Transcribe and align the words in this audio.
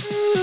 Thank 0.00 0.12
you. 0.12 0.37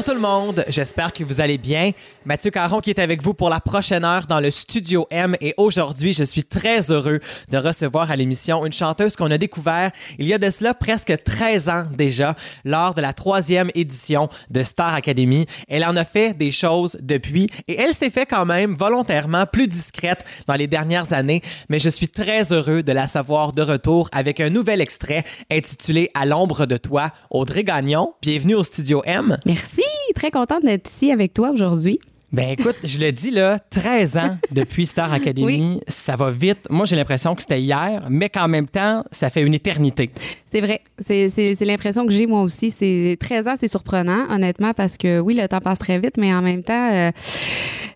Bonjour 0.00 0.14
tout 0.14 0.22
le 0.22 0.26
monde, 0.26 0.64
j'espère 0.68 1.12
que 1.12 1.22
vous 1.24 1.42
allez 1.42 1.58
bien. 1.58 1.90
Mathieu 2.24 2.50
Caron 2.50 2.80
qui 2.80 2.88
est 2.88 2.98
avec 2.98 3.22
vous 3.22 3.34
pour 3.34 3.50
la 3.50 3.60
prochaine 3.60 4.02
heure 4.02 4.26
dans 4.26 4.40
le 4.40 4.50
Studio 4.50 5.06
M 5.10 5.36
et 5.42 5.52
aujourd'hui 5.58 6.14
je 6.14 6.24
suis 6.24 6.42
très 6.42 6.90
heureux 6.90 7.20
de 7.50 7.58
recevoir 7.58 8.10
à 8.10 8.16
l'émission 8.16 8.64
une 8.64 8.72
chanteuse 8.72 9.14
qu'on 9.14 9.30
a 9.30 9.36
découvert 9.36 9.90
il 10.18 10.26
y 10.26 10.32
a 10.32 10.38
de 10.38 10.48
cela 10.48 10.72
presque 10.72 11.14
13 11.22 11.68
ans 11.68 11.84
déjà 11.92 12.34
lors 12.64 12.94
de 12.94 13.02
la 13.02 13.12
troisième 13.12 13.70
édition 13.74 14.30
de 14.48 14.62
Star 14.62 14.94
Academy. 14.94 15.44
Elle 15.68 15.84
en 15.84 15.96
a 15.96 16.06
fait 16.06 16.32
des 16.32 16.50
choses 16.50 16.96
depuis 17.02 17.48
et 17.68 17.78
elle 17.78 17.92
s'est 17.92 18.10
fait 18.10 18.26
quand 18.26 18.46
même 18.46 18.76
volontairement 18.76 19.44
plus 19.44 19.68
discrète 19.68 20.24
dans 20.46 20.54
les 20.54 20.66
dernières 20.66 21.12
années, 21.12 21.42
mais 21.68 21.78
je 21.78 21.90
suis 21.90 22.08
très 22.08 22.52
heureux 22.52 22.82
de 22.82 22.92
la 22.92 23.06
savoir 23.06 23.52
de 23.52 23.62
retour 23.62 24.08
avec 24.12 24.40
un 24.40 24.48
nouvel 24.48 24.80
extrait 24.80 25.24
intitulé 25.50 26.10
À 26.14 26.24
l'ombre 26.24 26.64
de 26.64 26.78
toi, 26.78 27.10
Audrey 27.30 27.64
Gagnon. 27.64 28.14
Bienvenue 28.22 28.54
au 28.54 28.64
Studio 28.64 29.02
M. 29.04 29.36
Merci, 29.44 29.82
très 30.20 30.30
contente 30.30 30.62
d'être 30.64 30.86
ici 30.90 31.10
avec 31.10 31.32
toi 31.32 31.48
aujourd'hui. 31.50 31.98
Ben 32.30 32.50
écoute, 32.50 32.76
je 32.84 33.00
le 33.00 33.10
dis 33.10 33.30
là, 33.30 33.58
13 33.58 34.16
ans 34.18 34.36
depuis 34.52 34.84
Star 34.86 35.10
Academy, 35.12 35.44
Oui. 35.46 35.80
ça 35.88 36.14
va 36.14 36.30
vite. 36.30 36.58
Moi, 36.68 36.84
j'ai 36.84 36.94
l'impression 36.94 37.34
que 37.34 37.40
c'était 37.40 37.60
hier, 37.60 38.06
mais 38.10 38.28
qu'en 38.28 38.46
même 38.46 38.68
temps, 38.68 39.02
ça 39.10 39.30
fait 39.30 39.40
une 39.42 39.54
éternité. 39.54 40.10
C'est 40.44 40.60
vrai, 40.60 40.82
c'est 41.00 41.28
l'impression 41.62 42.06
que 42.06 42.12
j'ai 42.12 42.26
moi 42.26 42.42
aussi. 42.42 42.70
C'est 42.70 43.16
13 43.18 43.48
ans, 43.48 43.54
c'est 43.56 43.66
surprenant, 43.66 44.26
honnêtement, 44.30 44.72
parce 44.74 44.96
que 44.98 45.18
oui, 45.20 45.34
le 45.34 45.48
temps 45.48 45.58
passe 45.60 45.78
très 45.80 45.98
vite, 45.98 46.18
mais 46.18 46.32
en 46.34 46.42
même 46.42 46.62
temps, 46.62 46.92
euh, 46.92 47.10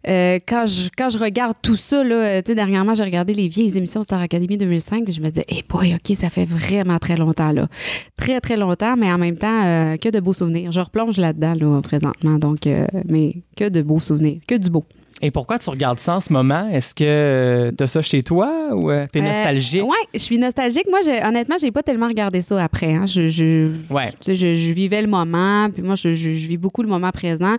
euh, 0.08 0.38
quand, 0.46 0.66
je, 0.66 0.88
quand 0.96 1.08
je 1.08 1.18
regarde 1.18 1.56
tout 1.62 1.76
ça, 1.76 2.04
là, 2.04 2.14
euh, 2.14 2.42
dernièrement, 2.42 2.94
j'ai 2.94 3.04
regardé 3.04 3.34
les 3.34 3.48
vieilles 3.48 3.76
émissions 3.76 4.00
de 4.00 4.04
Star 4.04 4.20
Academy 4.20 4.56
2005, 4.56 5.04
puis 5.04 5.12
je 5.12 5.20
me 5.20 5.28
disais, 5.28 5.46
hey 5.48 5.64
boy, 5.68 5.94
OK, 5.94 6.16
ça 6.16 6.30
fait 6.30 6.44
vraiment 6.44 6.98
très 6.98 7.16
longtemps, 7.16 7.52
là. 7.52 7.68
Très, 8.16 8.40
très 8.40 8.56
longtemps, 8.56 8.96
mais 8.96 9.12
en 9.12 9.18
même 9.18 9.38
temps, 9.38 9.64
euh, 9.64 9.96
que 9.96 10.08
de 10.08 10.20
beaux 10.20 10.32
souvenirs. 10.32 10.72
Je 10.72 10.80
replonge 10.80 11.16
là-dedans, 11.16 11.54
là, 11.54 11.80
présentement, 11.82 12.38
donc, 12.38 12.68
mais 13.08 13.42
que 13.56 13.68
de 13.68 13.82
beaux 13.82 14.00
souvenirs, 14.00 14.40
que 14.46 14.56
du 14.56 14.70
beau. 14.70 14.84
Et 15.22 15.30
pourquoi 15.30 15.58
tu 15.58 15.70
regardes 15.70 16.00
ça 16.00 16.16
en 16.16 16.20
ce 16.20 16.32
moment? 16.32 16.68
Est-ce 16.70 16.94
que 16.94 17.72
tu 17.76 17.82
as 17.82 17.86
ça 17.86 18.02
chez 18.02 18.22
toi 18.22 18.52
ou 18.72 18.90
euh, 18.90 19.06
t'es 19.10 19.20
Euh, 19.20 19.22
nostalgique? 19.22 19.82
ouais, 19.84 20.08
je 20.12 20.18
suis 20.18 20.36
nostalgique. 20.38 20.86
Moi, 20.90 20.98
j'ai- 21.04 21.24
honnêtement, 21.24 21.56
j'ai 21.58 21.70
pas 21.70 21.82
tellement 21.82 22.08
regardé 22.08 22.42
ça 22.42 22.62
après. 22.62 22.92
hein. 22.92 23.06
Je, 23.06 23.28
je, 23.28 23.70
Ouais. 23.90 24.10
tu 24.10 24.16
sais, 24.22 24.36
je, 24.36 24.54
je 24.56 24.72
vivais 24.72 25.00
le 25.00 25.06
moment, 25.08 25.70
puis 25.72 25.82
moi, 25.82 25.94
je, 25.94 26.14
je- 26.14 26.32
je 26.34 26.48
vis 26.48 26.56
beaucoup 26.58 26.82
le 26.82 26.88
moment 26.88 27.10
présent. 27.10 27.54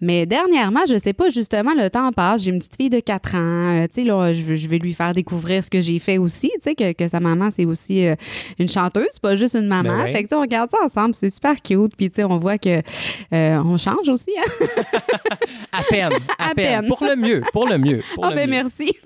Mais 0.00 0.26
dernièrement, 0.26 0.80
je 0.88 0.96
sais 0.96 1.12
pas, 1.12 1.28
justement, 1.28 1.72
le 1.76 1.90
temps 1.90 2.10
passe. 2.12 2.42
J'ai 2.44 2.50
une 2.50 2.58
petite 2.60 2.76
fille 2.76 2.90
de 2.90 3.00
4 3.00 3.34
ans. 3.34 3.38
euh, 3.82 3.86
tu 3.92 4.02
sais, 4.02 4.04
là, 4.06 4.32
je, 4.32 4.54
je 4.54 4.68
vais 4.68 4.78
lui 4.78 4.94
faire 4.94 5.12
découvrir 5.12 5.62
ce 5.62 5.70
que 5.70 5.80
j'ai 5.80 5.98
fait 5.98 6.18
aussi. 6.18 6.50
Tu 6.54 6.60
sais, 6.70 6.74
que, 6.74 6.92
que 6.92 7.08
sa 7.08 7.20
maman, 7.20 7.50
c'est 7.50 7.64
aussi 7.66 8.06
euh, 8.06 8.14
une 8.58 8.68
chanteuse, 8.68 9.18
pas 9.20 9.36
juste 9.36 9.54
une 9.56 9.66
maman. 9.66 9.98
Ben 9.98 10.02
ouais. 10.04 10.12
Fait 10.12 10.18
que, 10.22 10.28
tu 10.28 10.28
sais, 10.30 10.34
on 10.36 10.40
regarde 10.40 10.70
ça 10.70 10.78
ensemble. 10.84 11.14
C'est 11.14 11.30
super 11.30 11.60
cute. 11.60 11.94
Puis, 11.96 12.08
tu 12.10 12.16
sais, 12.16 12.24
on 12.24 12.38
voit 12.38 12.58
que 12.58 12.80
euh, 13.34 13.60
on 13.64 13.76
change 13.76 14.08
aussi. 14.08 14.30
Hein? 14.38 14.66
À 15.74 15.82
peine, 15.88 16.12
à, 16.38 16.50
À 16.50 16.54
peine. 16.54 16.80
peine. 16.80 16.88
Pour 16.98 17.06
le 17.08 17.16
mieux, 17.16 17.42
pour 17.52 17.66
le 17.68 17.78
mieux. 17.78 18.02
Pour 18.14 18.24
Ah, 18.26 18.30
le 18.30 18.36
ben 18.36 18.46
mieux. 18.50 18.56
merci. 18.56 18.92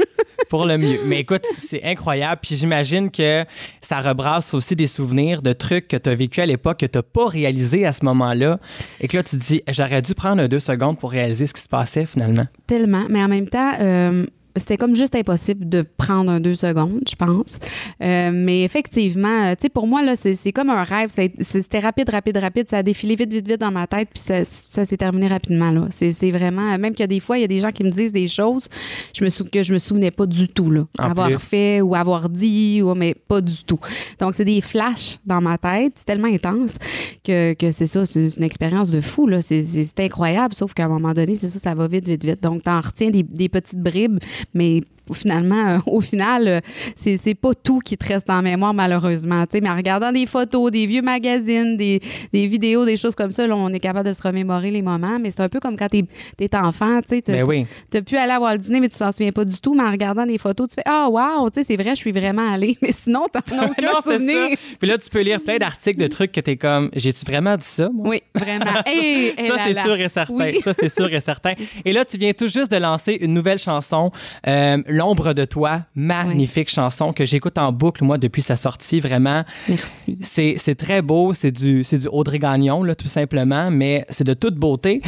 Pour 0.50 0.64
le 0.66 0.76
mieux. 0.78 0.98
Mais 1.06 1.20
écoute, 1.20 1.42
c'est 1.58 1.82
incroyable. 1.82 2.40
Puis 2.42 2.56
j'imagine 2.56 3.10
que 3.10 3.44
ça 3.80 4.00
rebrasse 4.00 4.54
aussi 4.54 4.76
des 4.76 4.86
souvenirs 4.86 5.40
de 5.42 5.52
trucs 5.52 5.88
que 5.88 5.96
tu 5.96 6.08
as 6.10 6.14
vécu 6.14 6.40
à 6.40 6.46
l'époque 6.46 6.78
que 6.80 6.86
tu 6.86 6.98
n'as 6.98 7.02
pas 7.02 7.26
réalisé 7.26 7.84
à 7.86 7.92
ce 7.92 8.04
moment-là. 8.04 8.60
Et 9.00 9.08
que 9.08 9.16
là, 9.16 9.22
tu 9.22 9.36
te 9.38 9.42
dis, 9.42 9.62
j'aurais 9.68 10.02
dû 10.02 10.14
prendre 10.14 10.46
deux 10.46 10.60
secondes 10.60 10.98
pour 10.98 11.10
réaliser 11.10 11.46
ce 11.46 11.54
qui 11.54 11.62
se 11.62 11.68
passait 11.68 12.06
finalement. 12.06 12.46
Tellement. 12.66 13.04
Mais 13.08 13.22
en 13.24 13.28
même 13.28 13.48
temps, 13.48 13.72
euh, 13.80 14.24
c'était 14.56 14.76
comme 14.76 14.94
juste 14.94 15.14
impossible 15.14 15.68
de 15.68 15.82
prendre 15.96 16.30
un 16.30 16.40
deux 16.40 16.54
secondes, 16.54 17.02
je 17.08 17.14
pense. 17.14 17.58
Euh, 18.02 18.30
mais 18.32 18.64
effectivement, 18.64 19.44
euh, 19.46 19.54
tu 19.54 19.62
sais, 19.62 19.68
pour 19.68 19.86
moi, 19.86 20.02
là, 20.02 20.14
c'est 20.16 20.52
comme 20.52 20.70
un 20.70 20.82
rêve. 20.84 21.10
C'était 21.40 21.78
rapide, 21.78 22.10
rapide, 22.10 22.36
rapide. 22.38 22.68
Ça 22.68 22.78
a 22.78 22.82
défilé 22.82 23.16
vite, 23.16 23.32
vite, 23.32 23.46
vite 23.48 23.60
dans 23.60 23.70
ma 23.70 23.86
tête, 23.86 24.08
puis 24.12 24.22
ça, 24.22 24.44
ça 24.44 24.84
s'est 24.84 24.96
terminé 24.96 25.28
rapidement, 25.28 25.70
là. 25.70 25.86
C'est 25.90 26.30
vraiment... 26.30 26.76
Même 26.78 26.92
qu'il 26.92 27.00
y 27.00 27.04
a 27.04 27.08
des 27.08 27.20
fois, 27.20 27.38
il 27.38 27.42
y 27.42 27.44
a 27.44 27.48
des 27.48 27.58
gens 27.58 27.70
qui 27.70 27.84
me 27.84 27.90
disent 27.90 28.12
des 28.12 28.28
choses 28.28 28.68
je 29.14 29.24
me 29.24 29.30
sou- 29.30 29.44
que 29.44 29.62
je 29.62 29.72
me 29.72 29.78
souvenais 29.78 30.10
pas 30.10 30.26
du 30.26 30.48
tout, 30.48 30.70
là. 30.70 30.86
En 30.98 31.10
avoir 31.10 31.28
plus. 31.28 31.38
fait 31.38 31.80
ou 31.80 31.94
avoir 31.94 32.28
dit, 32.28 32.80
ou, 32.82 32.94
mais 32.94 33.14
pas 33.14 33.40
du 33.40 33.64
tout. 33.64 33.78
Donc, 34.18 34.34
c'est 34.34 34.44
des 34.44 34.60
flashs 34.60 35.18
dans 35.24 35.40
ma 35.40 35.58
tête. 35.58 35.92
C'est 35.96 36.06
tellement 36.06 36.28
intense 36.28 36.76
que, 37.24 37.54
que 37.54 37.70
c'est 37.70 37.86
ça, 37.86 38.04
c'est 38.06 38.36
une 38.36 38.42
expérience 38.42 38.90
de 38.90 39.00
fou, 39.00 39.26
là. 39.26 39.40
C'est 39.42 40.00
incroyable, 40.00 40.54
sauf 40.54 40.74
qu'à 40.74 40.84
un 40.84 40.88
moment 40.88 41.12
donné, 41.12 41.34
c'est 41.36 41.48
ça, 41.48 41.58
ça 41.58 41.74
va 41.74 41.88
vite, 41.88 42.08
vite, 42.08 42.24
vite. 42.24 42.42
Donc, 42.42 42.62
t'en 42.62 42.80
retiens 42.80 43.10
des, 43.10 43.22
des 43.22 43.48
petites 43.48 43.80
bribes, 43.80 44.18
mais 44.54 44.82
finalement, 45.14 45.68
euh, 45.68 45.78
au 45.86 46.00
final, 46.00 46.48
euh, 46.48 46.60
c'est 46.96 47.34
pas 47.34 47.54
tout 47.54 47.78
qui 47.78 47.96
te 47.96 48.06
reste 48.06 48.28
en 48.30 48.42
mémoire, 48.42 48.74
malheureusement. 48.74 49.44
Mais 49.52 49.68
en 49.70 49.76
regardant 49.76 50.12
des 50.12 50.26
photos, 50.26 50.70
des 50.70 50.86
vieux 50.86 51.02
magazines, 51.02 51.76
des, 51.76 52.00
des 52.32 52.46
vidéos, 52.46 52.84
des 52.84 52.96
choses 52.96 53.14
comme 53.14 53.30
ça, 53.30 53.46
là, 53.46 53.54
on 53.56 53.68
est 53.72 53.80
capable 53.80 54.08
de 54.08 54.14
se 54.14 54.22
remémorer 54.22 54.70
les 54.70 54.82
moments, 54.82 55.18
mais 55.20 55.30
c'est 55.30 55.42
un 55.42 55.48
peu 55.48 55.60
comme 55.60 55.76
quand 55.76 55.88
t'es 55.88 56.04
es 56.40 56.56
enfant, 56.56 57.00
tu 57.02 57.16
sais, 57.16 57.22
t'as- 57.22 57.32
Ben 57.32 57.44
oui. 57.46 57.66
t'as 57.90 58.02
pu 58.02 58.16
aller 58.16 58.32
avoir 58.32 58.52
le 58.52 58.58
dîner, 58.58 58.80
mais 58.80 58.88
tu 58.88 58.98
t'en 58.98 59.12
souviens 59.12 59.32
pas 59.32 59.44
du 59.44 59.58
tout, 59.60 59.74
mais 59.74 59.82
en 59.82 59.90
regardant 59.90 60.26
des 60.26 60.38
photos, 60.38 60.68
tu 60.68 60.74
fais 60.76 60.82
«Ah, 60.86 61.08
wow, 61.10 61.50
tu 61.50 61.60
sais, 61.60 61.64
c'est 61.64 61.76
vrai, 61.76 61.90
je 61.90 61.96
suis 61.96 62.12
vraiment 62.12 62.50
allée.» 62.52 62.76
Mais 62.82 62.92
sinon, 62.92 63.26
t'en 63.32 63.40
as 63.58 63.64
aucun 63.70 63.86
non, 63.86 63.92
c'est 64.02 64.10
ça. 64.10 64.18
souvenir. 64.18 64.56
Puis 64.78 64.88
là, 64.88 64.98
tu 64.98 65.08
peux 65.10 65.20
lire 65.22 65.40
plein 65.42 65.56
d'articles 65.58 66.00
de 66.00 66.06
trucs 66.06 66.32
que 66.32 66.40
t'es 66.40 66.56
comme, 66.56 66.90
j'ai-tu 66.94 67.24
vraiment 67.24 67.56
dit 67.56 67.64
ça, 67.66 67.88
moi? 67.92 68.08
Oui, 68.10 68.22
vraiment. 68.34 68.64
Hey, 68.86 69.32
Ça, 69.46 69.54
c'est 69.66 69.74
sûr 69.80 69.98
et 70.00 70.08
certain. 70.08 70.34
Oui. 70.34 70.60
Ça, 70.62 70.72
c'est 70.78 70.88
sûr 70.94 71.12
et 71.12 71.20
certain. 71.20 71.52
Et 71.84 71.92
là, 71.92 72.04
tu 72.04 72.16
viens 72.16 72.32
tout 72.32 72.48
juste 72.48 72.70
de 72.70 72.76
lancer 72.76 73.18
une 73.20 73.34
nouvelle 73.34 73.58
chanson, 73.58 74.10
euh, 74.46 74.78
L'ombre 74.96 75.34
de 75.34 75.44
toi. 75.44 75.82
Magnifique 75.94 76.70
chanson 76.70 77.12
que 77.12 77.24
j'écoute 77.24 77.58
en 77.58 77.70
boucle, 77.70 78.02
moi, 78.02 78.16
depuis 78.18 78.42
sa 78.42 78.56
sortie. 78.56 79.00
Vraiment, 79.00 79.44
Merci. 79.68 80.18
c'est 80.22 80.74
très 80.74 81.02
beau. 81.02 81.32
C'est 81.34 81.52
du, 81.52 81.84
c'est 81.84 81.98
du 81.98 82.08
Audrey 82.08 82.38
Gagnon, 82.38 82.82
là, 82.82 82.94
tout 82.94 83.08
simplement, 83.08 83.70
mais 83.70 84.06
c'est 84.08 84.24
de 84.24 84.34
toute 84.34 84.54
beauté. 84.54 85.02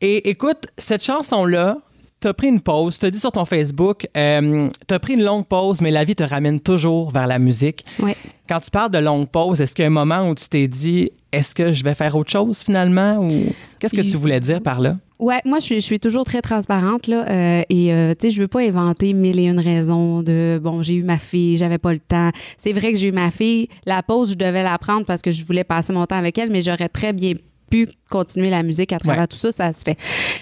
Et 0.00 0.30
écoute, 0.30 0.66
cette 0.78 1.04
chanson-là, 1.04 1.78
T'as 2.20 2.34
pris 2.34 2.48
une 2.48 2.60
pause, 2.60 2.98
t'as 2.98 3.10
dit 3.10 3.18
sur 3.18 3.32
ton 3.32 3.46
Facebook, 3.46 4.06
euh, 4.14 4.68
t'as 4.86 4.98
pris 4.98 5.14
une 5.14 5.24
longue 5.24 5.46
pause, 5.46 5.80
mais 5.80 5.90
la 5.90 6.04
vie 6.04 6.14
te 6.14 6.22
ramène 6.22 6.60
toujours 6.60 7.10
vers 7.10 7.26
la 7.26 7.38
musique. 7.38 7.82
Oui. 7.98 8.12
Quand 8.46 8.60
tu 8.60 8.70
parles 8.70 8.90
de 8.90 8.98
longue 8.98 9.26
pause, 9.26 9.62
est-ce 9.62 9.74
qu'il 9.74 9.84
y 9.84 9.86
a 9.86 9.86
un 9.86 9.90
moment 9.90 10.28
où 10.28 10.34
tu 10.34 10.46
t'es 10.46 10.68
dit, 10.68 11.10
est-ce 11.32 11.54
que 11.54 11.72
je 11.72 11.82
vais 11.82 11.94
faire 11.94 12.14
autre 12.16 12.30
chose 12.30 12.58
finalement 12.58 13.16
ou 13.24 13.30
qu'est-ce 13.78 13.94
que 13.96 14.02
tu 14.02 14.18
voulais 14.18 14.38
dire 14.38 14.60
par 14.60 14.80
là? 14.80 14.98
Ouais, 15.20 15.40
moi, 15.44 15.58
je 15.58 15.64
suis, 15.66 15.74
je 15.76 15.80
suis 15.80 16.00
toujours 16.00 16.24
très 16.24 16.40
transparente, 16.40 17.06
là. 17.06 17.26
euh, 17.28 17.62
et, 17.68 17.92
euh, 17.92 18.14
tu 18.18 18.26
sais, 18.28 18.30
je 18.34 18.40
veux 18.40 18.48
pas 18.48 18.60
inventer 18.62 19.12
mille 19.12 19.38
et 19.38 19.44
une 19.44 19.60
raisons 19.60 20.22
de, 20.22 20.58
bon, 20.62 20.82
j'ai 20.82 20.94
eu 20.94 21.02
ma 21.02 21.18
fille, 21.18 21.56
j'avais 21.58 21.76
pas 21.78 21.92
le 21.92 21.98
temps. 21.98 22.30
C'est 22.56 22.72
vrai 22.72 22.92
que 22.92 22.98
j'ai 22.98 23.08
eu 23.08 23.12
ma 23.12 23.30
fille. 23.30 23.68
La 23.84 24.02
pause, 24.02 24.30
je 24.30 24.34
devais 24.34 24.62
la 24.62 24.78
prendre 24.78 25.04
parce 25.04 25.20
que 25.20 25.30
je 25.30 25.44
voulais 25.44 25.62
passer 25.64 25.92
mon 25.92 26.06
temps 26.06 26.16
avec 26.16 26.38
elle, 26.38 26.48
mais 26.50 26.62
j'aurais 26.62 26.88
très 26.88 27.12
bien 27.12 27.34
pu 27.70 27.86
continuer 28.10 28.50
la 28.50 28.62
musique 28.64 28.92
à 28.92 28.98
travers 28.98 29.20
Ouais. 29.20 29.26
tout 29.28 29.36
ça, 29.36 29.52
ça 29.52 29.72
se 29.72 29.82
fait. 29.82 29.96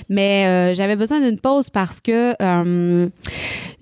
Mais 0.09 0.47
euh, 0.47 0.75
j'avais 0.75 0.97
besoin 0.97 1.21
d'une 1.21 1.38
pause 1.41 1.69
parce 1.71 2.00
que 2.00 2.34
euh, 2.41 3.09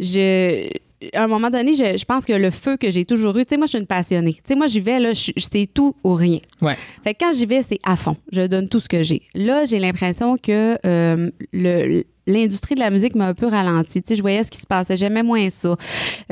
je 0.00 0.68
à 1.12 1.24
un 1.24 1.26
moment 1.26 1.50
donné, 1.50 1.74
je, 1.74 1.96
je 1.98 2.04
pense 2.04 2.24
que 2.24 2.32
le 2.32 2.50
feu 2.50 2.76
que 2.76 2.90
j'ai 2.90 3.04
toujours 3.04 3.36
eu, 3.36 3.44
tu 3.44 3.50
sais, 3.50 3.56
moi, 3.56 3.66
je 3.66 3.70
suis 3.70 3.78
une 3.78 3.86
passionnée. 3.86 4.32
Tu 4.34 4.40
sais, 4.48 4.54
moi, 4.56 4.66
j'y 4.66 4.80
vais, 4.80 4.98
là, 4.98 5.12
je- 5.12 5.32
c'est 5.36 5.66
tout 5.72 5.94
ou 6.04 6.14
rien. 6.14 6.38
Ouais. 6.62 6.76
Fait 7.04 7.14
que 7.14 7.18
quand 7.24 7.32
j'y 7.32 7.46
vais, 7.46 7.62
c'est 7.62 7.78
à 7.84 7.96
fond. 7.96 8.16
Je 8.32 8.42
donne 8.46 8.68
tout 8.68 8.80
ce 8.80 8.88
que 8.88 9.02
j'ai. 9.02 9.22
Là, 9.34 9.64
j'ai 9.66 9.78
l'impression 9.78 10.36
que 10.38 10.78
euh, 10.86 11.30
le 11.52 12.04
l'industrie 12.28 12.74
de 12.74 12.80
la 12.80 12.90
musique 12.90 13.14
m'a 13.14 13.28
un 13.28 13.34
peu 13.34 13.46
ralenti. 13.46 14.02
Tu 14.02 14.08
sais, 14.08 14.16
je 14.16 14.20
voyais 14.20 14.42
ce 14.42 14.50
qui 14.50 14.58
se 14.60 14.66
passait, 14.66 14.96
j'aimais 14.96 15.22
moins 15.22 15.48
ça. 15.48 15.76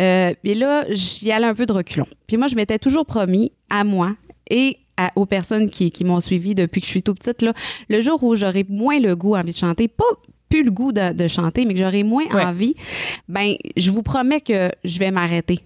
Euh, 0.01 0.35
et 0.43 0.55
là, 0.57 0.85
j'y 0.91 1.31
allais 1.31 1.47
un 1.47 1.55
peu 1.55 1.67
de 1.67 1.73
reculons. 1.73 2.07
Puis 2.27 2.37
moi, 2.37 2.49
je 2.49 2.57
m'étais 2.57 2.81
toujours 2.81 3.07
promis 3.07 3.53
à 3.71 3.85
moi 3.85 4.17
et 4.51 4.79
à- 4.97 5.13
aux 5.15 5.25
personnes 5.27 5.71
qui, 5.71 5.93
qui 5.93 6.03
m'ont 6.05 6.21
suivi 6.21 6.57
depuis 6.57 6.81
que 6.81 6.87
je 6.87 6.91
suis 6.91 7.03
tout 7.05 7.15
petite, 7.15 7.43
là, 7.43 7.53
le 7.89 8.01
jour 8.01 8.21
où 8.25 8.35
j'aurai 8.35 8.65
moins 8.69 8.99
le 8.99 9.15
goût, 9.15 9.37
envie 9.37 9.53
de 9.53 9.57
chanter, 9.57 9.87
pas 9.87 10.05
plus 10.55 10.63
le 10.63 10.71
goût 10.71 10.93
de, 10.93 11.13
de 11.13 11.27
chanter, 11.27 11.65
mais 11.65 11.75
que 11.75 11.81
j'aurai 11.81 12.05
moins 12.05 12.25
Ouais. 12.33 12.45
envie, 12.45 12.75
ben 13.29 13.55
je 13.77 13.91
vous 13.91 14.03
promets 14.05 14.41
que 14.41 14.71
je 14.85 14.99
vais 15.01 15.11
m'arrêter. 15.11 15.59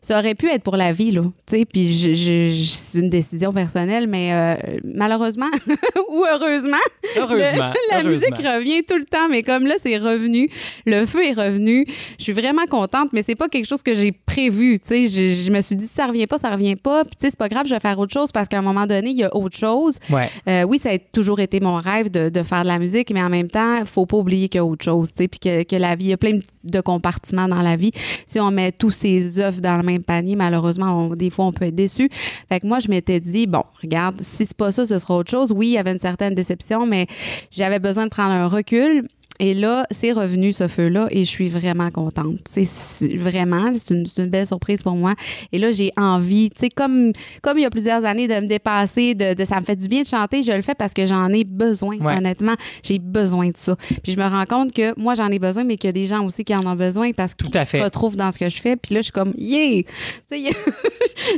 Ça 0.00 0.18
aurait 0.18 0.34
pu 0.34 0.48
être 0.48 0.62
pour 0.62 0.76
la 0.76 0.92
vie, 0.92 1.10
là. 1.10 1.22
Tu 1.46 1.58
sais, 1.58 1.64
puis 1.64 1.92
je, 1.92 2.12
je- 2.14 2.54
je- 2.54 2.64
c'est 2.64 2.98
une 3.00 3.10
décision 3.10 3.52
personnelle, 3.52 4.06
mais 4.06 4.32
euh, 4.32 4.54
malheureusement 4.84 5.50
ou 6.10 6.24
heureusement, 6.30 6.76
Heureusement. 7.16 7.38
le- 7.40 7.56
la 7.90 8.00
heureusement. 8.00 8.10
musique 8.10 8.36
revient 8.36 8.82
tout 8.84 8.96
le 8.96 9.04
temps, 9.04 9.28
mais 9.30 9.42
comme 9.42 9.66
là, 9.66 9.74
c'est 9.78 9.98
revenu, 9.98 10.48
le 10.86 11.06
feu 11.06 11.24
est 11.24 11.32
revenu. 11.32 11.86
Je 12.18 12.22
suis 12.24 12.32
vraiment 12.32 12.66
contente, 12.68 13.10
mais 13.12 13.22
c'est 13.22 13.34
pas 13.34 13.48
quelque 13.48 13.66
chose 13.66 13.82
que 13.82 13.94
j'ai 13.94 14.12
prévu. 14.12 14.78
Tu 14.80 14.86
sais, 14.86 15.06
je, 15.08 15.34
je 15.44 15.50
me 15.50 15.60
suis 15.60 15.76
dit, 15.76 15.86
ça 15.86 16.06
revient 16.06 16.26
pas, 16.26 16.38
ça 16.38 16.50
revient 16.50 16.76
pas. 16.76 17.04
Puis 17.04 17.14
tu 17.18 17.24
sais, 17.26 17.30
c'est 17.30 17.38
pas 17.38 17.48
grave, 17.48 17.66
je 17.66 17.74
vais 17.74 17.80
faire 17.80 17.98
autre 17.98 18.12
chose 18.12 18.30
parce 18.32 18.48
qu'à 18.48 18.58
un 18.58 18.62
moment 18.62 18.86
donné, 18.86 19.10
il 19.10 19.16
y 19.16 19.24
a 19.24 19.34
autre 19.34 19.56
chose. 19.56 19.98
Ouais. 20.10 20.28
Euh, 20.48 20.62
oui, 20.64 20.78
ça 20.78 20.90
a 20.90 20.98
toujours 20.98 21.40
été 21.40 21.60
mon 21.60 21.76
rêve 21.76 22.10
de, 22.10 22.28
de 22.28 22.42
faire 22.42 22.62
de 22.62 22.68
la 22.68 22.78
musique, 22.78 23.10
mais 23.12 23.22
en 23.22 23.30
même 23.30 23.48
temps, 23.50 23.78
il 23.78 23.86
faut 23.86 24.06
pas 24.06 24.16
oublier 24.16 24.48
qu'il 24.48 24.58
y 24.58 24.60
a 24.60 24.64
autre 24.64 24.84
chose, 24.84 25.08
tu 25.08 25.22
sais, 25.22 25.28
puis 25.28 25.40
que, 25.40 25.62
que 25.64 25.76
la 25.76 25.94
vie, 25.96 26.06
il 26.06 26.10
y 26.10 26.12
a 26.12 26.16
plein 26.16 26.38
de 26.64 26.80
compartiments 26.80 27.48
dans 27.48 27.60
la 27.62 27.76
vie. 27.76 27.92
Si 28.26 28.40
on 28.40 28.50
met 28.50 28.72
tous 28.72 28.90
ces 28.90 29.38
œufs 29.38 29.53
dans 29.60 29.76
le 29.76 29.82
même 29.82 30.02
panier. 30.02 30.36
Malheureusement, 30.36 31.06
on- 31.10 31.14
des 31.14 31.30
fois, 31.30 31.46
on 31.46 31.52
peut 31.52 31.66
être 31.66 31.74
déçu. 31.74 32.08
Fait 32.48 32.60
que 32.60 32.66
moi, 32.66 32.78
je 32.78 32.88
m'étais 32.88 33.20
dit, 33.20 33.46
bon, 33.46 33.62
regarde, 33.82 34.20
si 34.20 34.46
c'est 34.46 34.56
pas 34.56 34.70
ça, 34.70 34.86
ce 34.86 34.98
sera 34.98 35.16
autre 35.16 35.30
chose. 35.30 35.52
Oui, 35.52 35.68
il 35.68 35.72
y 35.72 35.78
avait 35.78 35.92
une 35.92 35.98
certaine 35.98 36.34
déception, 36.34 36.86
mais 36.86 37.06
j'avais 37.50 37.78
besoin 37.78 38.04
de 38.04 38.10
prendre 38.10 38.30
un 38.32 38.46
recul. 38.48 39.06
Et 39.40 39.52
là, 39.52 39.84
c'est 39.90 40.12
revenu 40.12 40.52
ce 40.52 40.68
feu-là 40.68 41.08
et 41.10 41.24
je 41.24 41.28
suis 41.28 41.48
vraiment 41.48 41.90
contente. 41.90 42.38
C'est 42.48 43.16
vraiment, 43.16 43.72
c'est 43.76 43.94
une, 43.94 44.28
belle 44.28 44.46
surprise 44.46 44.82
pour 44.82 44.94
moi. 44.94 45.14
Et 45.50 45.58
là, 45.58 45.72
j'ai 45.72 45.90
envie, 45.96 46.50
tu 46.50 46.60
sais, 46.60 46.68
comme, 46.68 47.12
comme 47.42 47.58
il 47.58 47.62
y 47.62 47.64
a 47.64 47.70
plusieurs 47.70 48.04
années, 48.04 48.28
de 48.28 48.34
me 48.34 48.46
dépasser, 48.46 49.14
de, 49.14 49.34
de- 49.34 49.44
ça 49.44 49.58
me 49.58 49.64
fait 49.64 49.74
du 49.74 49.88
bien 49.88 50.02
de 50.02 50.06
chanter. 50.06 50.42
Je 50.44 50.52
le 50.52 50.62
fais 50.62 50.74
parce 50.76 50.94
que 50.94 51.04
j'en 51.06 51.28
ai 51.32 51.42
besoin, 51.44 51.96
Ouais. 51.98 52.16
honnêtement. 52.16 52.54
J'ai 52.82 52.98
besoin 53.00 53.48
de 53.48 53.56
ça. 53.56 53.76
Puis 54.02 54.12
je 54.12 54.18
me 54.18 54.24
rends 54.26 54.44
compte 54.46 54.72
que 54.72 54.98
moi, 54.98 55.14
j'en 55.16 55.28
ai 55.30 55.38
besoin, 55.40 55.64
mais 55.64 55.76
qu'il 55.76 55.88
y 55.88 55.90
a 55.90 55.92
des 55.92 56.06
gens 56.06 56.24
aussi 56.24 56.44
qui 56.44 56.54
en 56.54 56.64
ont 56.66 56.76
besoin 56.76 57.10
parce 57.12 57.34
qu'ils 57.34 57.48
se 57.52 57.82
retrouvent 57.82 58.16
dans 58.16 58.30
ce 58.30 58.38
que 58.38 58.48
je 58.48 58.60
fais. 58.60 58.76
Puis 58.76 58.94
là, 58.94 59.00
je 59.00 59.04
suis 59.04 59.12
comme, 59.12 59.32
yeah! 59.36 59.82
Tu 60.30 60.46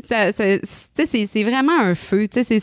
sais, 0.04 0.60
c'est 1.26 1.44
vraiment 1.44 1.78
un 1.80 1.94
feu. 1.94 2.26
Tu 2.28 2.44
sais, 2.44 2.56
il 2.56 2.62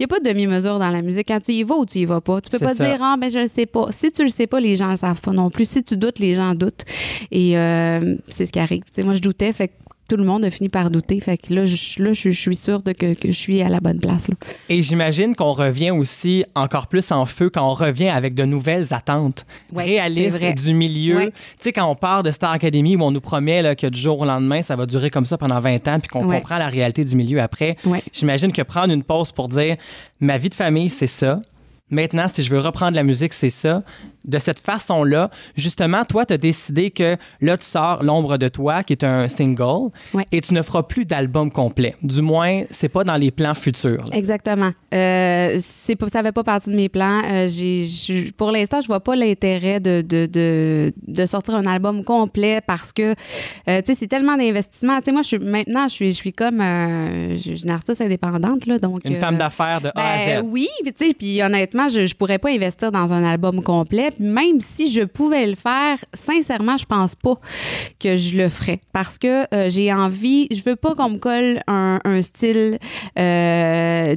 n'y 0.00 0.04
a 0.04 0.08
pas 0.08 0.20
de 0.20 0.28
demi-mesure 0.28 0.78
dans 0.78 0.88
la 0.88 1.02
musique. 1.02 1.28
Quand 1.28 1.40
tu 1.40 1.52
y 1.52 1.62
vas 1.64 1.76
ou 1.76 1.84
tu 1.86 1.98
y 1.98 2.04
vas 2.06 2.20
pas. 2.20 2.40
Tu 2.40 2.48
peux 2.50 2.58
pas 2.58 2.74
ça. 2.74 2.84
dire, 2.84 2.98
ah, 3.02 3.16
ben, 3.18 3.30
je 3.30 3.40
le 3.40 3.48
sais 3.48 3.66
pas. 3.66 3.88
Si 3.90 4.10
tu 4.12 4.22
le 4.22 4.30
sais 4.30 4.46
pas, 4.46 4.60
les 4.70 4.76
gens 4.76 4.90
le 4.90 4.96
savent 4.96 5.20
pas 5.20 5.32
non 5.32 5.50
plus. 5.50 5.68
Si 5.68 5.82
tu 5.82 5.96
doutes, 5.96 6.18
les 6.18 6.34
gens 6.34 6.54
doutent. 6.54 6.84
Et 7.30 7.56
euh, 7.58 8.16
c'est 8.28 8.46
ce 8.46 8.52
qui 8.52 8.58
arrive. 8.58 8.82
Moi, 8.98 9.14
je 9.14 9.20
doutais, 9.20 9.52
fait 9.52 9.68
que 9.68 9.72
tout 10.08 10.16
le 10.16 10.24
monde 10.24 10.44
a 10.44 10.50
fini 10.50 10.68
par 10.68 10.90
douter. 10.90 11.20
Fait 11.20 11.36
que 11.38 11.54
là, 11.54 11.66
je, 11.66 12.02
là, 12.02 12.12
je, 12.12 12.30
je 12.30 12.40
suis 12.40 12.56
sûre 12.56 12.82
de 12.82 12.90
que, 12.90 13.14
que 13.14 13.28
je 13.28 13.38
suis 13.38 13.62
à 13.62 13.68
la 13.68 13.78
bonne 13.78 14.00
place. 14.00 14.26
là. 14.28 14.34
Et 14.68 14.82
j'imagine 14.82 15.36
qu'on 15.36 15.52
revient 15.52 15.92
aussi 15.92 16.44
encore 16.56 16.88
plus 16.88 17.12
en 17.12 17.26
feu 17.26 17.48
quand 17.48 17.64
on 17.64 17.74
revient 17.74 18.08
avec 18.08 18.34
de 18.34 18.44
nouvelles 18.44 18.88
attentes 18.90 19.46
Ouais, 19.72 19.84
réalistes 19.84 20.40
du 20.64 20.74
milieu. 20.74 21.16
Ouais. 21.16 21.26
Tu 21.30 21.34
sais, 21.60 21.72
quand 21.72 21.86
on 21.88 21.94
part 21.94 22.24
de 22.24 22.32
Star 22.32 22.50
Academy 22.50 22.96
où 22.96 23.02
on 23.02 23.12
nous 23.12 23.20
promet 23.20 23.62
là, 23.62 23.76
que 23.76 23.86
du 23.86 24.00
jour 24.00 24.18
au 24.18 24.24
lendemain, 24.24 24.62
ça 24.62 24.74
va 24.74 24.84
durer 24.86 25.10
comme 25.10 25.26
ça 25.26 25.38
pendant 25.38 25.60
20 25.60 25.86
ans, 25.86 26.00
puis 26.00 26.08
qu'on 26.08 26.26
Ouais. 26.26 26.38
comprend 26.38 26.58
la 26.58 26.66
réalité 26.66 27.04
du 27.04 27.14
milieu 27.14 27.40
après, 27.40 27.76
j'imagine 28.12 28.50
que 28.50 28.62
prendre 28.62 28.92
une 28.92 29.04
pause 29.04 29.30
pour 29.30 29.48
dire 29.48 29.76
ma 30.18 30.38
vie 30.38 30.48
de 30.48 30.54
famille, 30.54 30.88
c'est 30.88 31.06
ça. 31.06 31.40
Maintenant, 31.90 32.26
si 32.32 32.42
je 32.42 32.50
veux 32.54 32.60
reprendre 32.60 32.94
la 32.96 33.02
musique, 33.02 33.32
c'est 33.32 33.50
ça. 33.50 33.82
De 34.24 34.38
cette 34.38 34.58
façon-là, 34.58 35.30
justement, 35.56 36.04
toi, 36.04 36.26
tu 36.26 36.34
as 36.34 36.38
décidé 36.38 36.90
que 36.90 37.16
là, 37.40 37.56
tu 37.56 37.64
sors 37.64 38.02
L'ombre 38.02 38.36
de 38.36 38.48
toi, 38.48 38.82
qui 38.82 38.92
est 38.92 39.02
un 39.04 39.28
single, 39.28 39.90
Ouais. 40.14 40.24
et 40.30 40.40
tu 40.40 40.52
ne 40.54 40.62
feras 40.62 40.82
plus 40.82 41.04
d'album 41.06 41.50
complet. 41.50 41.96
Du 42.02 42.20
moins, 42.22 42.64
c'est 42.70 42.88
pas 42.88 43.02
dans 43.04 43.16
les 43.16 43.30
plans 43.30 43.54
futurs. 43.54 44.04
là. 44.10 44.16
Exactement. 44.16 44.72
Euh, 44.94 45.56
c'est 45.60 45.96
ça 46.10 46.22
fait 46.22 46.32
pas 46.32 46.42
partie 46.44 46.70
de 46.70 46.76
mes 46.76 46.88
plans. 46.88 47.22
Euh, 47.30 47.48
j'ai, 47.48 48.30
pour 48.36 48.50
l'instant, 48.50 48.80
je 48.80 48.86
vois 48.86 49.00
pas 49.00 49.16
l'intérêt 49.16 49.80
de, 49.80 50.02
de, 50.02 50.26
de, 50.26 50.92
de 51.06 51.26
sortir 51.26 51.54
un 51.54 51.66
album 51.66 52.04
complet 52.04 52.60
parce 52.66 52.92
que, 52.92 53.12
euh, 53.68 53.80
tu 53.82 53.92
sais, 53.92 53.94
c'est 53.98 54.06
tellement 54.08 54.36
d'investissement. 54.36 54.98
Tu 54.98 55.06
sais, 55.06 55.12
moi, 55.12 55.22
je 55.22 55.28
suis, 55.28 55.38
maintenant, 55.38 55.88
je 55.88 55.94
suis, 55.94 56.10
je 56.10 56.16
suis 56.16 56.32
comme 56.32 56.60
euh, 56.60 57.36
je 57.36 57.40
suis 57.54 57.62
une 57.62 57.70
artiste 57.70 58.00
indépendante, 58.00 58.66
là, 58.66 58.78
donc... 58.78 59.00
Une 59.04 59.16
femme 59.16 59.36
d'affaires 59.38 59.80
de 59.80 59.88
A 59.88 59.92
à 59.94 60.16
ben 60.26 60.42
Z. 60.42 60.46
oui, 60.50 60.68
tu 60.84 60.92
sais, 60.96 61.14
puis 61.14 61.42
honnêtement, 61.42 61.79
je, 61.88 62.06
je 62.06 62.14
pourrais 62.14 62.38
pas 62.38 62.50
investir 62.50 62.92
dans 62.92 63.12
un 63.12 63.24
album 63.24 63.62
complet. 63.62 64.10
Même 64.18 64.60
si 64.60 64.90
je 64.90 65.02
pouvais 65.02 65.46
le 65.46 65.54
faire, 65.56 65.98
sincèrement, 66.14 66.76
je 66.78 66.84
pense 66.86 67.14
pas 67.14 67.38
que 67.98 68.16
je 68.16 68.36
le 68.36 68.48
ferais 68.48 68.80
parce 68.92 69.18
que 69.18 69.44
euh, 69.54 69.70
j'ai 69.70 69.92
envie, 69.92 70.46
je 70.52 70.62
veux 70.62 70.76
pas 70.76 70.94
qu'on 70.94 71.10
me 71.10 71.18
colle 71.18 71.60
un, 71.66 72.00
un 72.04 72.22
style. 72.22 72.78
euh, 73.18 74.16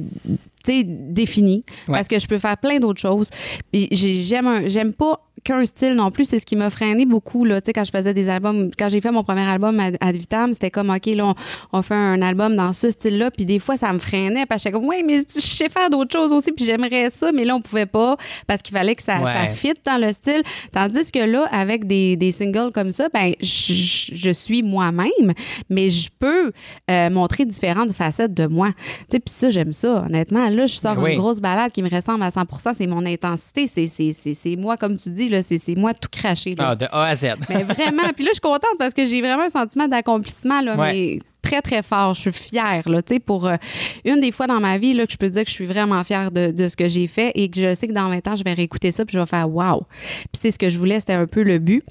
défini 0.66 1.62
Ouais. 1.88 1.94
parce 1.96 2.08
que 2.08 2.18
je 2.18 2.26
peux 2.26 2.38
faire 2.38 2.56
plein 2.56 2.78
d'autres 2.78 3.00
choses 3.00 3.28
j'aime 3.72 4.66
j'aime 4.66 4.94
pas 4.94 5.20
qu'un 5.44 5.64
style 5.64 5.92
non 5.94 6.10
plus 6.10 6.24
c'est 6.24 6.38
ce 6.38 6.46
qui 6.46 6.56
m'a 6.56 6.70
freiné 6.70 7.04
beaucoup 7.06 7.44
là 7.44 7.60
tu 7.60 7.66
sais 7.66 7.72
quand 7.72 7.84
je 7.84 7.90
faisais 7.90 8.14
des 8.14 8.28
albums 8.28 8.70
quand 8.78 8.88
j'ai 8.88 9.00
fait 9.00 9.10
mon 9.10 9.22
premier 9.22 9.42
album 9.46 9.78
Ad 9.78 9.96
Ad 10.00 10.16
Vitam 10.16 10.54
c'était 10.54 10.70
comme 10.70 10.90
ok 10.90 11.06
là 11.06 11.26
on, 11.26 11.34
on 11.78 11.82
fait 11.82 11.94
un 11.94 12.22
album 12.22 12.56
dans 12.56 12.72
ce 12.72 12.90
style 12.90 13.18
là 13.18 13.30
puis 13.30 13.44
des 13.44 13.58
fois 13.58 13.76
ça 13.76 13.92
me 13.92 13.98
freinait 13.98 14.46
parce 14.46 14.62
que 14.62 14.68
j'étais 14.70 14.78
comme 14.80 14.88
oui 14.88 15.02
mais 15.06 15.18
je 15.18 15.40
sais 15.40 15.68
faire 15.68 15.90
d'autres 15.90 16.12
choses 16.18 16.32
aussi 16.32 16.50
puis 16.52 16.64
j'aimerais 16.64 17.10
ça 17.10 17.30
mais 17.32 17.44
là 17.44 17.54
on 17.56 17.60
pouvait 17.60 17.86
pas 17.86 18.16
parce 18.46 18.62
qu'il 18.62 18.74
fallait 18.76 18.94
que 18.94 19.02
ça, 19.02 19.20
Ouais. 19.20 19.32
ça 19.32 19.48
fit 19.48 19.74
dans 19.84 19.98
le 20.00 20.12
style 20.12 20.42
tandis 20.72 21.10
que 21.12 21.18
là 21.24 21.46
avec 21.52 21.86
des, 21.86 22.16
des 22.16 22.32
singles 22.32 22.70
comme 22.72 22.90
ça 22.92 23.08
ben 23.12 23.32
je, 23.40 23.72
je- 24.14 24.30
suis 24.32 24.62
moi-même 24.62 25.32
mais 25.68 25.90
je 25.90 26.08
peux 26.18 26.52
euh, 26.90 27.10
montrer 27.10 27.44
différentes 27.44 27.92
facettes 27.92 28.34
de 28.34 28.46
moi 28.46 28.70
tu 28.76 29.04
sais 29.10 29.20
puis 29.20 29.32
ça 29.34 29.50
j'aime 29.50 29.72
ça 29.72 30.04
honnêtement 30.06 30.48
là 30.48 30.66
je 30.66 30.74
sors 30.76 30.96
Ben 30.96 31.02
oui. 31.02 31.12
une 31.12 31.18
grosse 31.18 31.40
balade 31.40 31.70
qui 31.70 31.82
me 31.82 31.88
ressemble 31.94 32.22
à 32.22 32.30
100 32.30 32.42
c'est 32.74 32.86
mon 32.86 33.04
intensité 33.06 33.66
c'est 33.66 34.56
moi 34.56 34.76
comme 34.76 34.96
tu 34.96 35.10
dis 35.10 35.28
là 35.34 35.42
c'est 35.42 35.58
c'est 35.58 35.74
moi 35.74 35.92
tout 35.94 36.08
craché 36.10 36.54
là. 36.54 36.70
Ah, 36.70 36.76
de 36.76 36.86
A 36.90 37.04
à 37.06 37.14
Z. 37.14 37.26
Mais 37.48 37.62
vraiment. 37.62 38.02
Puis 38.14 38.24
là, 38.24 38.30
je 38.30 38.34
suis 38.34 38.40
contente 38.40 38.76
parce 38.78 38.94
que 38.94 39.04
j'ai 39.06 39.20
vraiment 39.20 39.44
un 39.44 39.50
sentiment 39.50 39.88
d'accomplissement, 39.88 40.60
là, 40.60 40.76
Ouais. 40.76 40.92
mais 40.92 41.18
très, 41.44 41.60
très 41.60 41.82
fort. 41.82 42.14
Je 42.14 42.20
suis 42.22 42.32
fière, 42.32 42.88
là, 42.88 43.02
tu 43.02 43.14
sais, 43.14 43.20
pour 43.20 43.46
euh, 43.46 43.56
une 44.04 44.20
des 44.20 44.32
fois 44.32 44.46
dans 44.46 44.60
ma 44.60 44.78
vie, 44.78 44.94
là, 44.94 45.06
que 45.06 45.12
je 45.12 45.16
peux 45.18 45.28
dire 45.28 45.44
que 45.44 45.48
je 45.50 45.54
suis 45.54 45.66
vraiment 45.66 46.02
fière 46.04 46.30
de, 46.30 46.50
de 46.50 46.68
ce 46.68 46.76
que 46.76 46.88
j'ai 46.88 47.06
fait 47.06 47.32
et 47.34 47.48
que 47.50 47.60
je 47.60 47.74
sais 47.74 47.86
que 47.86 47.92
dans 47.92 48.08
20 48.08 48.26
ans, 48.28 48.36
je 48.36 48.44
vais 48.44 48.54
réécouter 48.54 48.90
ça 48.92 49.04
puis 49.04 49.14
je 49.14 49.20
vais 49.20 49.26
faire 49.26 49.48
wow. 49.48 49.84
Puis 50.32 50.40
c'est 50.40 50.50
ce 50.50 50.58
que 50.58 50.70
je 50.70 50.78
voulais, 50.78 51.00
c'était 51.00 51.12
un 51.12 51.26
peu 51.26 51.42
le 51.42 51.58
but. 51.58 51.84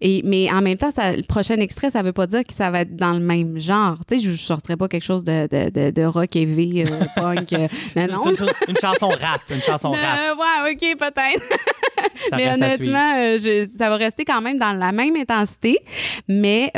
Et, 0.00 0.22
mais 0.24 0.50
en 0.52 0.62
même 0.62 0.76
temps, 0.76 0.90
ça, 0.90 1.14
le 1.16 1.22
prochain 1.22 1.56
extrait, 1.56 1.90
ça 1.90 2.02
veut 2.02 2.12
pas 2.12 2.26
dire 2.26 2.44
que 2.44 2.52
ça 2.54 2.70
va 2.70 2.80
être 2.82 2.96
dans 2.96 3.12
le 3.12 3.20
même 3.20 3.58
genre. 3.58 3.96
Tu 4.08 4.16
sais, 4.16 4.20
je 4.20 4.30
ne 4.30 4.36
sortirai 4.36 4.76
pas 4.76 4.88
quelque 4.88 5.04
chose 5.04 5.24
de, 5.24 5.48
de, 5.50 5.70
de, 5.70 5.90
de 5.90 6.04
rock 6.04 6.34
heavy, 6.36 6.82
euh, 6.82 7.04
punk. 7.16 7.52
euh, 7.52 7.66
non, 7.96 8.06
non. 8.06 8.30
Une, 8.68 8.76
chanson 8.80 9.08
rap, 9.08 9.40
une 9.50 9.62
chanson 9.62 9.90
rap. 9.90 10.00
Ouais, 10.40 10.72
OK, 10.72 10.98
peut-être. 10.98 11.42
Mais 12.36 12.52
honnêtement, 12.52 13.14
euh, 13.18 13.38
je- 13.38 13.68
ça 13.76 13.88
va 13.88 13.96
rester 13.96 14.24
quand 14.24 14.40
même 14.40 14.58
dans 14.58 14.72
la 14.72 14.92
même 14.92 15.16
intensité, 15.16 15.78
mais 16.28 16.70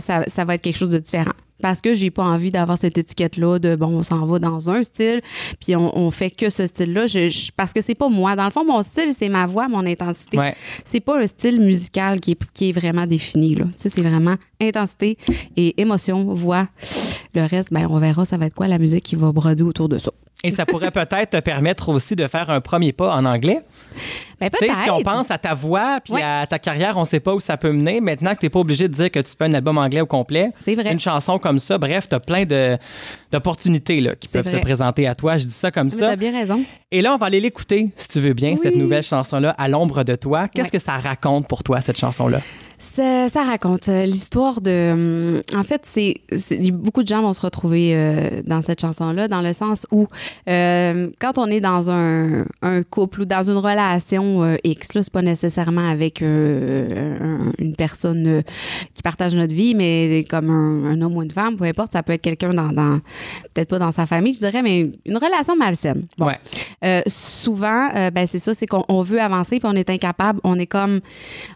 ça, 0.00 0.24
ça 0.26 0.44
va 0.44 0.54
être 0.54 0.62
quelque 0.62 0.76
chose 0.76 0.90
de 0.90 0.98
différent. 0.98 1.32
Parce 1.60 1.80
que 1.80 1.92
j'ai 1.94 2.10
pas 2.10 2.24
envie 2.24 2.50
d'avoir 2.50 2.78
cette 2.78 2.98
étiquette-là 2.98 3.58
de 3.58 3.74
bon, 3.76 3.88
on 3.98 4.02
s'en 4.02 4.24
va 4.26 4.38
dans 4.38 4.70
un 4.70 4.82
style, 4.82 5.20
puis 5.60 5.74
on, 5.76 5.96
on 5.98 6.10
fait 6.10 6.30
que 6.30 6.50
ce 6.50 6.66
style-là. 6.66 7.06
Je- 7.06 7.28
je- 7.28 7.50
parce 7.56 7.72
que 7.72 7.80
c'est 7.82 7.94
pas 7.96 8.08
moi. 8.08 8.36
Dans 8.36 8.44
le 8.44 8.50
fond, 8.50 8.64
mon 8.64 8.82
style, 8.82 9.12
c'est 9.16 9.28
ma 9.28 9.46
voix, 9.46 9.68
mon 9.68 9.84
intensité. 9.86 10.38
Ouais. 10.38 10.54
C'est 10.84 11.00
pas 11.00 11.20
un 11.20 11.26
style 11.26 11.60
musical 11.60 12.20
qui 12.20 12.32
est, 12.32 12.38
qui 12.54 12.68
est 12.70 12.72
vraiment 12.72 13.06
défini. 13.06 13.54
Là. 13.56 13.64
Tu 13.66 13.72
sais, 13.76 13.88
c'est 13.88 14.02
vraiment 14.02 14.36
intensité 14.60 15.16
et 15.56 15.80
émotion, 15.80 16.24
voix. 16.34 16.68
Le 17.38 17.44
reste, 17.46 17.72
ben, 17.72 17.86
on 17.88 17.98
verra, 18.00 18.24
ça 18.24 18.36
va 18.36 18.46
être 18.46 18.54
quoi 18.54 18.66
la 18.66 18.78
musique 18.78 19.04
qui 19.04 19.14
va 19.14 19.30
broder 19.30 19.62
autour 19.62 19.88
de 19.88 19.98
ça. 19.98 20.10
Et 20.42 20.50
ça 20.50 20.66
pourrait 20.66 20.90
peut-être 20.90 21.30
te 21.30 21.40
permettre 21.40 21.88
aussi 21.88 22.16
de 22.16 22.26
faire 22.26 22.50
un 22.50 22.60
premier 22.60 22.92
pas 22.92 23.14
en 23.14 23.24
anglais. 23.24 23.60
Ben, 24.40 24.50
Tu 24.50 24.66
sais, 24.66 24.72
si 24.84 24.90
on 24.90 25.02
pense 25.02 25.30
à 25.30 25.38
ta 25.38 25.54
voix 25.54 25.96
puis 26.02 26.14
Ouais. 26.14 26.22
à 26.22 26.46
ta 26.48 26.58
carrière, 26.58 26.96
on 26.96 27.04
sait 27.04 27.20
pas 27.20 27.34
où 27.34 27.40
ça 27.40 27.56
peut 27.56 27.70
mener. 27.72 28.00
Maintenant 28.00 28.34
que 28.34 28.40
tu 28.40 28.46
n'es 28.46 28.50
pas 28.50 28.58
obligé 28.60 28.88
de 28.88 28.92
dire 28.94 29.10
que 29.10 29.18
tu 29.20 29.30
fais 29.36 29.44
un 29.44 29.52
album 29.54 29.78
anglais 29.78 30.00
au 30.00 30.06
complet, 30.06 30.50
C'est 30.58 30.74
vrai. 30.74 30.92
une 30.92 30.98
chanson 31.00 31.38
comme 31.38 31.58
ça, 31.60 31.78
bref, 31.78 32.08
tu 32.08 32.14
as 32.16 32.20
plein 32.20 32.44
d'opportunités 33.32 34.02
qui 34.20 34.28
peuvent 34.28 34.46
se 34.48 34.56
présenter 34.56 35.06
à 35.06 35.14
toi. 35.14 35.36
Je 35.36 35.44
dis 35.44 35.52
ça 35.52 35.70
comme 35.70 35.88
Mais 35.88 35.90
ça. 35.98 36.08
T'as 36.10 36.16
bien 36.16 36.32
raison. 36.32 36.64
Et 36.90 37.02
là, 37.02 37.14
on 37.14 37.18
va 37.18 37.26
aller 37.26 37.40
l'écouter, 37.40 37.90
si 37.96 38.08
tu 38.08 38.20
veux 38.20 38.32
bien, 38.34 38.56
cette 38.56 38.76
nouvelle 38.76 39.02
chanson-là, 39.02 39.50
À 39.58 39.68
l'ombre 39.68 40.04
de 40.04 40.14
toi. 40.16 40.48
Qu'est-ce 40.48 40.66
Ouais. 40.66 40.70
que 40.72 40.78
ça 40.78 40.96
raconte 40.98 41.46
pour 41.48 41.62
toi, 41.62 41.80
cette 41.80 41.98
chanson-là? 41.98 42.40
Ça, 42.80 43.28
ça 43.28 43.42
raconte 43.42 43.88
euh, 43.88 44.04
l'histoire 44.06 44.60
de. 44.60 44.92
hum, 44.92 45.42
En 45.58 45.64
fait, 45.64 45.82
c'est 45.84 46.14
beaucoup 46.70 47.02
de 47.02 47.08
gens 47.08 47.22
vont 47.22 47.32
se 47.32 47.40
retrouver 47.40 47.92
euh, 47.94 48.40
dans 48.46 48.62
cette 48.62 48.80
chanson-là, 48.80 49.26
dans 49.26 49.40
le 49.40 49.52
sens 49.52 49.84
où 49.90 50.06
euh, 50.48 51.08
quand 51.18 51.38
on 51.38 51.46
est 51.48 51.60
dans 51.60 51.90
un, 51.90 52.44
un 52.62 52.82
couple 52.84 53.22
ou 53.22 53.24
dans 53.24 53.42
une 53.50 53.56
relation 53.56 54.44
euh, 54.44 54.56
X, 54.62 54.94
là, 54.94 55.02
c'est 55.02 55.12
pas 55.12 55.22
nécessairement 55.22 55.88
avec 55.88 56.22
euh, 56.22 57.18
un- 57.20 57.52
une 57.58 57.74
personne 57.74 58.26
euh, 58.28 58.42
qui 58.94 59.02
partage 59.02 59.34
notre 59.34 59.54
vie, 59.54 59.74
mais 59.74 60.24
comme 60.30 60.48
un, 60.50 60.92
un 60.92 61.02
homme 61.02 61.16
ou 61.16 61.22
une 61.22 61.32
femme, 61.32 61.56
peu 61.56 61.64
importe, 61.64 61.92
ça 61.92 62.04
peut 62.04 62.12
être 62.12 62.22
quelqu'un 62.22 62.54
dans, 62.54 62.68
dans- 62.72 63.00
peut-être 63.54 63.70
pas 63.70 63.80
dans 63.80 63.92
sa 63.92 64.06
famille, 64.06 64.34
je 64.34 64.38
dirais, 64.38 64.62
mais 64.62 64.90
une 65.04 65.16
relation 65.16 65.56
malsaine. 65.56 66.06
Bon. 66.16 66.26
Ouais. 66.26 66.38
Euh, 66.84 67.02
souvent, 67.08 67.88
euh, 67.96 68.10
ben 68.12 68.26
c'est 68.28 68.38
ça, 68.38 68.54
c'est 68.54 68.66
qu'on 68.66 68.84
on 68.88 69.02
veut 69.02 69.20
avancer 69.20 69.58
puis 69.58 69.68
on 69.68 69.74
est 69.76 69.90
incapable. 69.90 70.38
On 70.44 70.56
est 70.60 70.66
comme, 70.66 71.00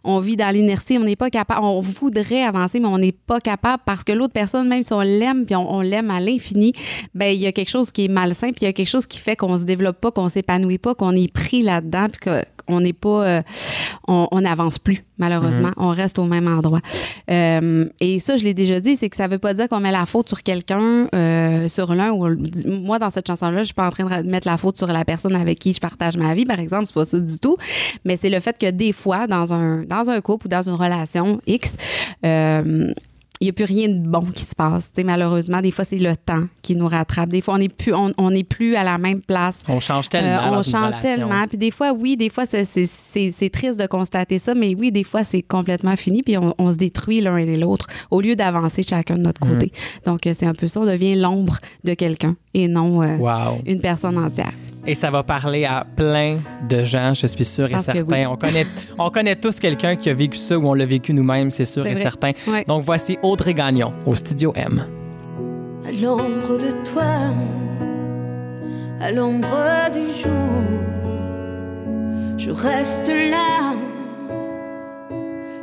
on 0.02 0.18
vit 0.18 0.36
dans 0.36 0.50
l'inertie, 0.52 0.98
on 1.00 1.06
n'est 1.12 1.16
pas 1.16 1.30
capable. 1.30 1.64
On 1.64 1.80
voudrait 1.80 2.42
avancer, 2.42 2.80
mais 2.80 2.88
on 2.88 2.98
n'est 2.98 3.12
pas 3.12 3.40
capable 3.40 3.82
parce 3.84 4.04
que 4.04 4.12
l'autre 4.12 4.32
personne, 4.32 4.68
même 4.68 4.82
si 4.82 4.92
on 4.92 5.00
l'aime 5.00 5.44
puis 5.44 5.54
on, 5.54 5.70
on 5.70 5.80
l'aime 5.80 6.10
à 6.10 6.20
l'infini, 6.20 6.72
ben 7.14 7.26
il 7.26 7.40
y 7.40 7.46
a 7.46 7.52
quelque 7.52 7.70
chose 7.70 7.92
qui 7.92 8.06
est 8.06 8.08
malsain 8.08 8.48
puis 8.48 8.62
il 8.62 8.64
y 8.64 8.68
a 8.68 8.72
quelque 8.72 8.88
chose 8.88 9.06
qui 9.06 9.18
fait 9.18 9.36
qu'on 9.36 9.58
se 9.58 9.64
développe 9.64 10.00
pas, 10.00 10.10
qu'on 10.10 10.28
s'épanouit 10.28 10.78
pas, 10.78 10.94
qu'on 10.94 11.14
est 11.14 11.32
pris 11.32 11.62
là-dedans 11.62 12.06
puis 12.10 12.30
qu'on 12.66 12.80
n'est 12.80 12.92
pas, 12.92 13.26
euh, 13.26 13.42
on 14.08 14.40
n'avance 14.40 14.78
plus 14.78 15.04
malheureusement. 15.22 15.70
On 15.76 15.90
reste 15.90 16.18
au 16.18 16.24
même 16.24 16.48
endroit. 16.48 16.80
Euh, 17.30 17.86
et 18.00 18.18
ça, 18.18 18.36
je 18.36 18.44
l'ai 18.44 18.54
déjà 18.54 18.80
dit, 18.80 18.96
c'est 18.96 19.08
que 19.08 19.16
ça 19.16 19.28
veut 19.28 19.38
pas 19.38 19.54
dire 19.54 19.68
qu'on 19.68 19.78
met 19.78 19.92
la 19.92 20.04
faute 20.04 20.28
sur 20.28 20.42
quelqu'un, 20.42 21.06
euh, 21.14 21.68
sur 21.68 21.94
l'un 21.94 22.10
ou 22.10 22.36
moi 22.66 22.98
dans 22.98 23.10
cette 23.10 23.28
chanson-là, 23.28 23.60
je 23.60 23.66
suis 23.66 23.74
pas 23.74 23.86
en 23.86 23.90
train 23.90 24.22
de 24.22 24.28
mettre 24.28 24.48
la 24.48 24.56
faute 24.58 24.76
sur 24.76 24.88
la 24.88 25.04
personne 25.04 25.36
avec 25.36 25.60
qui 25.60 25.72
je 25.72 25.80
partage 25.80 26.16
ma 26.16 26.34
vie, 26.34 26.44
par 26.44 26.58
exemple, 26.58 26.86
c'est 26.86 26.94
pas 26.94 27.04
ça 27.04 27.20
du 27.20 27.38
tout. 27.38 27.56
Mais 28.04 28.16
c'est 28.16 28.30
le 28.30 28.40
fait 28.40 28.58
que 28.58 28.70
des 28.70 28.92
fois, 28.92 29.28
dans 29.28 29.52
un 29.52 29.84
dans 29.84 30.10
un 30.10 30.20
couple 30.20 30.46
ou 30.46 30.48
dans 30.48 30.68
une 30.68 30.74
relation 30.74 31.01
X, 31.46 31.74
euh, 32.24 32.92
il 33.40 33.46
n'y 33.46 33.50
a 33.50 33.52
plus 33.54 33.64
rien 33.64 33.88
de 33.88 33.98
bon 34.06 34.20
qui 34.20 34.44
se 34.44 34.54
passe. 34.54 34.92
Tu 34.92 35.00
sais, 35.00 35.04
malheureusement, 35.04 35.60
des 35.60 35.72
fois, 35.72 35.84
c'est 35.84 35.98
le 35.98 36.14
temps 36.14 36.44
qui 36.62 36.76
nous 36.76 36.86
rattrape. 36.86 37.28
Des 37.28 37.40
fois, 37.40 37.54
on 37.54 37.58
n'est 37.58 37.68
plus, 37.68 37.92
on, 37.92 38.12
plus 38.48 38.76
à 38.76 38.84
la 38.84 38.98
même 38.98 39.20
place. 39.20 39.64
On 39.68 39.80
change 39.80 40.08
tellement. 40.08 40.54
Euh, 40.54 40.58
on 40.58 40.62
change 40.62 41.00
tellement. 41.00 41.44
Puis 41.48 41.58
des 41.58 41.72
fois, 41.72 41.90
oui, 41.92 42.16
des 42.16 42.28
fois, 42.30 42.46
c'est- 42.46 42.64
c'est- 42.64 42.86
c'est 42.86 43.32
c'est 43.32 43.50
triste 43.50 43.80
de 43.80 43.86
constater 43.88 44.38
ça, 44.38 44.54
mais 44.54 44.76
oui, 44.76 44.92
des 44.92 45.02
fois, 45.02 45.24
c'est 45.24 45.42
complètement 45.42 45.96
fini, 45.96 46.22
puis 46.22 46.38
on, 46.38 46.54
on 46.56 46.70
se 46.70 46.76
détruit 46.76 47.20
l'un 47.20 47.36
et 47.36 47.56
l'autre 47.56 47.86
au 48.12 48.20
lieu 48.20 48.36
d'avancer 48.36 48.84
chacun 48.84 49.16
de 49.16 49.22
notre 49.22 49.40
côté. 49.40 49.72
Donc, 50.06 50.24
euh, 50.28 50.34
c'est 50.38 50.46
un 50.46 50.54
peu 50.54 50.68
ça, 50.68 50.78
on 50.80 50.86
devient 50.86 51.16
l'ombre 51.16 51.58
de 51.82 51.94
quelqu'un 51.94 52.36
et 52.54 52.68
non 52.68 53.02
euh, 53.02 53.16
Wow. 53.16 53.60
une 53.66 53.80
personne 53.80 54.18
entière. 54.18 54.52
Et 54.84 54.94
ça 54.96 55.10
va 55.10 55.22
parler 55.22 55.64
à 55.64 55.86
plein 55.96 56.40
de 56.68 56.82
gens, 56.82 57.14
je 57.14 57.26
suis 57.28 57.44
sûr 57.44 57.66
et 57.66 57.78
certain. 57.78 58.02
oui. 58.08 58.26
On, 58.26 58.36
connaît, 58.36 58.66
on 58.98 59.10
connaît 59.10 59.36
tous 59.36 59.60
quelqu'un 59.60 59.94
qui 59.94 60.10
a 60.10 60.14
vécu 60.14 60.38
ça 60.38 60.58
ou 60.58 60.66
on 60.66 60.74
l'a 60.74 60.86
vécu 60.86 61.14
nous-mêmes, 61.14 61.52
c'est 61.52 61.66
sûr 61.66 61.86
et 61.86 61.92
vrai. 61.92 62.02
certain. 62.02 62.32
Ouais. 62.48 62.64
Donc 62.66 62.82
voici 62.82 63.16
Audrey 63.22 63.54
Gagnon 63.54 63.92
au 64.06 64.14
Studio 64.16 64.52
M. 64.56 64.84
À 65.86 65.92
l'ombre 65.92 66.58
de 66.58 66.72
toi, 66.90 67.04
à 69.00 69.12
l'ombre 69.12 69.56
du 69.92 70.06
jour, 70.12 70.62
je 72.36 72.50
reste 72.50 73.08
là, 73.08 73.74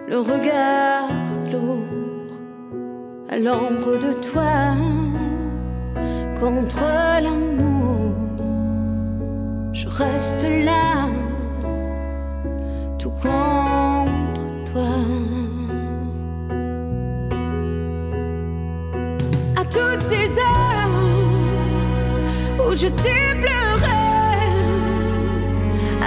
le 0.07 0.17
regard 0.17 1.09
lourd. 1.51 1.83
À 3.29 3.37
l'ombre 3.37 3.97
de 3.97 4.13
toi, 4.13 4.75
contre 6.39 6.83
reste 9.99 10.47
là, 10.63 11.09
tout 12.97 13.09
contre 13.09 14.45
toi. 14.71 14.91
à 19.57 19.65
toutes 19.65 20.01
ces 20.01 20.37
heures 20.39 20.95
où 22.65 22.75
je 22.75 22.87
t'ai 22.87 23.35
pleuré, 23.41 24.05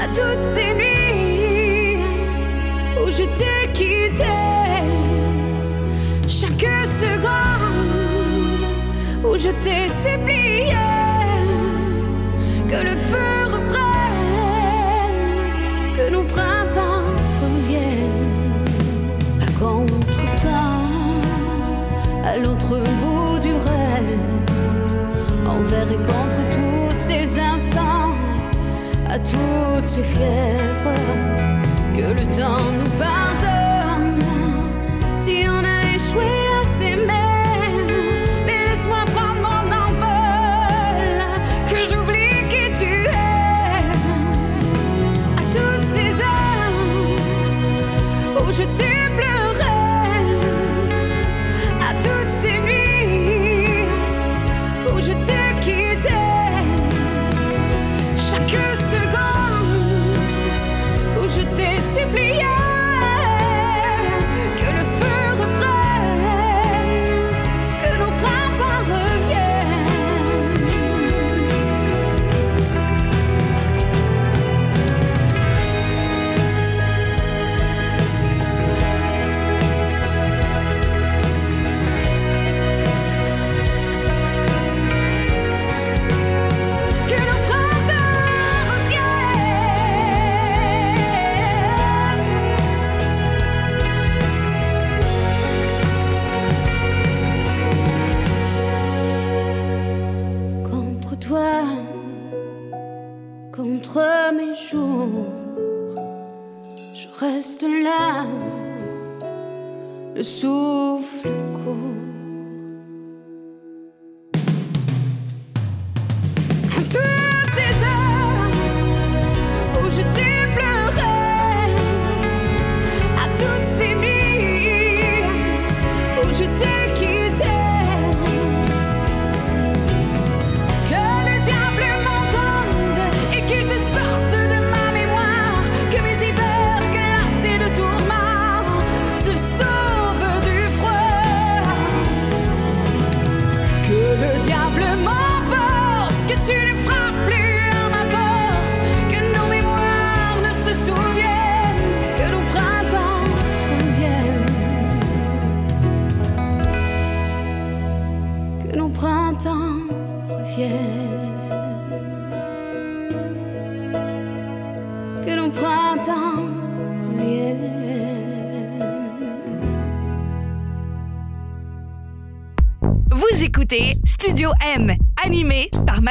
à 0.03 0.07
toutes 0.09 0.41
ces 0.41 0.75
nuits 0.75 1.99
où 3.01 3.11
je 3.11 3.25
t'ai 3.39 3.73
quitté, 3.75 4.25
chaque 6.27 6.67
seconde 7.03 8.65
où 9.25 9.37
je 9.37 9.51
t'ai 9.63 9.89
supplié 9.89 10.77
que 12.69 12.83
le 12.85 12.97
feu 12.97 13.52
nos 16.13 16.23
printemps 16.25 17.05
reviennent 17.43 18.33
à 19.41 19.47
contre-temps 19.59 20.83
à 22.25 22.37
l'autre 22.37 22.79
bout 23.01 23.39
du 23.41 23.53
rêve, 23.53 24.19
envers 25.49 25.91
et 25.91 26.03
contre 26.13 26.41
tous 26.57 26.91
ces 26.95 27.41
instants, 27.41 28.13
à 29.09 29.19
toutes 29.19 29.85
ces 29.85 30.03
fièvres, 30.03 30.99
que 31.97 32.09
le 32.19 32.27
temps 32.37 32.67
nous 32.79 32.93
pardonne. 33.05 34.21
Si 35.17 35.45
on 35.49 35.65
a 35.65 35.97
échoué 35.97 36.52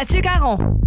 Mathieu 0.02 0.20
Caron. 0.20 0.82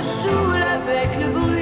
Me 0.00 0.04
saoule 0.04 0.62
avec 0.62 1.14
le 1.20 1.28
bruit 1.28 1.59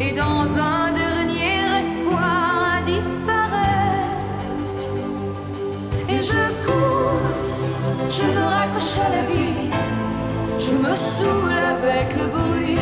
et 0.00 0.12
dans 0.12 0.46
un 0.56 0.92
dernier 0.92 1.60
espoir 1.80 2.82
disparaissent. 2.86 4.90
Et 6.08 6.22
je 6.22 6.44
cours, 6.64 7.20
je 8.08 8.24
me 8.24 8.44
raccroche 8.54 8.98
à 9.06 9.08
la 9.16 9.22
vie, 9.30 9.70
je 10.58 10.72
me 10.72 10.94
saoule 10.96 11.62
avec 11.76 12.06
le 12.18 12.26
bruit 12.26 12.78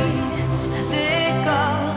des 0.91 1.33
corps 1.45 1.91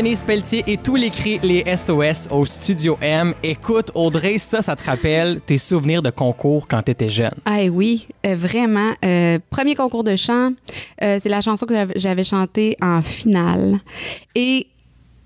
Marie-Denise 0.00 0.24
Pelletier 0.24 0.64
et 0.66 0.78
tous 0.78 0.96
les 0.96 1.10
cris, 1.10 1.38
les 1.42 1.62
SOS 1.76 2.28
au 2.30 2.46
Studio 2.46 2.96
M. 3.02 3.34
Écoute, 3.42 3.90
Audrey, 3.94 4.38
ça, 4.38 4.62
ça 4.62 4.74
te 4.74 4.82
rappelle 4.82 5.42
tes 5.44 5.58
souvenirs 5.58 6.00
de 6.00 6.08
concours 6.08 6.66
quand 6.66 6.80
t'étais 6.82 7.10
jeune. 7.10 7.34
Ah 7.44 7.64
oui, 7.70 8.08
euh, 8.24 8.34
vraiment. 8.34 8.92
Euh, 9.04 9.38
premier 9.50 9.74
concours 9.74 10.02
de 10.02 10.16
chant, 10.16 10.52
euh, 11.02 11.18
c'est 11.20 11.28
la 11.28 11.42
chanson 11.42 11.66
que 11.66 11.74
j'avais 11.96 12.24
chantée 12.24 12.78
en 12.80 13.02
finale. 13.02 13.78
Et 14.34 14.68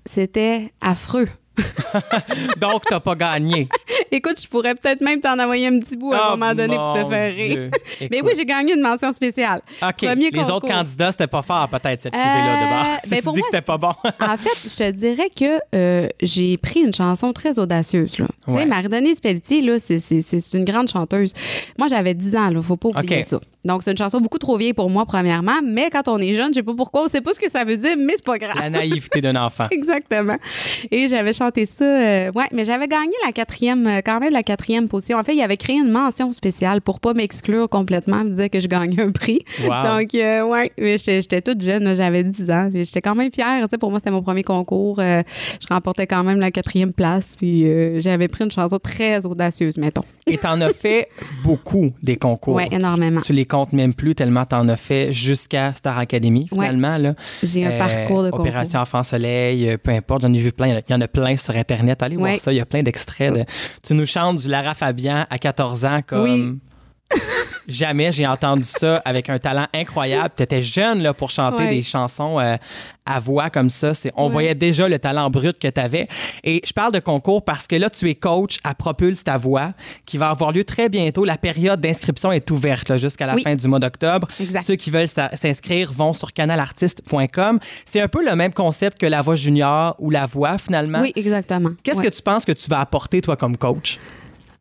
c'était 0.05 0.73
affreux. 0.81 1.27
Donc, 2.57 2.83
t'as 2.89 2.99
pas 2.99 3.15
gagné. 3.15 3.67
Écoute, 4.11 4.41
je 4.41 4.47
pourrais 4.47 4.75
peut-être 4.75 5.01
même 5.01 5.19
t'en 5.19 5.39
envoyer 5.39 5.67
un 5.67 5.79
petit 5.79 5.95
bout 5.97 6.13
à 6.13 6.17
un 6.17 6.27
Oh, 6.27 6.37
moment 6.37 6.53
donné 6.53 6.75
pour 6.75 6.91
te 6.91 7.05
faire 7.05 7.33
rire. 7.33 7.71
Mais 8.11 8.21
oui, 8.21 8.33
j'ai 8.35 8.45
gagné 8.45 8.73
une 8.73 8.81
mention 8.81 9.11
spéciale. 9.11 9.61
OK. 9.81 9.95
Premier 9.97 10.29
les 10.31 10.43
autres 10.43 10.67
candidats, 10.67 11.11
c'était 11.11 11.27
pas 11.27 11.41
fort, 11.41 11.67
peut-être, 11.69 12.01
cette 12.01 12.13
Euh, 12.13 12.17
cuvée-là, 12.17 12.61
de. 12.61 12.85
Si 13.05 13.09
ben, 13.09 13.17
tu 13.17 13.23
pour 13.23 13.33
dis 13.33 13.41
que 13.41 13.47
c'était 13.47 13.61
pas 13.61 13.77
bon. 13.77 13.93
En 14.19 14.37
fait, 14.37 14.69
je 14.69 14.75
te 14.75 14.91
dirais 14.91 15.29
que 15.29 15.59
euh, 15.75 16.07
j'ai 16.21 16.57
pris 16.57 16.81
une 16.81 16.93
chanson 16.93 17.33
très 17.33 17.59
audacieuse. 17.59 18.19
Là. 18.19 18.27
Tu 18.47 18.57
sais, 18.57 18.65
Marie-Denise 18.65 19.19
Pelletier, 19.19 19.61
là, 19.61 19.77
c'est, 19.79 20.53
une 20.53 20.65
grande 20.65 20.89
chanteuse. 20.89 21.33
Moi, 21.77 21.87
j'avais 21.87 22.13
10 22.13 22.35
ans, 22.35 22.49
il 22.51 22.61
faut 22.61 22.77
pas 22.77 22.89
oublier 22.89 23.23
ça. 23.23 23.39
Donc, 23.65 23.83
c'est 23.83 23.91
une 23.91 23.97
chanson 23.97 24.21
beaucoup 24.21 24.37
trop 24.37 24.57
vieille 24.57 24.73
pour 24.73 24.89
moi, 24.89 25.05
premièrement. 25.05 25.59
Mais 25.63 25.89
quand 25.91 26.07
on 26.07 26.17
est 26.19 26.33
jeune, 26.33 26.49
je 26.49 26.59
sais 26.59 26.63
pas 26.63 26.73
pourquoi, 26.75 27.03
on 27.03 27.07
sait 27.07 27.21
pas 27.21 27.33
ce 27.33 27.39
que 27.39 27.49
ça 27.49 27.63
veut 27.65 27.77
dire, 27.77 27.95
mais 27.97 28.13
c'est 28.15 28.25
pas 28.25 28.37
grave. 28.37 28.55
La 28.59 28.69
naïveté 28.69 29.21
d'un 29.21 29.35
enfant. 29.35 29.67
Exactement. 29.71 30.35
Et 30.91 31.07
j'avais 31.07 31.33
chanté 31.33 31.65
ça. 31.65 31.83
euh, 31.85 32.31
ouais, 32.33 32.45
mais 32.53 32.63
j'avais 32.65 32.87
gagné 32.87 33.13
la 33.25 33.31
quatrième, 33.31 33.87
euh, 33.87 34.01
quand 34.05 34.19
même 34.19 34.31
la 34.31 34.43
quatrième 34.43 34.87
position. 34.87 35.17
En 35.17 35.23
fait, 35.23 35.33
il 35.35 35.41
avait 35.41 35.57
créé 35.57 35.77
une 35.77 35.89
mention 35.91 36.31
spéciale 36.31 36.81
pour 36.81 36.99
pas 36.99 37.13
m'exclure 37.13 37.67
complètement, 37.69 38.23
me 38.23 38.29
dire 38.29 38.49
que 38.49 38.59
je 38.59 38.67
gagnais 38.67 39.01
un 39.01 39.11
prix. 39.11 39.39
Wow. 39.63 39.99
Donc, 39.99 40.15
euh, 40.15 40.43
ouais, 40.43 40.71
mais 40.77 40.97
j'étais 40.97 41.41
toute 41.41 41.61
jeune, 41.61 41.95
j'avais 41.95 42.23
10 42.23 42.49
ans. 42.51 42.69
J'étais 42.73 43.01
quand 43.01 43.15
même 43.15 43.31
fière. 43.31 43.61
Tu 43.63 43.69
sais, 43.71 43.77
pour 43.77 43.89
moi, 43.89 43.99
c'était 43.99 44.11
mon 44.11 44.21
premier 44.21 44.43
concours. 44.43 44.99
Euh, 44.99 45.23
je 45.59 45.67
remportais 45.73 46.07
quand 46.07 46.23
même 46.23 46.39
la 46.39 46.51
quatrième 46.51 46.93
place. 46.93 47.35
Puis 47.37 47.67
euh, 47.67 47.99
j'avais 47.99 48.27
pris 48.27 48.43
une 48.43 48.51
chanson 48.51 48.77
très 48.79 49.25
audacieuse, 49.25 49.77
mettons. 49.77 50.03
Et 50.27 50.37
t'en 50.37 50.59
as 50.61 50.73
fait 50.73 51.07
beaucoup 51.43 51.91
des 52.01 52.15
concours. 52.15 52.55
Ouais, 52.55 52.67
énormément. 52.71 53.21
Tu 53.21 53.33
les 53.33 53.45
comptes 53.55 53.73
même 53.73 53.93
plus 53.93 54.15
tellement 54.15 54.45
t'en 54.45 54.67
as 54.67 54.75
fait 54.75 55.13
jusqu'à 55.13 55.73
Star 55.73 55.97
Academy, 55.97 56.47
Ouais. 56.51 56.65
finalement. 56.65 56.97
Là. 56.97 57.15
J'ai 57.43 57.65
un 57.65 57.71
Euh, 57.71 57.77
parcours 57.79 58.23
de. 58.23 58.29
Opération 58.29 58.79
Enfant 58.79 59.03
Soleil, 59.03 59.69
euh, 59.69 59.77
peu 59.77 59.91
importe, 59.91 60.23
j'en 60.23 60.33
ai 60.33 60.39
vu 60.39 60.51
plein. 60.51 60.67
Il 60.67 60.71
y 60.71 60.73
en 60.73 60.77
a- 60.77 60.81
il 60.87 60.91
y 60.91 60.95
en 60.95 61.01
a 61.01 61.07
plein 61.07 61.35
sur 61.37 61.55
Internet. 61.55 62.03
Allez 62.03 62.17
voir 62.17 62.31
Ouais. 62.33 62.39
ça, 62.39 62.51
il 62.51 62.57
y 62.57 62.61
a 62.61 62.65
plein 62.65 62.83
d'extraits. 62.83 63.33
de- 63.33 63.45
Tu 63.81 63.93
nous 63.93 64.05
chantes 64.05 64.37
du 64.41 64.47
Lara 64.49 64.73
Fabian 64.73 65.25
à 65.29 65.37
14 65.37 65.85
ans 65.85 66.01
comme. 66.05 66.59
jamais 67.67 68.11
j'ai 68.11 68.27
entendu 68.27 68.63
ça 68.63 69.01
avec 69.05 69.29
un 69.29 69.39
talent 69.39 69.67
incroyable. 69.73 70.33
Tu 70.35 70.43
étais 70.43 70.61
jeune 70.61 71.01
là, 71.03 71.13
pour 71.13 71.31
chanter 71.31 71.63
Ouais. 71.63 71.69
des 71.69 71.83
chansons 71.83 72.39
euh, 72.39 72.57
à 73.05 73.19
voix 73.19 73.49
comme 73.49 73.69
ça. 73.69 73.93
C'est, 73.93 74.11
on 74.15 74.25
Ouais. 74.27 74.31
voyait 74.31 74.55
déjà 74.55 74.87
le 74.89 74.97
talent 74.99 75.29
brut 75.29 75.57
que 75.59 75.67
tu 75.67 75.79
avais. 75.79 76.07
Et 76.43 76.61
je 76.65 76.73
parle 76.73 76.91
de 76.91 76.99
concours 76.99 77.43
parce 77.43 77.67
que 77.67 77.75
là, 77.75 77.89
tu 77.89 78.09
es 78.09 78.15
coach 78.15 78.57
à 78.63 78.73
Propulse 78.75 79.23
ta 79.23 79.37
voix 79.37 79.73
qui 80.05 80.17
va 80.17 80.29
avoir 80.29 80.51
lieu 80.51 80.63
très 80.63 80.89
bientôt. 80.89 81.23
La 81.25 81.37
période 81.37 81.79
d'inscription 81.81 82.31
est 82.31 82.49
ouverte 82.51 82.89
là, 82.89 82.97
jusqu'à 82.97 83.25
la 83.27 83.35
Oui. 83.35 83.43
fin 83.43 83.55
du 83.55 83.67
mois 83.67 83.79
d'octobre. 83.79 84.27
Exact. 84.39 84.61
Ceux 84.63 84.75
qui 84.75 84.89
veulent 84.89 85.07
s'inscrire 85.07 85.91
vont 85.93 86.13
sur 86.13 86.33
canalartiste.com. 86.33 87.59
C'est 87.85 88.01
un 88.01 88.07
peu 88.07 88.25
le 88.25 88.35
même 88.35 88.53
concept 88.53 88.99
que 88.99 89.05
la 89.05 89.21
voix 89.21 89.35
junior 89.35 89.95
ou 89.99 90.09
la 90.09 90.25
voix 90.25 90.57
finalement. 90.57 91.01
Oui, 91.01 91.13
exactement. 91.15 91.71
Qu'est-ce 91.83 91.97
Ouais. 91.99 92.05
que 92.09 92.15
tu 92.15 92.21
penses 92.21 92.45
que 92.45 92.51
tu 92.51 92.69
vas 92.69 92.79
apporter 92.79 93.21
toi 93.21 93.35
comme 93.35 93.57
coach? 93.57 93.97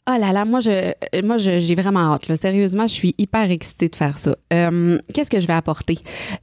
Oh 0.06 0.16
là 0.20 0.32
là, 0.34 0.44
moi, 0.44 0.60
je, 0.60 0.68
euh, 0.68 0.92
moi, 1.22 1.38
j'ai 1.38 1.74
vraiment 1.74 2.12
hâte. 2.12 2.28
Là. 2.28 2.36
Sérieusement, 2.36 2.86
je 2.86 2.92
suis 2.92 3.14
hyper 3.16 3.50
excitée 3.50 3.88
de 3.88 3.96
faire 3.96 4.18
ça. 4.18 4.36
Euh, 4.52 4.98
Qu'est-ce 5.14 5.30
que 5.30 5.40
je 5.40 5.46
vais 5.46 5.54
apporter? 5.54 5.96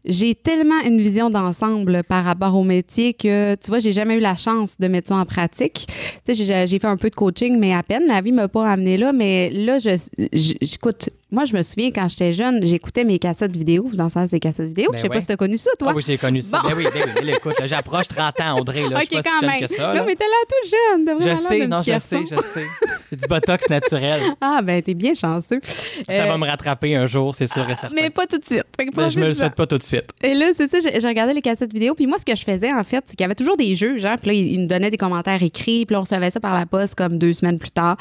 J'ai 0.03 0.33
tellement 0.33 0.79
une 0.83 0.99
vision 0.99 1.29
d'ensemble 1.29 2.03
par 2.03 2.25
rapport 2.25 2.55
au 2.57 2.63
métier 2.63 3.13
que, 3.13 3.53
tu 3.53 3.67
vois, 3.67 3.77
j'ai 3.77 3.91
jamais 3.91 4.15
eu 4.15 4.19
la 4.19 4.35
chance 4.35 4.79
de 4.79 4.87
mettre 4.87 5.09
ça 5.09 5.15
en 5.17 5.25
pratique. 5.25 5.85
Tu 6.25 6.33
sais, 6.33 6.65
j'ai- 6.65 6.79
fait 6.79 6.87
un 6.87 6.97
peu 6.97 7.11
de 7.11 7.15
coaching, 7.15 7.59
mais 7.59 7.71
à 7.75 7.83
peine. 7.83 8.07
La 8.07 8.21
vie 8.21 8.31
m'a 8.31 8.47
pas 8.47 8.67
amené 8.67 8.97
là. 8.97 9.13
Mais 9.13 9.51
là, 9.51 9.77
je- 9.77 10.09
j'écoute. 10.33 11.09
Moi, 11.31 11.45
je 11.45 11.55
me 11.55 11.61
souviens 11.63 11.91
quand 11.91 12.07
j'étais 12.09 12.33
jeune, 12.33 12.59
j'écoutais 12.65 13.03
mes 13.05 13.17
cassettes 13.17 13.55
vidéo. 13.55 13.87
Vous 13.91 13.99
en 14.01 14.09
savez, 14.09 14.27
ces 14.27 14.39
cassettes 14.39 14.67
vidéo? 14.67 14.89
Ben 14.91 14.97
je 14.97 15.01
sais 15.03 15.07
ouais. 15.09 15.15
pas 15.15 15.21
si 15.21 15.27
tu 15.27 15.33
as 15.33 15.37
connu 15.37 15.57
ça, 15.57 15.71
toi. 15.79 15.89
Ah 15.91 15.93
oui, 15.95 16.03
j'ai 16.05 16.17
connu 16.17 16.41
ça. 16.41 16.59
Bon. 16.61 16.69
Ben 16.69 16.75
oui, 16.77 16.87
ben 16.93 17.03
oui, 17.17 17.25
là, 17.25 17.37
écoute, 17.37 17.55
j'approche 17.65 18.07
30 18.09 18.39
ans, 18.41 18.59
Audrey. 18.59 18.87
Là, 18.89 18.99
je 18.99 19.05
suis 19.05 19.15
pas 19.15 19.21
si 19.21 19.39
jeune 19.39 19.49
même. 19.49 19.59
que 19.61 19.67
ça. 19.67 19.93
non, 19.93 20.03
mais 20.05 20.15
t'es 20.15 20.25
là 20.25 20.45
tout 20.49 20.69
jeune. 20.69 21.19
Je 21.19 21.47
sais, 21.47 21.67
non, 21.67 21.77
je 21.79 21.99
sais, 21.99 22.19
je 22.29 22.41
sais. 22.41 22.65
C'est 23.09 23.19
du 23.19 23.27
botox 23.27 23.69
naturel. 23.69 24.21
Ah, 24.41 24.61
ben, 24.63 24.81
t'es 24.81 24.93
bien 24.93 25.13
chanceux. 25.13 25.59
Ça 25.63 26.13
Euh, 26.13 26.25
va 26.25 26.37
me 26.37 26.45
rattraper 26.47 26.95
un 26.95 27.05
jour, 27.05 27.33
c'est 27.35 27.47
sûr 27.47 27.69
et 27.69 27.75
certain. 27.75 27.95
Mais 27.95 28.09
pas 28.09 28.25
tout 28.25 28.37
de 28.37 28.45
suite. 28.45 28.63
Mais 28.97 29.09
je 29.09 29.19
me 29.19 29.25
le 29.27 29.33
souhaite 29.33 29.55
pas 29.55 29.67
tout 29.67 29.77
de 29.77 29.83
suite. 29.83 30.05
Et 30.23 30.33
là, 30.33 30.47
c'est 30.53 30.67
ça, 30.67 30.79
j'ai 30.79 30.99
j'ai 30.99 31.07
regardé 31.07 31.33
les 31.33 31.41
cassettes 31.41 31.71
vidéo. 31.73 31.93
Puis 31.95 32.07
moi, 32.07 32.17
ce 32.17 32.25
que 32.25 32.35
je 32.35 32.43
faisais, 32.43 32.73
en 32.73 32.83
fait, 32.83 33.03
c'est 33.05 33.15
qu'il 33.15 33.21
y 33.21 33.25
avait 33.25 33.35
toujours 33.35 33.55
des 33.57 33.75
jeux, 33.75 33.97
genre, 33.97 34.17
puis 34.17 34.27
là, 34.27 34.33
ils, 34.33 34.59
nous 34.59 34.67
donnaient 34.67 34.89
des 34.91 34.97
commentaires 34.97 35.41
écrits, 35.43 35.85
puis 35.85 35.93
là, 35.93 35.99
on 35.99 36.03
recevait 36.03 36.31
ça 36.31 36.39
par 36.39 36.53
la 36.53 36.65
poste 36.65 36.95
comme 36.95 37.17
deux 37.17 37.33
semaines 37.33 37.59
plus 37.59 37.71
tard. 37.71 37.97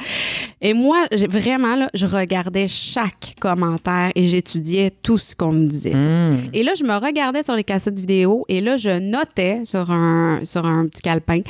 Et 0.60 0.72
moi, 0.74 1.06
vraiment, 1.28 1.76
là, 1.76 1.90
je 1.94 2.06
regardais 2.06 2.66
chaque 2.68 3.19
commentaire 3.40 4.10
et 4.14 4.26
j'étudiais 4.26 4.90
tout 5.02 5.18
ce 5.18 5.34
qu'on 5.36 5.52
me 5.52 5.66
disait. 5.66 5.94
Hmm. 5.94 6.48
Et 6.52 6.62
là, 6.62 6.72
je 6.78 6.84
me 6.84 6.94
regardais 6.96 7.42
sur 7.42 7.54
les 7.56 7.64
cassettes 7.64 7.98
vidéo 7.98 8.44
et 8.48 8.60
là, 8.60 8.76
je 8.76 8.98
notais 8.98 9.60
sur 9.64 9.90
un, 9.90 10.40
sur 10.44 10.64
un 10.66 10.86
petit 10.86 11.02
calepin 11.02 11.40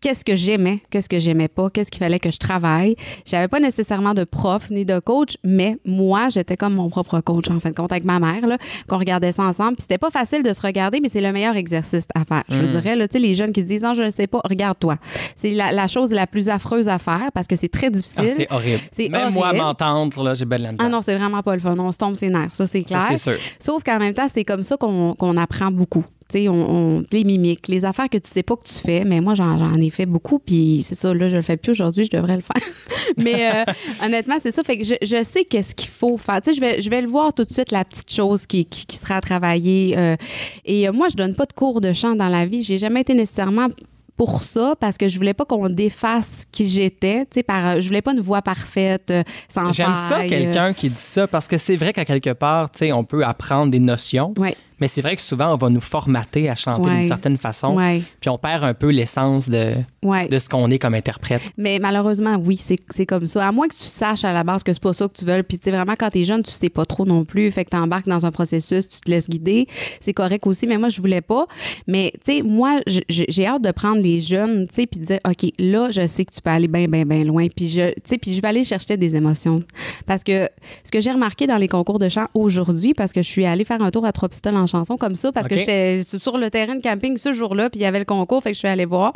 qu'est-ce 0.00 0.24
que 0.24 0.36
j'aimais, 0.36 0.80
qu'est-ce 0.90 1.08
que 1.08 1.18
j'aimais 1.18 1.48
pas, 1.48 1.68
qu'est-ce 1.70 1.90
qu'il 1.90 1.98
fallait 2.02 2.18
que 2.20 2.30
je 2.30 2.38
travaille. 2.38 2.94
J'avais 3.24 3.48
pas 3.48 3.58
nécessairement 3.60 4.14
de 4.14 4.24
prof 4.24 4.70
ni 4.70 4.84
de 4.84 4.98
coach, 5.00 5.36
mais 5.44 5.78
moi, 5.84 6.28
j'étais 6.28 6.56
comme 6.56 6.74
mon 6.74 6.88
propre 6.88 7.20
coach, 7.20 7.50
en 7.50 7.58
fin 7.60 7.70
de 7.70 7.74
compte, 7.74 7.90
avec 7.92 8.04
ma 8.04 8.18
mère, 8.20 8.46
là, 8.46 8.58
qu'on 8.88 8.98
regardait 8.98 9.32
ça 9.32 9.42
ensemble. 9.42 9.72
Puis 9.76 9.82
c'était 9.82 9.98
pas 9.98 10.10
facile 10.10 10.42
de 10.42 10.52
se 10.52 10.60
regarder, 10.62 11.00
mais 11.00 11.08
c'est 11.08 11.20
le 11.20 11.32
meilleur 11.32 11.56
exercice 11.56 12.06
à 12.14 12.24
faire. 12.24 12.44
Je 12.48 12.62
dirais, 12.66 12.94
là, 12.96 13.08
tu 13.08 13.18
sais, 13.18 13.26
les 13.26 13.34
jeunes 13.34 13.52
qui 13.52 13.64
disent, 13.64 13.82
non, 13.82 13.94
je 13.94 14.02
ne 14.02 14.10
sais 14.10 14.26
pas, 14.28 14.40
regarde-toi. 14.44 14.96
C'est 15.34 15.50
la, 15.50 15.72
la 15.72 15.88
chose 15.88 16.12
la 16.12 16.26
plus 16.26 16.48
affreuse 16.48 16.88
à 16.88 16.98
faire 16.98 17.30
parce 17.34 17.46
que 17.46 17.56
c'est 17.56 17.68
très 17.68 17.86
Ah, 17.86 17.90
difficile. 17.90 18.28
c'est 18.36 18.46
horrible. 18.52 18.80
C'est 18.92 19.08
Même 19.08 19.32
moi, 19.32 19.48
horrible. 19.48 19.64
m'entendre, 19.64 20.22
là, 20.22 20.34
j'ai 20.34 20.44
belle 20.44 20.62
la 20.62 20.72
misère. 20.72 20.86
Ah 20.86 20.88
non, 20.90 21.02
c'est 21.02 21.15
vraiment 21.16 21.42
pas 21.42 21.54
le 21.54 21.60
fun. 21.60 21.76
On 21.78 21.92
se 21.92 21.98
tombe 21.98 22.16
ses 22.16 22.28
nerfs, 22.28 22.52
ça 22.52 22.66
c'est 22.66 22.80
Ça, 22.80 22.84
clair. 22.86 23.06
c'est 23.18 23.18
sûr. 23.32 23.38
Sauf 23.58 23.82
qu'en 23.82 23.98
même 23.98 24.14
temps, 24.14 24.28
c'est 24.32 24.44
comme 24.44 24.62
ça 24.62 24.76
qu'on 24.76 25.14
qu'on 25.14 25.36
apprend 25.36 25.70
beaucoup. 25.70 26.04
Tu 26.28 26.38
sais, 26.38 26.48
on, 26.48 26.54
on- 26.98 27.04
les 27.12 27.22
mimiques, 27.22 27.68
les 27.68 27.84
affaires 27.84 28.08
que 28.08 28.18
tu 28.18 28.28
sais 28.28 28.42
pas 28.42 28.56
que 28.56 28.66
tu 28.66 28.74
fais, 28.74 29.04
mais 29.04 29.20
moi, 29.20 29.34
j'en 29.34 29.58
j'en 29.58 29.74
ai 29.80 29.90
fait 29.90 30.06
beaucoup, 30.06 30.40
puis 30.40 30.82
c'est 30.84 30.96
ça, 30.96 31.14
là, 31.14 31.28
je 31.28 31.36
le 31.36 31.42
fais 31.42 31.56
plus 31.56 31.70
aujourd'hui, 31.70 32.04
je 32.04 32.10
devrais 32.10 32.34
le 32.34 32.42
faire. 32.42 32.60
mais 33.16 33.48
euh, 33.52 33.72
honnêtement, 34.04 34.34
c'est 34.40 34.50
ça, 34.50 34.64
fait 34.64 34.76
que 34.76 34.82
je, 34.84 34.94
je 35.02 35.22
sais 35.22 35.44
qu'est-ce 35.44 35.76
qu'il 35.76 35.88
faut 35.90 36.16
faire. 36.18 36.42
Tu 36.42 36.50
sais, 36.50 36.56
je 36.56 36.60
vais, 36.60 36.82
je 36.82 36.90
vais 36.90 37.00
le 37.00 37.06
voir 37.06 37.32
tout 37.32 37.44
de 37.44 37.52
suite, 37.52 37.70
la 37.70 37.84
petite 37.84 38.12
chose 38.12 38.44
qui, 38.44 38.64
qui, 38.64 38.86
qui 38.86 38.96
sera 38.96 39.16
à 39.18 39.20
travailler. 39.20 39.94
euh, 39.96 40.16
et 40.64 40.88
euh, 40.88 40.92
moi, 40.92 41.06
je 41.08 41.14
donne 41.16 41.34
pas 41.36 41.44
de 41.46 41.52
cours 41.52 41.80
de 41.80 41.92
chant 41.92 42.16
dans 42.16 42.28
la 42.28 42.44
vie. 42.44 42.64
J'ai 42.64 42.78
jamais 42.78 43.02
été 43.02 43.14
nécessairement 43.14 43.68
pour 44.16 44.42
ça 44.42 44.74
parce 44.80 44.96
que 44.96 45.08
je 45.08 45.16
voulais 45.16 45.34
pas 45.34 45.44
qu'on 45.44 45.68
défasse 45.68 46.46
qui 46.50 46.66
j'étais, 46.66 47.20
tu 47.26 47.34
sais 47.34 47.42
par 47.42 47.80
je 47.80 47.86
voulais 47.86 48.02
pas 48.02 48.12
une 48.12 48.20
voix 48.20 48.42
parfaite 48.42 49.10
euh, 49.10 49.22
sans 49.48 49.72
J'aime 49.72 49.94
ça, 49.94 50.20
euh. 50.20 50.28
quelqu'un 50.28 50.72
qui 50.72 50.88
dit 50.88 50.96
ça, 50.96 51.26
parce 51.26 51.46
que 51.46 51.58
c'est 51.58 51.76
vrai 51.76 51.92
qu'à 51.92 52.04
quelque 52.04 52.32
part, 52.32 52.70
tu 52.70 52.78
sais, 52.78 52.92
on 52.92 53.04
peut 53.04 53.24
apprendre 53.24 53.70
des 53.70 53.78
notions, 53.78 54.32
Ouais. 54.38 54.56
Mais 54.80 54.88
c'est 54.88 55.00
vrai 55.02 55.16
que 55.16 55.22
souvent, 55.22 55.52
on 55.52 55.56
va 55.56 55.70
nous 55.70 55.80
formater 55.80 56.48
à 56.50 56.54
chanter 56.54 56.88
Ouais. 56.88 56.98
d'une 57.00 57.08
certaine 57.08 57.36
façon, 57.38 57.76
Ouais. 57.76 58.02
puis 58.20 58.28
on 58.30 58.38
perd 58.38 58.64
un 58.64 58.74
peu 58.74 58.90
l'essence 58.90 59.48
de, 59.48 59.74
Ouais. 60.04 60.28
de 60.28 60.38
ce 60.38 60.48
qu'on 60.48 60.70
est 60.70 60.78
comme 60.78 60.94
interprète. 60.94 61.42
Mais 61.56 61.78
malheureusement, 61.80 62.36
oui, 62.44 62.56
c'est 62.58 63.06
comme 63.06 63.26
ça. 63.26 63.48
À 63.48 63.52
moins 63.52 63.68
que 63.68 63.74
tu 63.74 63.80
saches 63.88 64.24
à 64.24 64.32
la 64.32 64.44
base 64.44 64.62
que 64.62 64.72
c'est 64.72 64.82
pas 64.82 64.92
ça 64.92 65.08
que 65.08 65.12
tu 65.18 65.24
veux. 65.24 65.42
Puis, 65.42 65.58
tu 65.58 65.64
sais, 65.64 65.70
vraiment, 65.70 65.94
quand 65.98 66.10
t'es 66.10 66.24
jeune, 66.24 66.42
tu 66.42 66.50
sais 66.50 66.68
pas 66.68 66.84
trop 66.84 67.04
non 67.04 67.24
plus. 67.24 67.50
Fait 67.50 67.64
que 67.64 67.70
t'embarques 67.70 68.06
dans 68.08 68.24
un 68.26 68.30
processus, 68.30 68.88
tu 68.88 69.00
te 69.00 69.10
laisses 69.10 69.28
guider. 69.28 69.66
C'est 70.00 70.12
correct 70.12 70.46
aussi, 70.46 70.66
mais 70.66 70.78
moi, 70.78 70.88
je 70.88 71.00
voulais 71.00 71.20
pas. 71.20 71.46
Mais, 71.86 72.12
tu 72.24 72.36
sais, 72.36 72.42
moi, 72.42 72.80
j'ai 72.86 73.46
hâte 73.46 73.62
de 73.62 73.70
prendre 73.70 74.00
les 74.02 74.20
jeunes, 74.20 74.66
tu 74.68 74.74
sais, 74.74 74.86
puis 74.86 75.00
de 75.00 75.04
dire, 75.06 75.18
OK, 75.26 75.50
là, 75.58 75.90
je 75.90 76.06
sais 76.06 76.24
que 76.24 76.32
tu 76.32 76.40
peux 76.40 76.50
aller 76.50 76.68
bien, 76.68 76.86
bien, 76.88 77.04
bien 77.04 77.24
loin. 77.24 77.46
Puis, 77.54 77.68
je, 77.68 77.90
tu 77.90 77.94
sais, 78.04 78.18
puis 78.18 78.34
je 78.34 78.40
vais 78.40 78.48
aller 78.48 78.64
chercher 78.64 78.96
des 78.96 79.16
émotions. 79.16 79.62
Parce 80.06 80.22
que 80.24 80.48
ce 80.84 80.90
que 80.90 81.00
j'ai 81.00 81.12
remarqué 81.12 81.46
dans 81.46 81.56
les 81.56 81.68
concours 81.68 81.98
de 81.98 82.08
chant 82.08 82.26
aujourd'hui, 82.34 82.94
parce 82.94 83.12
que 83.12 83.22
je 83.22 83.28
suis 83.28 83.46
allée 83.46 83.64
faire 83.64 83.82
un 83.82 83.90
tour 83.90 84.04
à 84.04 84.12
Trois 84.12 84.28
Pistoles 84.28 84.56
en 84.74 84.78
chanson 84.78 84.96
comme 84.96 85.16
ça, 85.16 85.32
parce 85.32 85.46
OK. 85.46 85.50
que 85.52 85.58
j'étais 85.58 86.02
sur 86.02 86.38
le 86.38 86.50
terrain 86.50 86.74
de 86.74 86.82
camping 86.82 87.16
ce 87.16 87.32
jour-là, 87.32 87.70
puis 87.70 87.80
il 87.80 87.82
y 87.82 87.86
avait 87.86 87.98
le 87.98 88.04
concours, 88.04 88.42
fait 88.42 88.50
que 88.50 88.54
je 88.54 88.58
suis 88.60 88.68
allée 88.68 88.84
voir. 88.84 89.12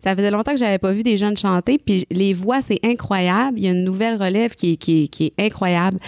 Ça 0.00 0.14
faisait 0.16 0.30
longtemps 0.30 0.52
que 0.52 0.58
j'avais 0.58 0.78
pas 0.78 0.92
vu 0.92 1.02
des 1.02 1.16
jeunes 1.16 1.36
chanter, 1.36 1.78
puis 1.78 2.06
les 2.10 2.32
voix, 2.32 2.62
c'est 2.62 2.80
incroyable. 2.84 3.58
Il 3.58 3.64
y 3.64 3.68
a 3.68 3.72
une 3.72 3.84
nouvelle 3.84 4.20
relève 4.20 4.54
qui 4.54 4.72
est, 4.72 4.76
qui 4.76 5.04
est- 5.04 5.08
qui 5.08 5.26
est 5.36 5.44
incroyable. 5.46 5.98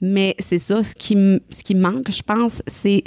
Mais 0.00 0.34
c'est 0.38 0.58
ça, 0.58 0.82
ce 0.84 0.94
qui, 0.94 1.14
ce 1.50 1.62
qui 1.62 1.74
manque, 1.74 2.10
je 2.10 2.22
pense, 2.22 2.62
c'est 2.66 3.02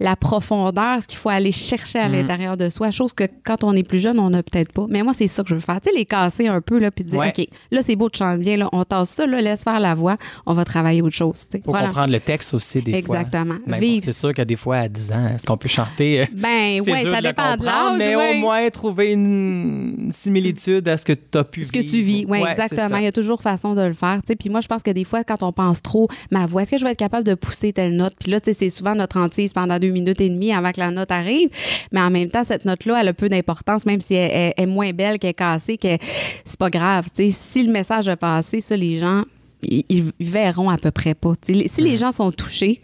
la 0.00 0.16
profondeur, 0.16 1.02
ce 1.02 1.06
qu'il 1.08 1.18
faut 1.18 1.28
aller 1.28 1.52
chercher 1.52 1.98
à 1.98 2.08
l'intérieur 2.08 2.56
de 2.56 2.68
soi, 2.68 2.90
chose 2.90 3.12
que 3.12 3.24
quand 3.44 3.64
on 3.64 3.72
est 3.74 3.82
plus 3.82 4.00
jeune, 4.00 4.18
on 4.18 4.30
n'a 4.30 4.42
peut-être 4.42 4.72
pas. 4.72 4.86
Mais 4.88 5.02
moi, 5.02 5.12
c'est 5.14 5.28
ça 5.28 5.42
que 5.42 5.48
je 5.48 5.54
veux 5.54 5.60
faire. 5.60 5.80
Tu 5.80 5.90
sais, 5.90 5.96
les 5.96 6.04
casser 6.04 6.48
un 6.48 6.60
peu, 6.60 6.78
là, 6.78 6.90
puis 6.90 7.04
dire, 7.04 7.18
Ouais. 7.18 7.32
OK, 7.36 7.46
là, 7.70 7.82
c'est 7.82 7.94
beau 7.96 8.08
de 8.08 8.16
chanter 8.16 8.40
bien, 8.42 8.56
là, 8.56 8.68
on 8.72 8.82
tasse 8.84 9.10
ça, 9.10 9.26
là, 9.26 9.40
laisse 9.40 9.62
faire 9.62 9.78
la 9.80 9.94
voix, 9.94 10.16
on 10.46 10.54
va 10.54 10.64
travailler 10.64 11.02
autre 11.02 11.14
chose. 11.14 11.44
tu 11.48 11.52
sais. 11.52 11.58
Pour 11.60 11.72
Voilà. 11.72 11.88
comprendre 11.88 12.12
le 12.12 12.20
texte 12.20 12.54
aussi, 12.54 12.82
des 12.82 12.94
Exactement. 12.94 13.54
fois. 13.54 13.62
Bon, 13.66 13.78
Vivre. 13.78 14.04
c'est 14.04 14.12
sûr 14.12 14.32
que 14.34 14.42
des 14.42 14.56
fois, 14.56 14.81
à 14.82 14.88
10 14.88 15.12
ans, 15.12 15.26
est-ce 15.34 15.46
qu'on 15.46 15.56
peut 15.56 15.68
chanter? 15.68 16.22
euh, 16.22 16.26
Ben, 16.32 16.80
oui, 16.80 16.92
ça 17.02 17.20
de 17.20 17.26
dépend 17.26 17.56
de 17.56 17.64
l'âge. 17.64 17.98
Mais 17.98 18.14
au 18.16 18.34
moins, 18.40 18.68
trouver 18.70 19.12
une 19.12 20.10
similitude 20.12 20.88
à 20.88 20.96
ce 20.96 21.04
que 21.04 21.12
tu 21.12 21.38
as 21.38 21.44
pu 21.44 21.64
ce 21.64 21.72
que 21.72 21.78
tu 21.80 22.02
vis. 22.02 22.24
Oui, 22.28 22.40
Ouais, 22.40 22.50
exactement. 22.50 22.96
Il 22.96 23.04
y 23.04 23.06
a 23.06 23.12
toujours 23.12 23.42
façon 23.42 23.74
de 23.74 23.82
le 23.82 23.92
faire. 23.92 24.18
Puis 24.38 24.48
moi, 24.50 24.60
je 24.60 24.68
pense 24.68 24.82
que 24.82 24.90
des 24.90 25.04
fois, 25.04 25.24
quand 25.24 25.42
on 25.42 25.52
pense 25.52 25.82
trop, 25.82 26.08
ma 26.30 26.46
voix, 26.46 26.62
est-ce 26.62 26.72
que 26.72 26.78
je 26.78 26.84
vais 26.84 26.90
être 26.92 26.98
capable 26.98 27.26
de 27.26 27.34
pousser 27.34 27.72
telle 27.72 27.94
note? 27.96 28.14
Puis 28.18 28.30
là, 28.30 28.40
tu 28.40 28.52
sais, 28.52 28.58
c'est 28.58 28.70
souvent 28.70 28.94
notre 28.94 29.18
hantise 29.18 29.52
pendant 29.52 29.78
deux 29.78 29.90
minutes 29.90 30.20
et 30.20 30.28
demie 30.28 30.52
avant 30.52 30.72
que 30.72 30.80
la 30.80 30.90
note 30.90 31.10
arrive. 31.10 31.48
Mais 31.92 32.00
en 32.00 32.10
même 32.10 32.28
temps, 32.30 32.44
cette 32.44 32.64
note-là, 32.64 32.98
elle 33.00 33.08
a 33.08 33.12
peu 33.12 33.28
d'importance, 33.28 33.86
même 33.86 34.00
si 34.00 34.14
elle, 34.14 34.30
elle- 34.32 34.54
elle 34.56 34.64
est 34.64 34.66
moins 34.66 34.92
belle, 34.92 35.18
qu'elle 35.18 35.30
est 35.30 35.34
cassée, 35.34 35.78
que 35.78 35.96
c'est 36.44 36.58
pas 36.58 36.70
grave. 36.70 37.06
Si 37.14 37.62
le 37.62 37.72
message 37.72 38.08
a 38.08 38.16
passé, 38.16 38.60
ça, 38.60 38.76
les 38.76 38.98
gens. 38.98 39.22
Ils, 39.62 39.84
ils 39.88 40.12
verront 40.20 40.70
à 40.70 40.78
peu 40.78 40.90
près 40.90 41.14
pas. 41.14 41.32
Si 41.42 41.80
les 41.80 41.96
gens 41.96 42.12
sont 42.12 42.32
touchés, 42.32 42.80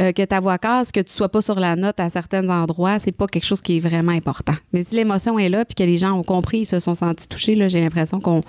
euh, 0.00 0.12
que 0.12 0.22
ta 0.22 0.40
voix 0.40 0.58
casse, 0.58 0.92
que 0.92 1.00
tu 1.00 1.12
sois 1.12 1.28
pas 1.28 1.42
sur 1.42 1.58
la 1.58 1.76
note 1.76 2.00
à 2.00 2.08
certains 2.08 2.48
endroits, 2.48 2.98
c'est 2.98 3.12
pas 3.12 3.26
quelque 3.26 3.46
chose 3.46 3.60
qui 3.60 3.76
est 3.76 3.80
vraiment 3.80 4.12
important. 4.12 4.54
Mais 4.72 4.84
si 4.84 4.94
l'émotion 4.94 5.38
est 5.38 5.48
là, 5.48 5.64
puis 5.64 5.74
que 5.74 5.82
les 5.82 5.96
gens 5.96 6.12
ont 6.12 6.22
compris, 6.22 6.60
ils 6.60 6.66
se 6.66 6.80
sont 6.80 6.94
sentis 6.94 7.28
touchés, 7.28 7.54
là, 7.54 7.68
j'ai 7.68 7.80
l'impression 7.80 8.20
qu'on 8.20 8.42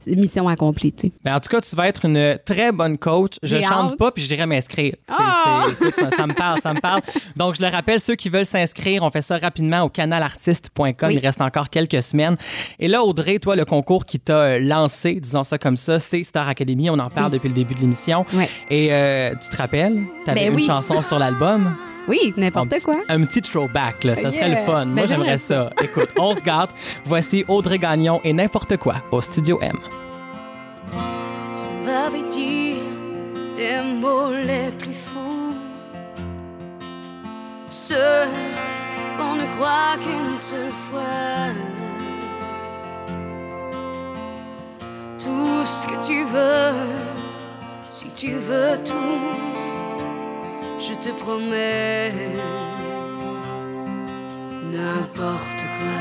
c'est 0.00 0.16
mission 0.16 0.48
accomplie. 0.48 0.94
Mais 1.24 1.32
en 1.32 1.40
tout 1.40 1.48
cas, 1.48 1.60
tu 1.60 1.74
vas 1.74 1.88
être 1.88 2.04
une 2.04 2.38
très 2.44 2.72
bonne 2.72 2.98
coach. 2.98 3.34
Je 3.42 3.60
chante 3.60 3.96
pas, 3.96 4.10
puis 4.12 4.24
j'irai 4.24 4.46
m'inscrire. 4.46 4.94
Ah! 5.08 5.66
ça, 5.94 6.10
ça 6.10 6.26
me 6.26 6.34
parle, 6.34 6.60
ça 6.60 6.72
me 6.72 6.80
parle. 6.80 7.00
Donc, 7.36 7.56
je 7.56 7.62
le 7.62 7.68
rappelle, 7.68 8.00
ceux 8.00 8.14
qui 8.14 8.28
veulent 8.28 8.46
s'inscrire, 8.46 9.02
on 9.02 9.10
fait 9.10 9.22
ça 9.22 9.36
rapidement 9.36 9.82
au 9.82 9.88
canalartiste.com. 9.88 10.94
Oui. 11.02 11.14
Il 11.14 11.18
reste 11.18 11.40
encore 11.40 11.70
quelques 11.70 12.02
semaines. 12.02 12.36
Et 12.78 12.88
là, 12.88 13.02
Audrey, 13.02 13.38
toi, 13.38 13.56
le 13.56 13.64
concours 13.64 14.04
qui 14.04 14.20
t'a 14.20 14.58
lancé, 14.58 15.14
disons 15.14 15.44
ça 15.44 15.58
comme 15.58 15.76
ça, 15.76 16.00
c'est 16.00 16.22
Star 16.22 16.48
Academy. 16.48 16.90
On 16.90 16.98
en 16.98 17.05
parle 17.10 17.30
depuis 17.32 17.48
le 17.48 17.54
début 17.54 17.74
de 17.74 17.80
l'émission. 17.80 18.24
Ouais. 18.34 18.48
Et 18.70 18.88
euh, 18.92 19.34
tu 19.40 19.48
te 19.48 19.56
rappelles, 19.56 20.02
tu 20.24 20.30
avais 20.30 20.40
Ben 20.42 20.50
une 20.50 20.56
oui. 20.56 20.66
chanson 20.66 21.02
sur 21.02 21.18
l'album? 21.18 21.74
Oui, 22.08 22.32
n'importe 22.36 22.72
quoi. 22.84 22.96
Un 23.08 23.24
petit 23.24 23.42
throwback, 23.42 24.04
là. 24.04 24.14
Ça 24.14 24.30
serait 24.30 24.48
Yeah. 24.48 24.60
le 24.60 24.64
fun. 24.66 24.84
Moi, 24.84 24.94
Ben, 24.94 25.06
j'aimerais 25.08 25.38
j'aimerais 25.38 25.38
ça. 25.38 25.70
Écoute, 25.82 26.10
on 26.18 26.34
se 26.36 26.40
gâte. 26.40 26.70
Voici 27.04 27.44
Audrey 27.48 27.78
Gagnon 27.78 28.20
et 28.22 28.32
n'importe 28.32 28.76
quoi 28.76 28.96
au 29.10 29.20
Studio 29.20 29.58
M. 29.60 29.72
Tu 30.92 31.90
m'avais 31.90 32.22
dit 32.22 32.74
les 33.58 33.82
mots 34.00 34.30
les 34.32 34.70
plus 34.78 34.92
fous, 34.94 35.54
ceux 37.68 37.96
qu'on 39.18 39.34
ne 39.34 39.46
croit 39.56 39.96
qu'une 40.00 40.34
seule 40.36 40.70
fois. 40.70 41.00
Ce 45.66 45.86
que 45.88 46.06
tu 46.06 46.22
veux, 46.24 46.74
si 47.90 48.08
tu 48.12 48.34
veux 48.34 48.78
tout, 48.84 49.20
je 50.78 50.94
te 50.94 51.10
promets 51.22 52.12
n'importe 54.72 55.62
quoi. 55.76 55.98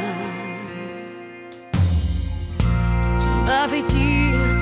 Tu 3.17 3.27
m'avais 3.47 3.81
dit 3.81 4.54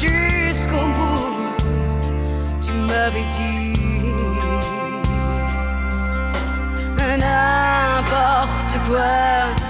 jusqu'au 0.00 0.86
bout, 0.96 1.58
tu 2.60 2.72
m'avais 2.72 3.24
dit 3.24 3.68
n'importe 7.18 8.74
quoi. 8.86 9.67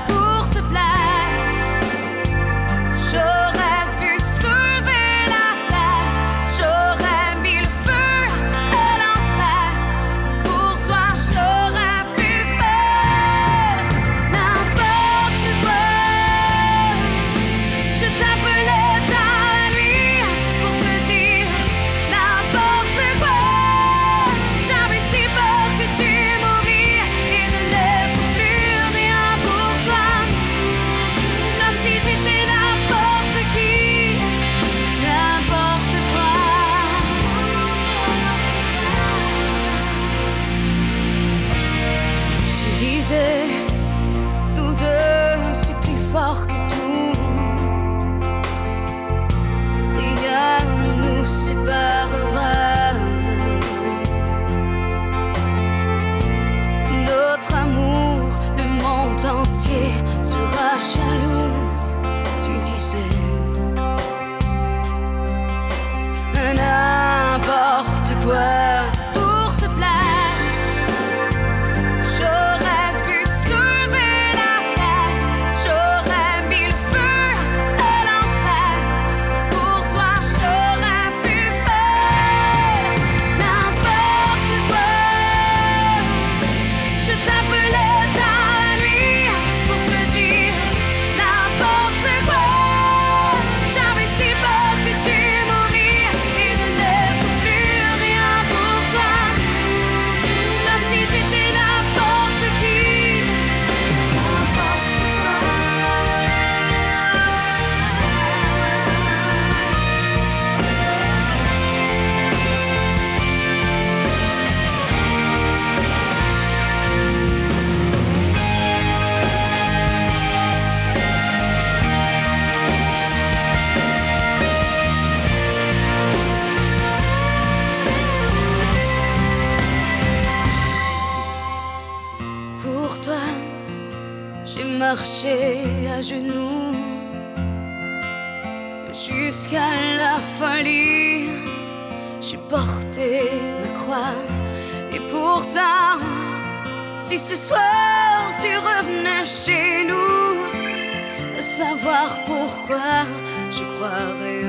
ce 147.28 147.36
soir 147.36 148.32
tu 148.40 148.56
revenais 148.56 149.26
chez 149.26 149.84
nous, 149.84 151.38
savoir 151.38 152.24
pourquoi 152.24 153.04
je 153.50 153.64
croirais 153.74 154.47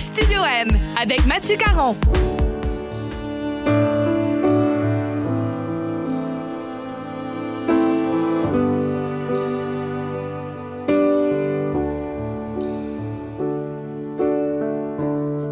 Studio 0.00 0.42
M 0.44 0.68
avec 0.96 1.26
Mathieu 1.26 1.56
Caron. 1.56 1.96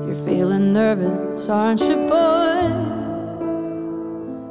You're 0.06 0.14
feeling 0.24 0.72
nervous, 0.72 1.48
aren't 1.48 1.80
you, 1.80 1.96
boy? 2.06 2.70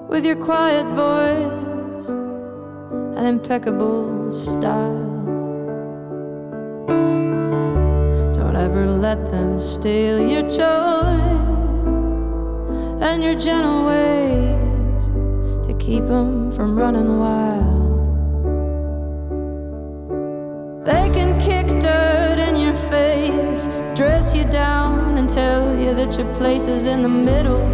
With 0.10 0.26
your 0.26 0.36
quiet 0.36 0.86
voice 0.88 2.10
and 2.10 3.26
impeccable 3.26 4.30
style. 4.30 5.14
Don't 8.34 8.58
ever 8.58 8.86
let 8.88 9.32
them 9.32 9.45
and 9.56 9.64
steal 9.64 10.20
your 10.28 10.42
joy 10.50 11.16
and 13.02 13.24
your 13.24 13.36
gentle 13.40 13.86
ways 13.86 15.06
to 15.66 15.74
keep 15.80 16.04
them 16.04 16.52
from 16.52 16.78
running 16.78 17.20
wild. 17.20 18.04
They 20.84 21.10
can 21.14 21.40
kick 21.40 21.68
dirt 21.80 22.38
in 22.38 22.58
your 22.58 22.76
face, 22.92 23.68
dress 23.96 24.36
you 24.36 24.44
down, 24.44 25.18
and 25.18 25.30
tell 25.30 25.74
you 25.80 25.94
that 25.94 26.18
your 26.18 26.36
place 26.36 26.68
is 26.68 26.86
in 26.86 27.02
the 27.02 27.08
middle 27.08 27.66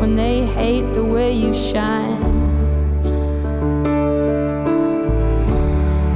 when 0.00 0.16
they 0.16 0.44
hate 0.44 0.92
the 0.92 1.02
way 1.02 1.32
you 1.32 1.54
shine. 1.54 2.22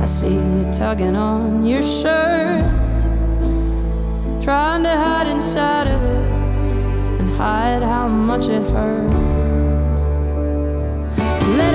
I 0.03 0.05
see 0.05 0.35
you 0.35 0.71
tugging 0.71 1.17
on 1.17 1.65
your 1.65 1.83
shirt 1.83 2.88
trying 4.49 4.83
to 4.83 4.89
hide 4.89 5.27
inside 5.27 5.87
of 5.87 6.03
it 6.03 6.25
and 7.21 7.31
hide 7.37 7.83
how 7.83 8.09
much 8.09 8.49
it 8.49 8.63
hurts. 8.71 10.03
Let 11.59 11.75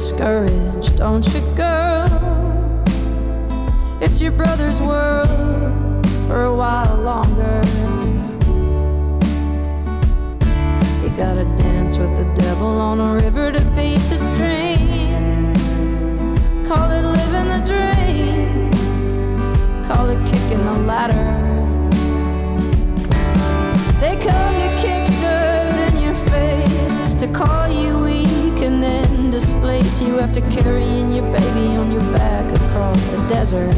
discouraged, 0.00 0.96
don't 0.96 1.26
you, 1.34 1.40
girl? 1.54 2.08
It's 4.00 4.18
your 4.22 4.32
brother's 4.32 4.80
world 4.80 6.06
for 6.26 6.44
a 6.44 6.56
while 6.56 6.96
longer. 7.02 7.60
You 11.02 11.10
gotta 11.14 11.44
dance 11.54 11.98
with 11.98 12.16
the 12.16 12.24
devil 12.34 12.80
on 12.80 12.98
a 12.98 13.12
river 13.16 13.52
to 13.52 13.60
beat 13.76 14.02
the 14.08 14.16
stream. 14.16 15.52
Call 16.64 16.90
it 16.98 17.04
living 17.18 17.48
the 17.54 17.62
dream. 17.72 18.70
Call 19.84 20.08
it 20.08 20.20
kicking 20.24 20.64
the 20.64 20.78
ladder. 20.90 21.28
They 24.00 24.16
come 24.16 24.54
to 24.64 24.70
kick 24.80 25.04
dirt 25.20 25.76
in 25.88 26.02
your 26.02 26.18
face, 26.32 27.02
to 27.20 27.28
call 27.28 27.68
you 27.68 27.98
weak 27.98 28.62
and 28.62 28.82
then 28.82 29.09
displace 29.82 30.08
you 30.08 30.20
after 30.20 30.40
carrying 30.50 31.12
your 31.12 31.30
baby 31.32 31.76
on 31.76 31.90
your 31.90 32.02
back 32.12 32.50
across 32.52 33.02
the 33.06 33.26
desert. 33.28 33.74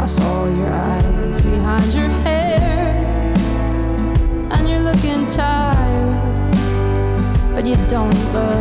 I 0.00 0.04
saw 0.04 0.46
your 0.46 0.68
eyes 0.68 1.40
behind 1.40 1.94
your 1.94 2.08
hair, 2.24 3.32
and 4.52 4.68
you're 4.68 4.80
looking 4.80 5.26
tired, 5.26 6.52
but 7.54 7.66
you 7.66 7.76
don't 7.88 8.14
look 8.32 8.57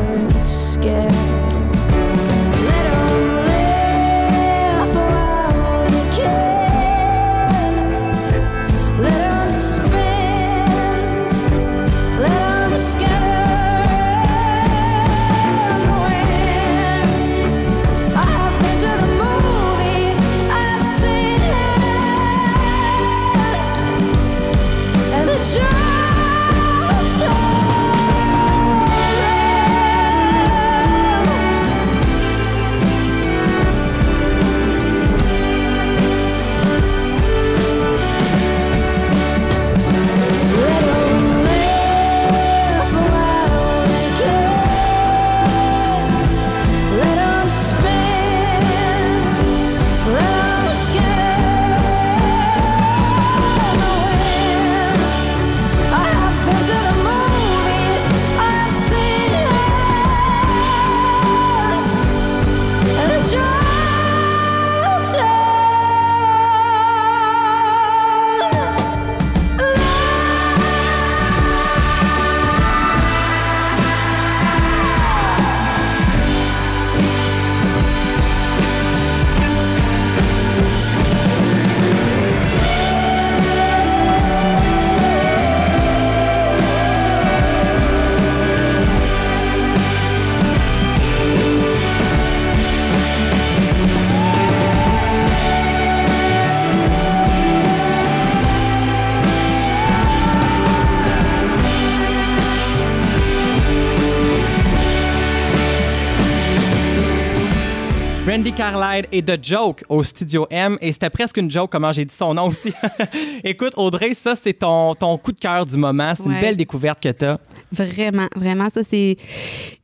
Et 109.13 109.21
The 109.21 109.41
Joke 109.41 109.83
au 109.87 110.03
Studio 110.03 110.45
M. 110.49 110.77
Et 110.81 110.91
c'était 110.91 111.09
presque 111.09 111.37
une 111.37 111.49
joke, 111.49 111.71
comment 111.71 111.93
j'ai 111.93 112.03
dit 112.03 112.13
son 112.13 112.33
nom 112.33 112.47
aussi. 112.47 112.73
Écoute, 113.45 113.71
Audrey, 113.77 114.13
ça, 114.13 114.35
c'est 114.35 114.53
ton, 114.53 114.93
ton 114.93 115.17
coup 115.17 115.31
de 115.31 115.39
cœur 115.39 115.65
du 115.65 115.77
moment. 115.77 116.13
C'est 116.15 116.25
une 116.25 116.39
belle 116.41 116.57
découverte 116.57 116.99
que 117.01 117.09
tu 117.09 117.25
as. 117.25 117.39
Vraiment, 117.71 118.27
vraiment. 118.35 118.69
Ça, 118.69 118.83
c'est 118.83 119.15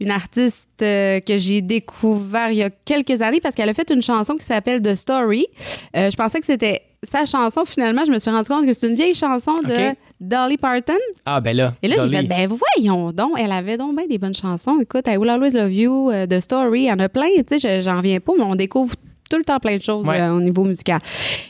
une 0.01 0.11
artiste 0.11 0.69
euh, 0.81 1.21
que 1.21 1.37
j'ai 1.37 1.61
découvert 1.61 2.51
il 2.51 2.57
y 2.57 2.63
a 2.63 2.69
quelques 2.69 3.21
années 3.21 3.39
parce 3.39 3.55
qu'elle 3.55 3.69
a 3.69 3.73
fait 3.73 3.89
une 3.89 4.01
chanson 4.01 4.35
qui 4.35 4.45
s'appelle 4.45 4.81
The 4.81 4.95
Story. 4.95 5.47
Euh, 5.95 6.11
je 6.11 6.17
pensais 6.17 6.41
que 6.41 6.45
c'était 6.45 6.81
sa 7.03 7.25
chanson. 7.25 7.63
Finalement, 7.65 8.03
je 8.05 8.11
me 8.11 8.19
suis 8.19 8.31
rendu 8.31 8.49
compte 8.49 8.65
que 8.65 8.73
c'est 8.73 8.87
une 8.87 8.95
vieille 8.95 9.15
chanson 9.15 9.61
de. 9.61 9.95
Dolly 10.23 10.57
Parton. 10.57 10.93
Ah, 11.25 11.39
ben 11.41 11.55
là. 11.55 11.73
Et 11.81 11.88
là, 11.88 11.95
j'ai 12.07 12.15
fait, 12.17 12.23
ben 12.23 12.47
voyons 12.49 13.12
donc, 13.12 13.31
elle 13.38 13.51
avait 13.51 13.77
donc 13.77 13.95
bien 13.95 14.07
des 14.07 14.17
bonnes 14.17 14.33
chansons. 14.33 14.79
Écoute, 14.81 15.05
I 15.07 15.17
Will 15.17 15.29
Always 15.29 15.51
Love 15.51 15.71
You, 15.73 16.09
euh, 16.12 16.25
The 16.25 16.39
Story, 16.39 16.81
il 16.81 16.88
y 16.88 16.91
en 16.91 16.99
a 16.99 17.09
plein, 17.09 17.27
tu 17.47 17.59
sais, 17.59 17.77
je- 17.77 17.81
j'en 17.83 17.97
reviens 17.97 18.19
pas, 18.19 18.33
mais 18.38 18.43
on 18.43 18.55
découvre 18.55 18.95
tout 19.29 19.38
le 19.38 19.43
temps 19.45 19.59
plein 19.59 19.77
de 19.77 19.81
choses 19.81 20.05
Ouais. 20.07 20.19
euh, 20.21 20.33
au 20.36 20.39
niveau 20.41 20.63
musical. 20.63 20.99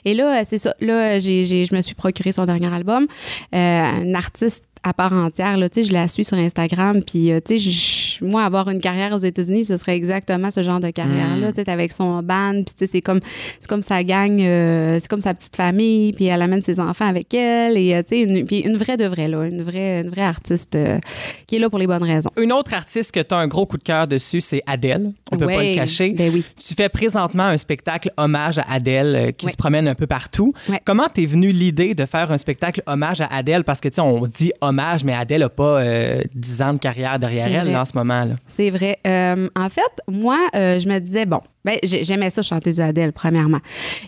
Et 0.06 0.14
là, 0.14 0.40
euh, 0.40 0.44
c'est 0.46 0.58
ça. 0.58 0.74
Là, 0.80 1.20
j'ai, 1.20 1.44
je 1.44 1.76
me 1.76 1.82
suis 1.82 1.96
procuré 1.96 2.32
son 2.32 2.46
dernier 2.46 2.74
album. 2.74 3.08
Euh, 3.54 4.02
une 4.04 4.16
artiste 4.16 4.64
à 4.84 4.94
part 4.94 5.14
entière, 5.14 5.58
là, 5.58 5.68
je 5.76 5.92
la 5.92 6.08
suis 6.08 6.26
sur 6.26 6.38
Instagram, 6.38 7.02
puis, 7.04 7.32
euh, 7.32 7.40
je- 7.50 8.24
moi, 8.24 8.44
avoir 8.44 8.70
une 8.70 8.80
carrière 8.82 9.14
aux 9.14 9.18
États-Unis, 9.20 9.66
ce 9.66 9.78
serait 9.78 9.96
exactement 9.96 10.52
ce 10.52 10.62
genre 10.64 10.80
de 10.80 10.90
carrière-là, 10.90 11.52
Mm. 11.52 11.70
avec 11.70 11.92
son 11.92 12.22
band, 12.22 12.64
puis, 12.78 12.88
c'est 12.88 13.02
comme, 13.02 13.20
c'est 13.60 13.68
comme 13.68 13.84
sa 13.84 14.04
gang, 14.04 14.40
euh, 14.42 14.98
c'est 15.00 15.08
comme 15.08 15.22
sa 15.22 15.34
petite 15.34 15.56
famille, 15.56 16.14
puis 16.14 16.26
elle 16.26 16.42
amène 16.42 16.62
ses 16.62 16.80
enfants 16.80 17.08
avec 17.08 17.34
elle, 17.34 17.78
et, 17.78 17.96
euh, 17.96 18.02
une, 18.12 18.46
puis 18.46 18.60
une 18.60 18.78
vraie 18.78 18.98
de 18.98 19.06
vraie, 19.06 19.28
là, 19.28 19.46
une 19.46 19.62
vraie, 19.64 20.02
une 20.02 20.10
vraie 20.10 20.22
artiste 20.24 20.76
euh, 20.76 21.00
qui 21.48 21.56
est 21.56 21.60
là 21.60 21.70
pour 21.70 21.80
les 21.80 21.88
bonnes 21.88 22.04
raisons. 22.04 22.30
Une 22.38 22.52
autre 22.52 22.74
artiste 22.74 23.12
que 23.12 23.20
tu 23.22 23.34
as 23.34 23.38
un 23.38 23.48
gros 23.48 23.66
coup 23.66 23.78
de 23.78 23.84
cœur 23.84 24.08
dessus, 24.08 24.42
c'est 24.42 24.62
Adele. 24.68 25.12
On 25.32 25.38
peut 25.38 25.46
pas 25.48 25.64
le 25.64 25.76
cacher. 25.76 26.10
Ben 26.12 26.30
oui. 26.34 26.44
Tu 26.58 26.74
fais 26.74 26.90
présentement 26.90 27.44
un 27.44 27.58
spectacle 27.58 28.12
hommage 28.18 28.60
à 28.60 28.66
Adele 28.70 29.16
euh, 29.16 29.32
qui 29.32 29.46
Ouais. 29.46 29.52
se 29.52 29.58
promène 29.58 29.88
un 29.88 29.96
peu 29.96 30.08
partout. 30.08 30.54
Ouais. 30.70 30.80
Comment 30.86 31.08
t'es 31.14 31.26
venue 31.26 31.52
l'idée 31.52 31.94
de 31.94 32.06
faire 32.06 32.32
un 32.32 32.38
spectacle 32.38 32.82
hommage 32.86 33.22
à 33.22 33.28
Adele? 33.28 33.64
Parce 33.64 33.80
que, 33.80 33.88
tu 33.88 33.96
sais, 33.96 34.02
on 34.02 34.26
dit 34.28 34.52
hommage, 34.62 34.73
mais 35.06 35.14
Adele 35.14 35.40
n'a 35.42 35.50
pas 35.50 35.82
euh, 35.82 36.22
10 36.36 36.62
ans 36.62 36.74
de 36.74 36.80
carrière 36.80 37.20
derrière 37.20 37.48
elle 37.48 37.72
là, 37.72 37.82
en 37.82 37.86
ce 37.86 37.96
moment. 37.96 38.26
C'est 38.48 38.70
vrai. 38.70 39.00
Euh, 39.08 39.48
en 39.56 39.70
fait, 39.70 39.82
moi, 40.08 40.38
euh, 40.56 40.80
je 40.80 40.88
me 40.88 41.00
disais, 41.00 41.26
bon, 41.26 41.40
ben, 41.66 41.78
j'ai- 41.84 42.04
j'aimais 42.04 42.30
ça 42.30 42.42
chanter 42.42 42.72
du 42.74 42.82
Adele, 42.82 43.14
premièrement. 43.14 43.60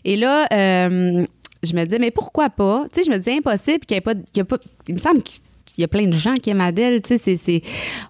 Et 0.04 0.16
là, 0.16 0.48
euh, 0.54 1.26
je 1.64 1.74
me 1.74 1.84
disais, 1.86 2.00
mais 2.00 2.12
pourquoi 2.12 2.50
pas? 2.50 2.86
Tu 2.94 3.00
sais, 3.00 3.06
je 3.06 3.12
me 3.12 3.18
disais, 3.18 3.38
impossible 3.38 3.86
qu'il 3.86 3.96
n'y 3.96 4.00
ait 4.00 4.02
pas. 4.02 4.14
qu'il 4.14 4.38
y 4.38 4.40
ait 4.40 4.44
pas 4.44 4.58
il 4.88 4.94
me 4.94 5.00
semble 5.00 5.22
qu'il 5.24 5.42
il 5.78 5.82
y 5.82 5.84
a 5.84 5.88
plein 5.88 6.06
de 6.08 6.14
gens 6.14 6.34
qui 6.34 6.50
aiment 6.50 6.62
Adele, 6.62 7.02
tu 7.02 7.10
sais, 7.10 7.18
c'est- 7.18 7.38
c'est- 7.38 7.62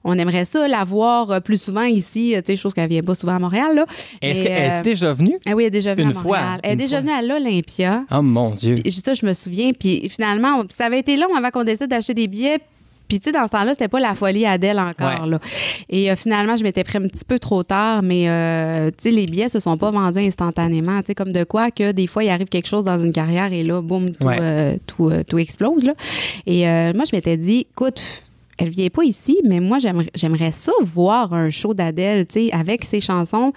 on 0.04 0.18
aimerait 0.20 0.46
ça 0.46 0.68
la 0.68 0.84
voir 0.84 1.32
euh, 1.32 1.40
plus 1.40 1.62
souvent 1.62 1.84
ici, 1.84 2.36
euh, 2.36 2.40
tu 2.42 2.48
sais, 2.48 2.56
chose 2.56 2.74
qu'elle 2.74 2.90
vient 2.90 3.02
pas 3.02 3.16
souvent 3.16 3.36
à 3.36 3.40
Montréal, 3.40 3.76
là. 3.76 3.86
Est-ce 4.22 4.44
qu'elle 4.44 4.52
est 4.52 4.80
euh, 4.80 4.82
déjà 4.82 5.14
venue? 5.14 5.38
ah 5.46 5.52
oui, 5.56 5.64
elle 5.64 5.68
est 5.68 5.72
déjà 5.72 5.96
venue 5.96 6.12
Une 6.12 6.18
à 6.18 6.22
fois. 6.22 6.40
Elle 6.64 6.74
est 6.74 6.76
déjà 6.76 7.02
fois. 7.02 7.02
venue 7.02 7.12
à 7.14 7.22
l'Olympia. 7.22 8.04
Oh 8.12 8.22
mon 8.22 8.52
Dieu. 8.52 8.76
Puis, 8.84 8.92
Ça, 8.92 9.14
je 9.14 9.26
me 9.26 9.34
souviens. 9.34 9.72
Puis 9.74 10.10
finalement, 10.10 10.64
ça 10.70 10.86
avait 10.86 11.00
été 11.00 11.18
long 11.18 11.34
avant 11.36 11.50
qu'on 11.50 11.64
décide 11.64 11.88
d'acheter 11.88 12.14
des 12.14 12.28
billets. 12.28 12.60
Puis, 13.08 13.20
tu 13.20 13.26
sais, 13.26 13.32
dans 13.32 13.46
ce 13.48 13.52
temps-là, 13.52 13.72
c'était 13.72 13.88
pas 13.88 14.00
la 14.00 14.16
folie 14.16 14.46
Adèle 14.46 14.80
encore. 14.80 15.24
Ouais. 15.24 15.30
Là. 15.30 15.40
Et 15.90 16.12
euh, 16.12 16.16
finalement, 16.16 16.56
je 16.56 16.64
m'étais 16.64 16.84
pris 16.84 16.98
un 16.98 17.08
petit 17.08 17.26
peu 17.26 17.40
trop 17.40 17.64
tard, 17.64 18.02
mais 18.04 18.30
euh, 18.30 18.90
tu 18.90 18.96
sais, 19.10 19.12
les 19.12 19.26
billets 19.26 19.50
se 19.50 19.60
sont 19.60 19.78
pas 19.78 19.92
vendus 19.92 20.20
instantanément. 20.20 21.00
Tu 21.02 21.08
sais, 21.08 21.16
comme 21.16 21.32
de 21.32 21.44
quoi 21.44 21.72
que 21.72 21.92
des 21.92 22.08
fois, 22.08 22.24
il 22.24 22.30
arrive 22.30 22.48
quelque 22.48 22.68
chose 22.68 22.84
dans 22.84 22.98
une 22.98 23.12
carrière 23.12 23.52
et 23.54 23.64
là, 23.64 23.82
boum, 23.82 24.12
tout, 24.12 24.26
Ouais. 24.28 24.38
euh, 24.42 24.78
tout, 24.88 25.10
euh, 25.10 25.24
tout 25.24 25.38
explose. 25.38 25.86
Là. 25.86 25.94
Et 26.48 26.68
euh, 26.68 26.94
moi, 26.94 27.04
je 27.10 27.16
m'étais 27.16 27.38
dit, 27.38 27.68
écoute, 27.72 28.24
elle 28.58 28.70
vient 28.70 28.88
pas 28.90 29.04
ici, 29.04 29.38
mais 29.44 29.60
moi, 29.60 29.78
j'aimerais, 29.80 30.52
ça 30.52 30.72
voir 30.82 31.34
un 31.34 31.50
show 31.50 31.74
d'Adèle, 31.74 32.26
tu 32.26 32.48
sais, 32.48 32.52
avec 32.54 32.86
ses 32.86 33.02
chansons, 33.02 33.52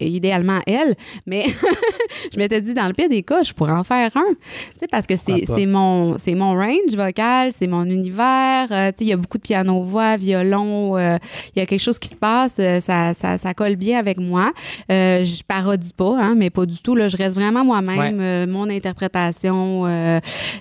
idéalement 0.00 0.60
elle. 0.66 0.96
Mais 1.26 1.44
je 2.32 2.38
m'étais 2.38 2.60
dit, 2.60 2.74
dans 2.74 2.86
le 2.86 2.92
pire 2.92 3.08
des 3.08 3.22
cas, 3.22 3.42
je 3.42 3.52
pourrais 3.52 3.72
en 3.72 3.84
faire 3.84 4.10
un. 4.16 4.32
Tu 4.32 4.46
sais, 4.76 4.86
parce 4.88 5.06
que 5.06 5.14
c'est, 5.16 5.66
mon, 5.66 6.16
mon 6.36 6.54
range 6.54 6.94
vocal, 6.96 7.52
c'est 7.52 7.66
mon 7.68 7.84
univers. 7.84 8.66
euh, 8.70 8.90
tu 8.90 8.98
sais, 8.98 9.04
il 9.04 9.08
y 9.08 9.12
a 9.12 9.16
beaucoup 9.16 9.38
de 9.38 9.42
piano-voix, 9.42 10.16
violon. 10.16 10.96
euh, 10.96 11.16
il 11.54 11.58
y 11.60 11.62
a 11.62 11.66
quelque 11.66 11.80
chose 11.80 11.98
qui 11.98 12.08
se 12.08 12.16
passe. 12.16 12.56
euh, 12.58 12.80
ça, 12.80 13.14
ça, 13.14 13.38
ça 13.38 13.54
colle 13.54 13.76
bien 13.76 13.98
avec 13.98 14.18
moi. 14.18 14.52
Je 14.88 15.42
parodie 15.46 15.92
pas, 15.96 16.16
hein, 16.20 16.34
mais 16.36 16.50
pas 16.50 16.66
du 16.66 16.78
tout. 16.82 16.94
Là, 16.96 17.08
je 17.08 17.16
reste 17.16 17.34
vraiment 17.36 17.64
moi-même, 17.64 18.18
Ouais. 18.18 18.46
mon 18.46 18.68
interprétation, 18.70 19.84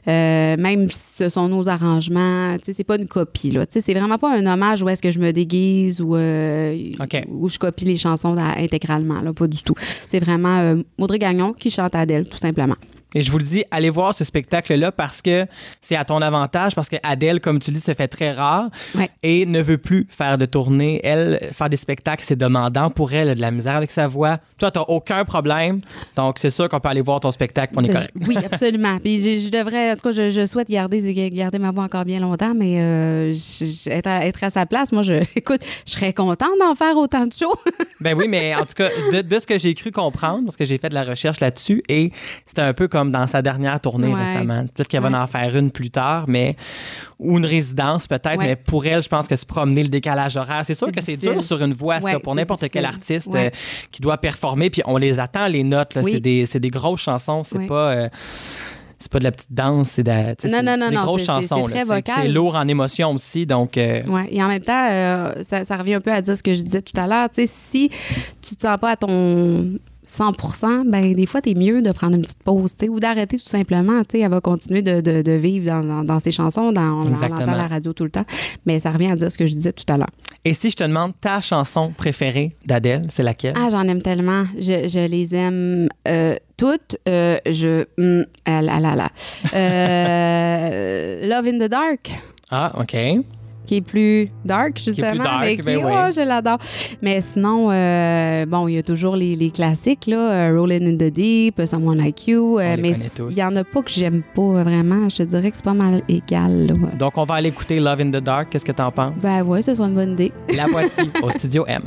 même 0.05 0.91
si 0.91 1.15
ce 1.17 1.29
sont 1.29 1.47
nos 1.47 1.67
arrangements. 1.67 2.55
Tu 2.57 2.65
sais, 2.65 2.73
c'est 2.73 2.84
pas 2.84 2.97
une 2.97 3.07
copie. 3.07 3.51
Là. 3.51 3.65
C'est 3.80 3.93
vraiment 3.93 4.17
pas 4.17 4.36
un 4.36 4.45
hommage 4.45 4.84
où 4.84 4.89
est-ce 4.89 5.01
que 5.01 5.11
je 5.11 5.19
me 5.19 5.32
déguise 5.32 6.01
ou 6.01 6.15
euh, 6.15 6.93
où 7.30 7.47
je 7.47 7.57
copie 7.57 7.86
les 7.86 7.97
chansons 7.97 8.36
intégralement. 8.38 9.22
Là, 9.22 9.32
pas 9.34 9.47
du 9.47 9.63
tout. 9.63 9.76
C'est 10.07 10.19
vraiment 10.19 10.57
euh, 10.59 10.76
Audrey 10.97 11.19
Gagnon 11.19 11.53
qui 11.53 11.69
chante 11.69 11.95
Adèle, 11.95 12.28
tout 12.28 12.38
simplement. 12.38 12.76
Et 13.14 13.22
je 13.22 13.32
vous 13.32 13.38
le 13.38 13.43
dis, 13.43 13.64
allez 13.72 13.89
voir 13.89 14.16
ce 14.16 14.24
spectacle-là 14.24 14.91
parce 14.91 15.22
que 15.22 15.45
c'est 15.82 15.95
à 15.95 16.05
ton 16.05 16.22
avantage, 16.22 16.76
parce 16.76 16.88
que 16.89 16.95
Adèle, 17.03 17.41
comme 17.41 17.59
tu 17.59 17.72
dis, 17.72 17.80
se 17.80 17.93
fait 17.93 18.07
très 18.07 18.32
rare 18.32 18.70
Ouais. 18.95 19.09
et 19.24 19.45
ne 19.45 19.62
veut 19.62 19.78
plus 19.78 20.07
faire 20.09 20.38
de 20.38 20.45
tournée. 20.45 21.01
Elle, 21.03 21.39
faire 21.53 21.70
des 21.70 21.78
spectacles, 21.78 22.24
c'est 22.26 22.36
demandant 22.38 22.89
pour 22.89 23.12
elle, 23.14 23.22
elle 23.24 23.30
a 23.30 23.36
de 23.36 23.41
la 23.41 23.51
misère 23.51 23.76
avec 23.76 23.91
sa 23.91 24.07
voix. 24.07 24.38
Toi, 24.57 24.72
tu 24.72 24.80
n'as 24.80 24.86
aucun 24.86 25.26
problème. 25.26 25.82
Donc, 26.16 26.39
c'est 26.39 26.49
sûr 26.49 26.70
qu'on 26.70 26.80
peut 26.80 26.89
aller 26.89 27.01
voir 27.01 27.20
ton 27.20 27.32
spectacle, 27.32 27.74
on 27.76 27.84
est 27.84 27.89
correct. 27.89 28.12
Oui, 28.28 28.38
absolument. 28.38 28.97
Puis 29.03 29.22
je, 29.22 29.45
je 29.45 29.49
devrais, 29.49 29.91
en 29.91 29.95
tout 29.95 30.03
cas, 30.09 30.12
je, 30.14 30.30
je 30.32 30.45
souhaite 30.45 30.70
garder, 30.70 31.14
garder 31.32 31.59
ma 31.59 31.72
voix 31.72 31.84
encore 31.84 32.05
bien 32.05 32.20
longtemps, 32.20 32.53
mais 32.55 32.80
euh, 32.82 33.32
je- 33.34 33.89
être, 33.89 34.07
à, 34.07 34.26
être 34.26 34.43
à 34.43 34.49
sa 34.49 34.66
place, 34.66 34.91
moi, 34.91 35.01
je, 35.01 35.14
écoute, 35.36 35.62
je 35.86 35.91
serais 35.91 36.14
contente 36.14 36.49
d'en 36.59 36.76
faire 36.76 36.95
autant 36.97 37.26
de 37.26 37.34
shows. 37.34 37.55
Ben 37.99 38.16
oui, 38.18 38.28
mais 38.28 38.55
en 38.55 38.62
tout 38.66 38.74
cas, 38.76 38.89
de, 39.12 39.22
de 39.22 39.39
ce 39.39 39.45
que 39.47 39.59
j'ai 39.59 39.74
cru 39.74 39.91
comprendre, 39.91 40.45
parce 40.45 40.55
que 40.57 40.66
j'ai 40.66 40.78
fait 40.78 40.89
de 40.89 40.93
la 40.95 41.03
recherche 41.03 41.39
là-dessus, 41.39 41.84
et 41.89 42.12
c'était 42.45 42.62
un 42.62 42.74
peu 42.74 42.88
comme 42.88 43.00
dans 43.09 43.25
sa 43.25 43.41
dernière 43.41 43.79
tournée 43.79 44.13
Ouais. 44.13 44.23
récemment. 44.25 44.65
Peut-être 44.67 44.87
qu'elle 44.87 45.01
Ouais. 45.03 45.09
va 45.09 45.23
en 45.23 45.27
faire 45.27 45.55
une 45.57 45.71
plus 45.71 45.89
tard, 45.89 46.25
mais 46.27 46.55
ou 47.17 47.37
une 47.39 47.45
résidence 47.45 48.05
peut-être, 48.05 48.37
Ouais. 48.37 48.45
mais 48.49 48.55
pour 48.55 48.85
elle, 48.85 49.01
je 49.01 49.09
pense 49.09 49.27
que 49.27 49.35
se 49.35 49.45
promener 49.45 49.81
le 49.81 49.89
décalage 49.89 50.37
horaire, 50.37 50.63
c'est 50.65 50.75
sûr 50.75 50.91
que 50.91 51.01
c'est 51.01 51.17
dur 51.17 51.41
sur 51.43 51.61
une 51.63 51.73
voix, 51.73 51.99
ça, 52.01 52.19
pour 52.19 52.35
n'importe 52.35 52.67
quel 52.69 52.85
artiste 52.85 53.33
euh, 53.33 53.49
qui 53.91 54.01
doit 54.01 54.17
performer, 54.17 54.69
puis 54.69 54.81
on 54.85 54.97
les 54.97 55.17
attend, 55.19 55.47
les 55.47 55.63
notes, 55.63 55.93
Oui. 56.03 56.11
c'est 56.13 56.19
des, 56.19 56.45
c'est 56.45 56.59
des 56.59 56.69
grosses 56.69 57.01
chansons, 57.01 57.41
c'est 57.43 57.65
pas... 57.65 57.91
euh, 57.91 58.09
c'est 59.03 59.11
pas 59.11 59.17
de 59.17 59.23
la 59.23 59.31
petite 59.31 59.51
danse, 59.51 59.89
c'est 59.89 60.03
de- 60.03 60.11
Non, 60.11 60.35
c'est- 60.37 60.61
non, 60.61 60.77
non, 60.77 60.89
des 60.89 60.95
grosses 60.95 61.25
chansons. 61.25 61.65
c'est 62.05 62.27
lourd 62.27 62.55
en 62.55 62.67
émotion 62.67 63.11
aussi, 63.13 63.47
donc 63.47 63.75
euh, 63.77 64.03
Ouais. 64.05 64.27
Et 64.29 64.43
en 64.43 64.47
même 64.47 64.61
temps, 64.61 64.87
euh, 64.91 65.33
ça, 65.43 65.65
ça 65.65 65.75
revient 65.75 65.95
un 65.95 66.01
peu 66.01 66.11
à 66.11 66.21
dire 66.21 66.37
ce 66.37 66.43
que 66.43 66.53
je 66.53 66.61
disais 66.61 66.83
tout 66.83 66.93
à 67.01 67.07
l'heure. 67.07 67.27
Si 67.47 67.89
tu 68.43 68.55
te 68.55 68.61
sens 68.61 68.77
pas 68.79 68.91
à 68.91 68.95
ton 68.97 69.71
100% 70.12 70.89
ben 70.89 71.14
des 71.14 71.26
fois, 71.26 71.41
t'es 71.41 71.53
mieux 71.53 71.82
de 71.82 71.91
prendre 71.91 72.16
une 72.16 72.22
petite 72.22 72.43
pause, 72.43 72.76
tu 72.76 72.86
sais, 72.86 72.89
ou 72.89 72.99
d'arrêter 72.99 73.38
tout 73.38 73.47
simplement. 73.47 74.01
Tu 74.01 74.18
sais, 74.18 74.20
elle 74.20 74.32
va 74.32 74.41
continuer 74.41 74.82
de, 74.82 74.99
de- 74.99 75.22
de 75.22 75.32
vivre 75.32 75.66
dans, 75.68 75.84
dans- 75.84 76.03
dans 76.03 76.20
ses 76.20 76.32
chansons, 76.32 76.72
dans, 76.74 76.82
on 77.01 77.09
l'entend 77.09 77.36
à 77.47 77.55
la 77.55 77.68
radio 77.68 77.93
tout 77.93 78.03
le 78.03 78.09
temps. 78.12 78.26
Mais 78.66 78.80
ça 78.80 78.91
revient 78.91 79.12
à 79.12 79.16
dire 79.16 79.32
ce 79.32 79.38
que 79.38 79.45
je 79.45 79.53
disais 79.53 79.72
tout 79.72 79.86
à 79.91 79.97
l'heure. 79.97 80.09
Et 80.43 80.53
si 80.53 80.70
je 80.72 80.76
te 80.76 80.84
demande 80.84 81.14
ta 81.22 81.39
chanson 81.39 81.93
préférée 81.95 82.51
d'Adèle, 82.66 83.03
c'est 83.09 83.24
laquelle? 83.24 83.53
Ah, 83.55 83.70
j'en 83.72 83.84
aime 83.88 84.01
tellement. 84.01 84.45
Je, 84.57 84.88
je 84.89 85.07
les 85.07 85.34
aime 85.36 85.88
euh, 86.07 86.36
toutes. 86.57 86.97
Euh, 87.07 87.38
je. 87.45 87.86
hum, 87.97 88.26
ah 88.45 88.62
là 88.62 88.80
là 88.80 88.95
là. 88.95 89.07
Euh, 89.53 91.28
Love 91.30 91.47
in 91.47 91.59
the 91.59 91.70
Dark. 91.70 92.12
Ah, 92.49 92.72
OK. 92.80 92.95
Qui 93.66 93.76
est 93.78 93.82
plus 93.82 94.28
dark, 94.43 94.78
justement. 94.84 95.09
plus 95.12 95.20
dark, 95.20 95.41
mais 95.41 95.55
qui, 95.55 95.62
ben 95.62 95.78
oui. 95.86 95.91
oh, 95.93 96.12
je 96.16 96.22
l'adore. 96.22 96.57
Mais 97.01 97.22
sinon, 97.22 97.70
euh, 97.72 98.45
bon, 98.45 98.68
il 98.68 98.76
y 98.76 98.78
a 98.78 98.84
toujours 98.84 99.16
les, 99.16 99.36
les 99.36 99.49
classiques, 99.51 100.07
là. 100.07 100.49
euh, 100.49 100.59
Rolling 100.59 100.88
in 100.93 100.97
the 100.97 101.12
Deep, 101.12 101.62
Someone 101.66 101.97
Like 101.97 102.28
You. 102.28 102.59
euh, 102.59 102.76
mais 102.80 102.93
il 103.30 103.38
y 103.38 103.43
en 103.43 103.55
a 103.55 103.64
pas 103.64 103.82
que 103.82 103.91
j'aime 103.91 104.24
pas 104.36 104.41
euh, 104.41 104.64
vraiment. 104.64 105.07
Je 105.09 105.18
te 105.18 105.24
dirais 105.24 105.51
que 105.51 105.55
c'est 105.57 105.64
pas 105.66 105.74
mal 105.74 106.01
égal, 106.09 106.68
là. 106.68 106.74
Donc, 106.97 107.18
on 107.18 107.24
va 107.24 107.36
aller 107.36 107.49
écouter 107.49 107.80
Love 107.80 108.01
in 108.01 108.09
the 108.12 108.24
Dark. 108.24 108.49
Qu'est-ce 108.49 108.66
que 108.66 108.72
t'en 108.72 108.91
penses? 108.91 109.14
Ben 109.22 109.43
ouais, 109.43 109.62
ce 109.62 109.74
serait 109.76 109.88
une 109.88 109.95
bonne 109.95 110.12
idée. 110.14 110.32
La 110.55 110.68
voici 110.68 111.01
au 111.22 111.30
Studio 111.30 111.66
M. 111.68 111.84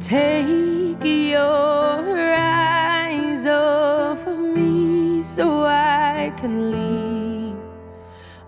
Take 0.00 1.04
your 1.04 2.16
eyes 2.16 3.44
off 3.46 4.26
of 4.26 4.38
me 4.56 5.22
so 5.22 5.64
I 5.66 6.32
can 6.40 6.70
leave. 6.72 7.17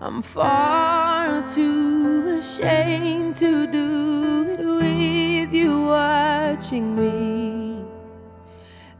I'm 0.03 0.23
far 0.23 1.47
too 1.47 2.39
ashamed 2.39 3.35
to 3.35 3.67
do 3.67 4.45
it 4.49 4.59
with 4.59 5.53
you 5.53 5.85
watching 5.85 6.95
me. 6.95 7.85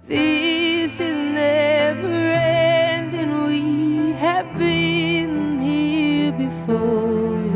This 0.06 1.00
is 1.02 1.18
never 1.18 2.06
ending. 2.06 3.46
We 3.46 4.12
have 4.12 4.56
been 4.56 5.60
here 5.60 6.34
before. 6.34 7.50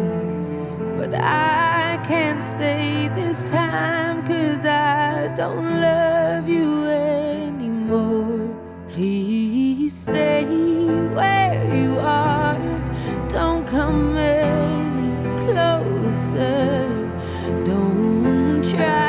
But 0.97 1.13
I 1.13 2.03
can't 2.03 2.41
stay 2.41 3.09
this 3.09 3.43
time 3.43 4.25
cause 4.25 4.65
I 4.65 5.27
don't 5.37 5.81
love 5.81 6.49
you 6.49 6.87
anymore. 6.87 8.59
Please 8.87 9.95
stay 9.95 10.45
where 11.13 11.75
you 11.75 11.99
are. 11.99 12.44
Come 13.75 14.15
any 14.15 15.37
closer. 15.37 17.11
Don't 17.65 18.63
try 18.63 19.04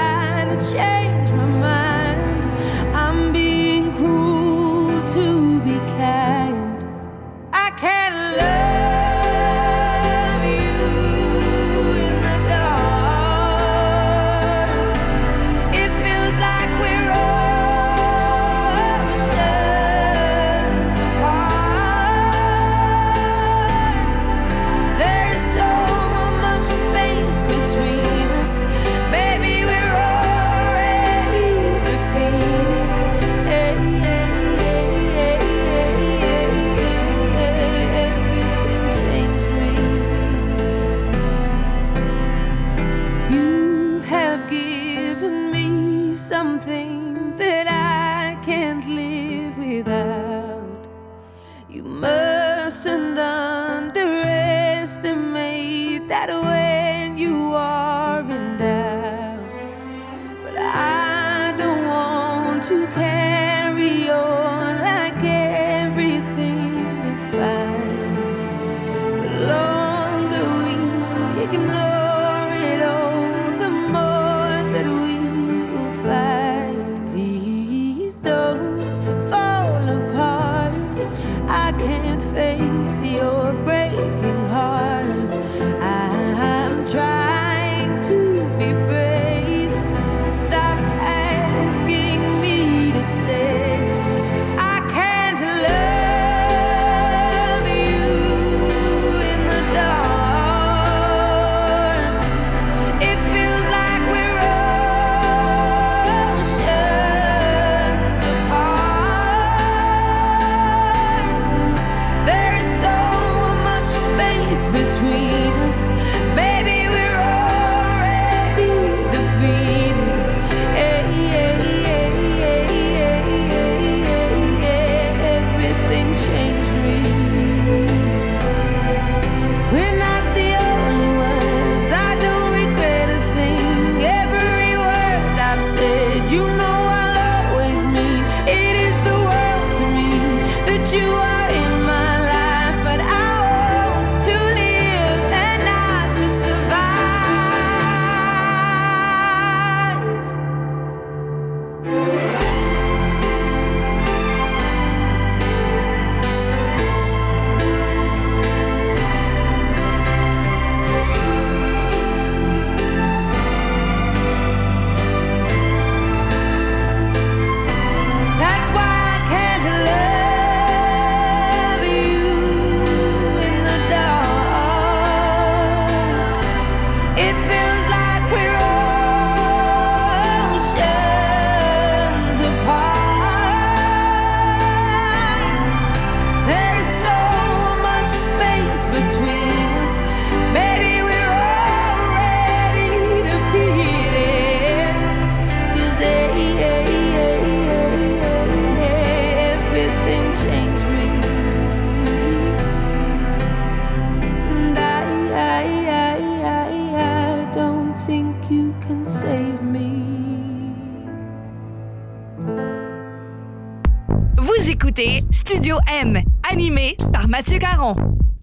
Écoutez 214.69 215.23
Studio 215.31 215.77
M, 216.03 216.21
animé 216.51 216.97
par 217.13 217.29
Mathieu 217.29 217.59
Caron. 217.59 217.95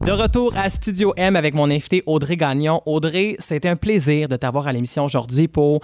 De 0.06 0.12
retour 0.12 0.52
à 0.58 0.70
Studio 0.70 1.14
M 1.16 1.38
avec 1.38 1.54
mon 1.54 1.72
invité 1.72 2.04
Audrey 2.06 2.36
Gagnon. 2.36 2.82
Audrey, 2.86 3.38
c'était 3.40 3.70
un 3.70 3.78
plaisir 3.78 4.28
de 4.28 4.36
t'avoir 4.36 4.68
à 4.68 4.74
l'émission 4.74 5.06
aujourd'hui 5.06 5.48
pour 5.48 5.80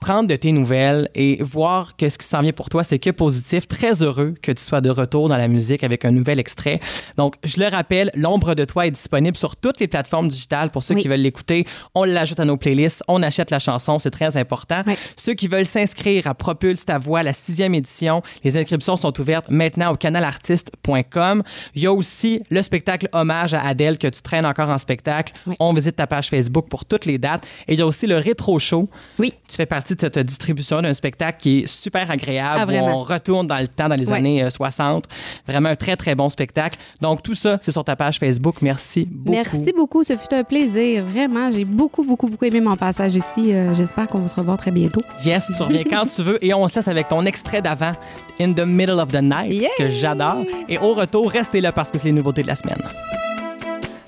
prendre 0.00 0.26
de 0.26 0.36
tes 0.36 0.52
nouvelles 0.52 1.10
et 1.14 1.42
voir 1.42 1.94
que 1.98 2.08
ce 2.08 2.16
qui 2.16 2.26
s'en 2.26 2.40
vient 2.40 2.52
pour 2.52 2.70
toi, 2.70 2.82
c'est 2.82 2.98
que 2.98 3.10
positif. 3.10 3.68
Très 3.68 4.02
heureux 4.02 4.32
que 4.40 4.52
tu 4.52 4.62
sois 4.62 4.80
de 4.80 4.88
retour 4.88 5.28
dans 5.28 5.36
la 5.36 5.48
musique 5.48 5.84
avec 5.84 6.06
un 6.06 6.12
nouvel 6.12 6.38
extrait. 6.38 6.80
Donc, 7.18 7.34
je 7.44 7.60
le 7.60 7.66
rappelle, 7.66 8.10
L'ombre 8.14 8.54
de 8.54 8.64
toi 8.64 8.86
est 8.86 8.90
disponible 8.90 9.36
sur 9.36 9.54
toutes 9.54 9.80
les 9.80 9.86
plateformes 9.86 10.28
digitales 10.28 10.70
pour 10.70 10.82
ceux 10.82 10.94
Oui. 10.94 11.02
qui 11.02 11.08
veulent 11.08 11.20
l'écouter. 11.20 11.66
On 11.94 12.04
l'ajoute 12.04 12.40
à 12.40 12.46
nos 12.46 12.56
playlists, 12.56 13.02
on 13.06 13.22
achète 13.22 13.50
la 13.50 13.58
chanson, 13.58 13.98
c'est 13.98 14.10
très 14.10 14.38
important. 14.38 14.82
Oui. 14.86 14.94
Ceux 15.16 15.34
qui 15.34 15.46
veulent 15.46 15.66
s'inscrire 15.66 16.26
à 16.26 16.32
Propulse 16.34 16.86
ta 16.86 16.98
voix, 16.98 17.22
la 17.22 17.34
sixième 17.34 17.74
édition, 17.74 18.22
les 18.44 18.56
inscriptions 18.56 18.96
sont 18.96 19.20
ouvertes 19.20 19.50
maintenant 19.50 19.92
au 19.92 19.96
canalartiste.com. 19.96 21.42
Il 21.74 21.82
y 21.82 21.86
a 21.86 21.92
aussi 21.92 22.42
le 22.48 22.62
spectacle 22.62 23.10
hommage 23.12 23.52
à 23.52 23.57
Adèle 23.64 23.98
que 23.98 24.06
tu 24.06 24.22
traînes 24.22 24.46
encore 24.46 24.68
en 24.68 24.78
spectacle. 24.78 25.32
Oui. 25.46 25.54
On 25.60 25.72
visite 25.72 25.96
ta 25.96 26.06
page 26.06 26.28
Facebook 26.28 26.68
pour 26.68 26.84
toutes 26.84 27.04
les 27.06 27.18
dates. 27.18 27.44
Et 27.66 27.74
il 27.74 27.78
y 27.78 27.82
a 27.82 27.86
aussi 27.86 28.06
le 28.06 28.16
rétro 28.18 28.58
show. 28.58 28.88
Oui. 29.18 29.32
Tu 29.48 29.56
fais 29.56 29.66
partie 29.66 29.94
de 29.94 30.00
cette 30.00 30.18
distribution 30.18 30.82
d'un 30.82 30.94
spectacle 30.94 31.38
qui 31.40 31.60
est 31.60 31.66
super 31.66 32.10
agréable, 32.10 32.72
Ah, 32.74 32.82
où 32.82 32.86
on 32.86 33.02
retourne 33.02 33.46
dans 33.46 33.58
le 33.58 33.68
temps, 33.68 33.88
dans 33.88 33.96
les 33.96 34.12
années 34.12 34.42
euh, 34.42 34.50
60. 34.50 35.04
Vraiment 35.46 35.70
un 35.70 35.76
très, 35.76 35.96
très 35.96 36.14
bon 36.14 36.28
spectacle. 36.28 36.78
Donc, 37.00 37.22
tout 37.22 37.34
ça, 37.34 37.58
c'est 37.60 37.72
sur 37.72 37.84
ta 37.84 37.96
page 37.96 38.18
Facebook. 38.18 38.56
Merci 38.62 39.06
beaucoup. 39.10 39.36
Merci 39.36 39.72
beaucoup, 39.76 40.02
ce 40.04 40.16
fut 40.16 40.32
un 40.34 40.44
plaisir. 40.44 41.04
Vraiment, 41.04 41.50
j'ai 41.50 41.64
beaucoup, 41.64 42.04
beaucoup, 42.04 42.28
beaucoup 42.28 42.44
aimé 42.44 42.60
mon 42.60 42.76
passage 42.76 43.14
ici. 43.14 43.54
Euh, 43.54 43.74
J'espère 43.74 44.06
qu'on 44.08 44.18
va 44.18 44.28
se 44.28 44.34
revoir 44.34 44.56
très 44.58 44.70
bientôt. 44.70 45.02
Yes, 45.24 45.46
tu 45.56 45.62
reviens 45.62 45.84
quand 45.84 46.06
tu 46.06 46.22
veux 46.22 46.44
et 46.44 46.52
on 46.54 46.66
se 46.68 46.74
laisse 46.76 46.88
avec 46.88 47.08
ton 47.08 47.22
extrait 47.22 47.62
d'avant, 47.62 47.92
In 48.40 48.52
the 48.52 48.60
Middle 48.66 49.00
of 49.00 49.10
the 49.12 49.22
Night, 49.22 49.64
que 49.78 49.88
j'adore. 49.88 50.44
Et 50.68 50.78
au 50.78 50.94
retour, 50.94 51.30
restez 51.30 51.60
là 51.60 51.72
parce 51.72 51.90
que 51.90 51.98
c'est 51.98 52.06
les 52.06 52.12
nouveautés 52.12 52.42
de 52.42 52.46
la 52.48 52.56
semaine. 52.56 52.82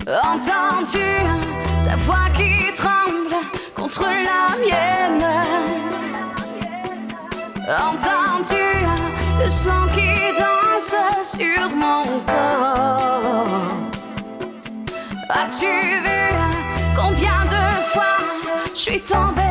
Entends-tu 0.07 0.99
ta 1.85 1.95
voix 1.97 2.29
qui 2.33 2.73
tremble 2.75 3.35
contre 3.75 4.05
la 4.05 4.47
mienne? 4.57 5.23
Entends-tu 7.67 8.65
le 9.39 9.49
sang 9.49 9.87
qui 9.93 10.11
danse 10.39 10.95
sur 11.23 11.69
mon 11.69 12.01
corps? 12.25 13.67
As-tu 15.29 15.71
vu 16.03 16.23
combien 16.95 17.45
de 17.45 17.63
fois 17.91 18.17
je 18.73 18.79
suis 18.79 19.01
tombée 19.01 19.50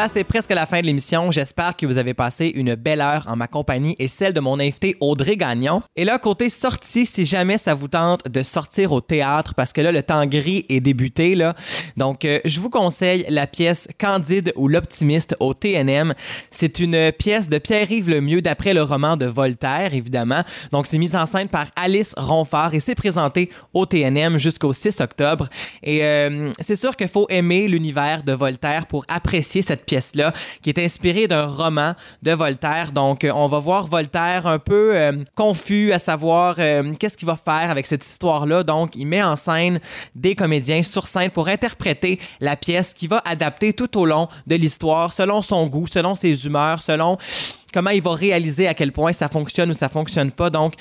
voilà, 0.00 0.14
c'est 0.14 0.24
presque 0.24 0.48
la 0.48 0.64
fin 0.64 0.80
de 0.80 0.86
l'émission. 0.86 1.30
J'espère 1.30 1.76
que 1.76 1.84
vous 1.84 1.98
avez 1.98 2.14
passé 2.14 2.50
une 2.54 2.74
belle 2.74 3.02
heure 3.02 3.26
en 3.28 3.36
ma 3.36 3.48
compagnie 3.48 3.96
et 3.98 4.08
celle 4.08 4.32
de 4.32 4.40
mon 4.40 4.58
invité 4.58 4.96
Audrey 4.98 5.36
Gagnon. 5.36 5.82
Et 5.94 6.06
là, 6.06 6.18
côté 6.18 6.48
sortie, 6.48 7.04
si 7.04 7.26
jamais 7.26 7.58
ça 7.58 7.74
vous 7.74 7.88
tente 7.88 8.26
de 8.26 8.42
sortir 8.42 8.92
au 8.92 9.02
théâtre, 9.02 9.52
parce 9.52 9.74
que 9.74 9.82
là, 9.82 9.92
le 9.92 10.02
temps 10.02 10.24
gris 10.24 10.64
est 10.70 10.80
débuté, 10.80 11.34
là. 11.34 11.54
Donc, 11.98 12.24
euh, 12.24 12.40
je 12.46 12.60
vous 12.60 12.70
conseille 12.70 13.26
la 13.28 13.46
pièce 13.46 13.88
Candide 13.98 14.54
ou 14.56 14.68
l'optimiste 14.68 15.36
au 15.38 15.52
TNM. 15.52 16.14
C'est 16.50 16.78
une 16.78 17.12
pièce 17.12 17.50
de 17.50 17.58
Pierre-Yves 17.58 18.08
Lemieux 18.08 18.40
d'après 18.40 18.72
le 18.72 18.82
roman 18.82 19.18
de 19.18 19.26
Voltaire, 19.26 19.92
évidemment. 19.92 20.44
Donc, 20.72 20.86
c'est 20.86 20.96
mis 20.96 21.14
en 21.14 21.26
scène 21.26 21.48
par 21.48 21.66
Alice 21.76 22.14
Ronfort 22.16 22.72
et 22.72 22.80
c'est 22.80 22.94
présenté 22.94 23.50
au 23.74 23.84
TNM 23.84 24.38
jusqu'au 24.38 24.72
6 24.72 24.98
octobre. 25.02 25.50
Et 25.82 26.02
euh, 26.04 26.50
c'est 26.58 26.76
sûr 26.76 26.96
qu'il 26.96 27.08
faut 27.08 27.26
aimer 27.28 27.68
l'univers 27.68 28.22
de 28.22 28.32
Voltaire 28.32 28.86
pour 28.86 29.04
apprécier 29.06 29.60
cette 29.60 29.89
qui 30.62 30.70
est 30.70 30.78
inspirée 30.78 31.26
d'un 31.26 31.46
roman 31.46 31.94
de 32.22 32.32
Voltaire. 32.32 32.92
Donc, 32.92 33.24
euh, 33.24 33.32
on 33.34 33.46
va 33.46 33.58
voir 33.58 33.86
Voltaire 33.86 34.46
un 34.46 34.58
peu 34.58 34.96
euh, 34.96 35.12
confus 35.34 35.92
à 35.92 35.98
savoir 35.98 36.56
euh, 36.58 36.92
qu'est-ce 36.98 37.16
qu'il 37.16 37.26
va 37.26 37.36
faire 37.36 37.70
avec 37.70 37.86
cette 37.86 38.04
histoire-là. 38.04 38.62
Donc, 38.62 38.96
il 38.96 39.06
met 39.06 39.22
en 39.22 39.36
scène 39.36 39.80
des 40.14 40.34
comédiens 40.34 40.82
sur 40.82 41.06
scène 41.06 41.30
pour 41.30 41.48
interpréter 41.48 42.18
la 42.40 42.56
pièce 42.56 42.94
qui 42.94 43.06
va 43.06 43.22
adapter 43.24 43.72
tout 43.72 43.98
au 43.98 44.06
long 44.06 44.28
de 44.46 44.56
l'histoire, 44.56 45.12
selon 45.12 45.42
son 45.42 45.66
goût, 45.66 45.86
selon 45.86 46.14
ses 46.14 46.46
humeurs, 46.46 46.82
selon 46.82 47.16
comment 47.72 47.90
il 47.90 48.02
va 48.02 48.14
réaliser 48.14 48.68
à 48.68 48.74
quel 48.74 48.92
point 48.92 49.12
ça 49.12 49.28
fonctionne 49.28 49.70
ou 49.70 49.74
ça 49.74 49.88
fonctionne 49.88 50.30
pas. 50.30 50.50
Donc, 50.50 50.74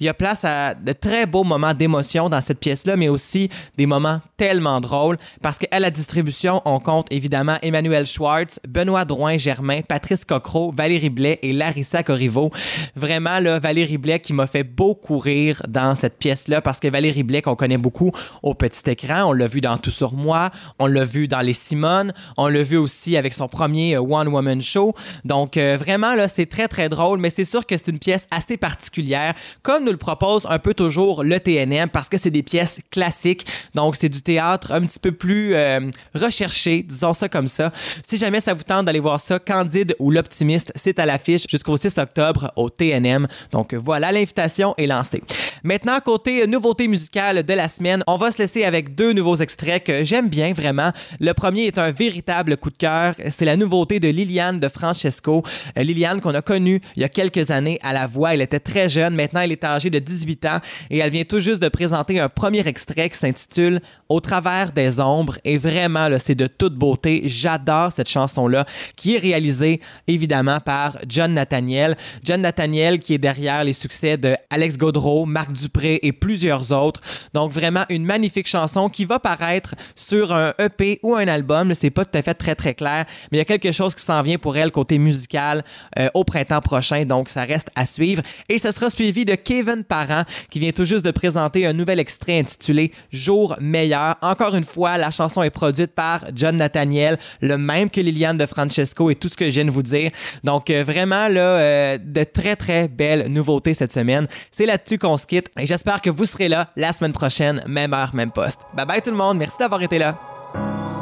il 0.00 0.06
y 0.06 0.08
a 0.08 0.14
place 0.14 0.44
à 0.44 0.74
de 0.74 0.92
très 0.92 1.26
beaux 1.26 1.44
moments 1.44 1.74
d'émotion 1.74 2.28
dans 2.28 2.40
cette 2.40 2.60
pièce-là, 2.60 2.96
mais 2.96 3.08
aussi 3.08 3.48
des 3.76 3.86
moments 3.86 4.20
tellement 4.36 4.80
drôles 4.80 5.18
parce 5.42 5.58
qu'à 5.58 5.80
la 5.80 5.90
distribution, 5.90 6.62
on 6.64 6.80
compte 6.80 7.06
évidemment 7.10 7.56
Emmanuel 7.62 8.06
Schwartz, 8.06 8.60
Benoît 8.68 9.04
Drouin-Germain, 9.04 9.80
Patrice 9.82 10.24
Cocro, 10.24 10.72
Valérie 10.72 11.10
Blais 11.10 11.38
et 11.42 11.52
Larissa 11.52 12.02
Corriveau. 12.02 12.50
Vraiment, 12.94 13.38
là, 13.38 13.58
Valérie 13.58 13.98
Blais 13.98 14.20
qui 14.20 14.32
m'a 14.32 14.46
fait 14.46 14.64
beaucoup 14.64 15.18
rire 15.18 15.62
dans 15.68 15.94
cette 15.94 16.18
pièce-là 16.18 16.60
parce 16.60 16.80
que 16.80 16.88
Valérie 16.88 17.22
Blais, 17.22 17.42
qu'on 17.42 17.56
connaît 17.56 17.78
beaucoup 17.78 18.12
au 18.42 18.54
petit 18.54 18.90
écran, 18.90 19.24
on 19.24 19.32
l'a 19.32 19.46
vu 19.46 19.60
dans 19.60 19.76
Tout 19.78 19.90
sur 19.90 20.12
moi, 20.12 20.50
on 20.78 20.86
l'a 20.86 21.04
vu 21.04 21.28
dans 21.28 21.40
Les 21.40 21.52
Simones, 21.52 22.12
on 22.36 22.48
l'a 22.48 22.62
vu 22.62 22.76
aussi 22.76 23.16
avec 23.16 23.32
son 23.32 23.48
premier 23.48 23.96
euh, 23.96 24.00
One 24.00 24.28
Woman 24.28 24.60
Show. 24.60 24.94
Donc, 25.24 25.56
euh, 25.56 25.76
vraiment, 25.78 26.14
c'est 26.36 26.46
très, 26.46 26.68
très 26.68 26.88
drôle, 26.88 27.18
mais 27.18 27.30
c'est 27.30 27.44
sûr 27.44 27.64
que 27.64 27.76
c'est 27.76 27.88
une 27.88 27.98
pièce 27.98 28.26
assez 28.30 28.56
particulière, 28.58 29.34
comme 29.62 29.84
nous 29.84 29.92
le 29.92 29.96
propose 29.96 30.46
un 30.48 30.58
peu 30.58 30.74
toujours 30.74 31.24
le 31.24 31.40
TNM, 31.40 31.88
parce 31.88 32.08
que 32.08 32.18
c'est 32.18 32.30
des 32.30 32.42
pièces 32.42 32.80
classiques. 32.90 33.46
Donc, 33.74 33.96
c'est 33.96 34.10
du 34.10 34.20
théâtre 34.22 34.72
un 34.72 34.82
petit 34.82 34.98
peu 34.98 35.12
plus 35.12 35.54
euh, 35.54 35.80
recherché, 36.14 36.82
disons 36.82 37.14
ça 37.14 37.28
comme 37.28 37.48
ça. 37.48 37.72
Si 38.06 38.16
jamais 38.18 38.40
ça 38.40 38.52
vous 38.52 38.62
tente 38.62 38.84
d'aller 38.86 39.00
voir 39.00 39.18
ça, 39.18 39.38
Candide 39.38 39.94
ou 39.98 40.10
L'Optimiste, 40.10 40.72
c'est 40.76 40.98
à 40.98 41.06
l'affiche 41.06 41.46
jusqu'au 41.48 41.76
6 41.76 41.98
octobre 41.98 42.52
au 42.56 42.68
TNM. 42.68 43.26
Donc, 43.52 43.74
voilà, 43.74 44.12
l'invitation 44.12 44.74
est 44.76 44.86
lancée. 44.86 45.22
Maintenant, 45.64 45.98
côté 46.04 46.46
nouveauté 46.46 46.86
musicale 46.86 47.42
de 47.44 47.54
la 47.54 47.68
semaine, 47.68 48.04
on 48.06 48.16
va 48.16 48.30
se 48.30 48.38
laisser 48.38 48.64
avec 48.64 48.94
deux 48.94 49.12
nouveaux 49.12 49.36
extraits 49.36 49.82
que 49.82 50.04
j'aime 50.04 50.28
bien 50.28 50.52
vraiment. 50.52 50.92
Le 51.18 51.32
premier 51.32 51.62
est 51.62 51.78
un 51.78 51.90
véritable 51.90 52.56
coup 52.56 52.70
de 52.70 52.76
cœur. 52.76 53.14
C'est 53.30 53.44
la 53.44 53.56
nouveauté 53.56 54.00
de 54.00 54.08
Liliane 54.08 54.60
de 54.60 54.68
Francesco. 54.68 55.42
Euh, 55.76 55.82
Liliane 55.82 56.20
qu'on 56.26 56.34
a 56.34 56.42
connue 56.42 56.80
il 56.96 57.02
y 57.02 57.04
a 57.04 57.08
quelques 57.08 57.50
années 57.50 57.78
à 57.82 57.92
la 57.92 58.06
voix. 58.06 58.34
Elle 58.34 58.40
était 58.40 58.60
très 58.60 58.88
jeune. 58.88 59.14
Maintenant, 59.14 59.40
elle 59.40 59.52
est 59.52 59.64
âgée 59.64 59.90
de 59.90 59.98
18 59.98 60.46
ans 60.46 60.58
et 60.90 60.98
elle 60.98 61.10
vient 61.10 61.24
tout 61.24 61.40
juste 61.40 61.62
de 61.62 61.68
présenter 61.68 62.18
un 62.18 62.28
premier 62.28 62.66
extrait 62.66 63.08
qui 63.08 63.18
s'intitule 63.18 63.80
Au 64.08 64.20
travers 64.20 64.72
des 64.72 65.00
ombres. 65.00 65.38
Et 65.44 65.58
vraiment, 65.58 66.08
c'est 66.18 66.34
de 66.34 66.46
toute 66.46 66.74
beauté. 66.74 67.22
J'adore 67.26 67.92
cette 67.92 68.08
chanson-là 68.08 68.66
qui 68.96 69.14
est 69.14 69.18
réalisée 69.18 69.80
évidemment 70.08 70.60
par 70.60 70.98
John 71.08 71.34
Nathaniel. 71.34 71.96
John 72.24 72.40
Nathaniel 72.40 72.98
qui 72.98 73.14
est 73.14 73.18
derrière 73.18 73.62
les 73.62 73.72
succès 73.72 74.16
de 74.16 74.36
Alex 74.50 74.76
Godreau, 74.76 75.26
Marc 75.26 75.52
Dupré 75.52 76.00
et 76.02 76.12
plusieurs 76.12 76.72
autres. 76.72 77.00
Donc 77.34 77.52
vraiment 77.52 77.84
une 77.88 78.04
magnifique 78.04 78.48
chanson 78.48 78.88
qui 78.88 79.04
va 79.04 79.20
paraître 79.20 79.74
sur 79.94 80.34
un 80.34 80.52
EP 80.58 80.98
ou 81.02 81.14
un 81.14 81.28
album. 81.28 81.74
C'est 81.74 81.90
pas 81.90 82.04
tout 82.04 82.18
à 82.18 82.22
fait 82.22 82.34
très 82.34 82.54
très 82.54 82.74
clair, 82.74 83.04
mais 83.30 83.38
il 83.38 83.40
y 83.40 83.42
a 83.42 83.44
quelque 83.44 83.72
chose 83.72 83.94
qui 83.94 84.02
s'en 84.02 84.22
vient 84.22 84.38
pour 84.38 84.56
elle 84.56 84.70
côté 84.70 84.98
musical 84.98 85.64
euh, 85.98 86.08
au 86.16 86.24
printemps 86.24 86.60
prochain. 86.60 87.04
Donc 87.04 87.28
ça 87.28 87.44
reste 87.44 87.68
à 87.74 87.86
suivre. 87.86 88.22
Et 88.48 88.58
ce 88.58 88.72
sera 88.72 88.90
suivi 88.90 89.24
de 89.24 89.34
Kevin 89.34 89.84
Parent 89.84 90.22
qui 90.50 90.58
vient 90.58 90.72
tout 90.72 90.84
juste 90.84 91.04
de 91.04 91.10
présenter 91.10 91.66
un 91.66 91.72
nouvel 91.72 92.00
extrait 92.00 92.38
intitulé 92.38 92.92
Jour 93.12 93.56
meilleur. 93.60 94.16
Encore 94.22 94.54
une 94.54 94.64
fois, 94.64 94.96
la 94.96 95.10
chanson 95.10 95.42
est 95.42 95.50
produite 95.50 95.94
par 95.94 96.24
John 96.34 96.56
Nathaniel, 96.56 97.18
le 97.40 97.58
même 97.58 97.90
que 97.90 98.00
Liliane 98.00 98.38
de 98.38 98.46
Francesco 98.46 99.10
et 99.10 99.14
tout 99.14 99.28
ce 99.28 99.36
que 99.36 99.44
je 99.44 99.50
viens 99.50 99.64
de 99.66 99.70
vous 99.70 99.82
dire. 99.82 100.10
Donc 100.42 100.70
euh, 100.70 100.82
vraiment 100.84 101.28
là, 101.28 101.58
euh, 101.58 101.98
de 101.98 102.24
très 102.24 102.56
très 102.56 102.88
belles 102.88 103.30
nouveautés 103.30 103.74
cette 103.74 103.92
semaine. 103.92 104.26
C'est 104.50 104.66
là-dessus 104.66 104.98
qu'on 104.98 105.16
se 105.16 105.26
quitte 105.26 105.48
et 105.58 105.66
j'espère 105.66 106.00
que 106.00 106.10
vous 106.10 106.24
serez 106.24 106.48
là 106.48 106.68
la 106.76 106.92
semaine 106.92 107.12
prochaine, 107.12 107.62
même 107.66 107.92
heure, 107.92 108.14
même 108.14 108.30
poste. 108.30 108.60
Bye 108.74 108.86
bye 108.86 109.02
tout 109.02 109.10
le 109.10 109.16
monde, 109.16 109.36
merci 109.36 109.56
d'avoir 109.58 109.82
été 109.82 109.98
là. 109.98 110.18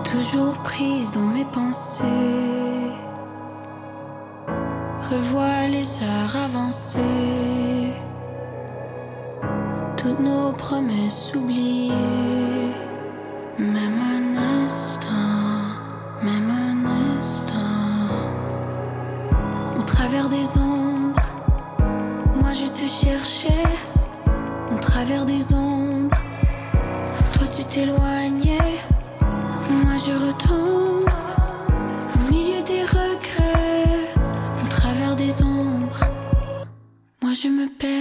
toujours 0.05 0.55
prise 0.63 1.13
dans 1.13 1.21
mes 1.21 1.45
pensées. 1.47 2.64
Revois 5.11 5.69
les 5.69 5.87
heures 6.03 6.35
avancées, 6.35 7.93
toutes 9.99 10.19
nos 10.19 10.51
promesses 10.53 11.31
oubliées. 11.35 11.93
Même 13.59 13.99
un 14.17 14.65
instant, 14.65 15.09
même 16.23 16.51
un 16.51 17.19
instant. 17.19 18.09
Au 19.79 19.83
travers 19.83 20.31
des 20.31 20.47
ombres, 20.59 21.29
moi 22.41 22.53
je 22.53 22.67
te 22.67 22.87
cherchais. 22.87 23.69
Au 24.73 24.79
travers 24.79 25.27
des 25.27 25.53
ombres, 25.53 26.23
toi 27.35 27.47
tu 27.55 27.63
t'éloignais. 27.65 28.81
Moi 29.71 29.97
je 30.05 30.13
retombe 30.13 31.11
je 37.45 37.51
me 37.51 37.69
perdais. 37.69 37.94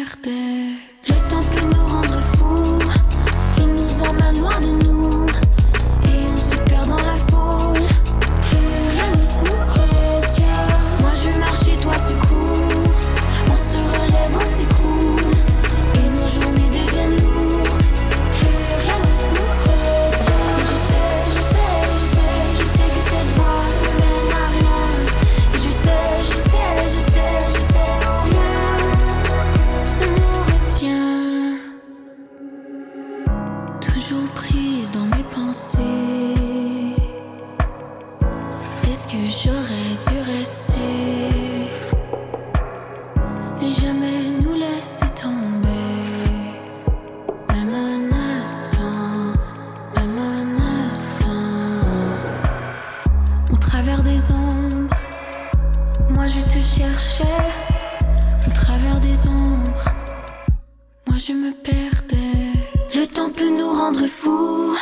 Le 62.95 63.05
temps 63.05 63.29
peut 63.29 63.49
nous 63.49 63.71
rendre 63.71 64.05
fous. 64.07 64.75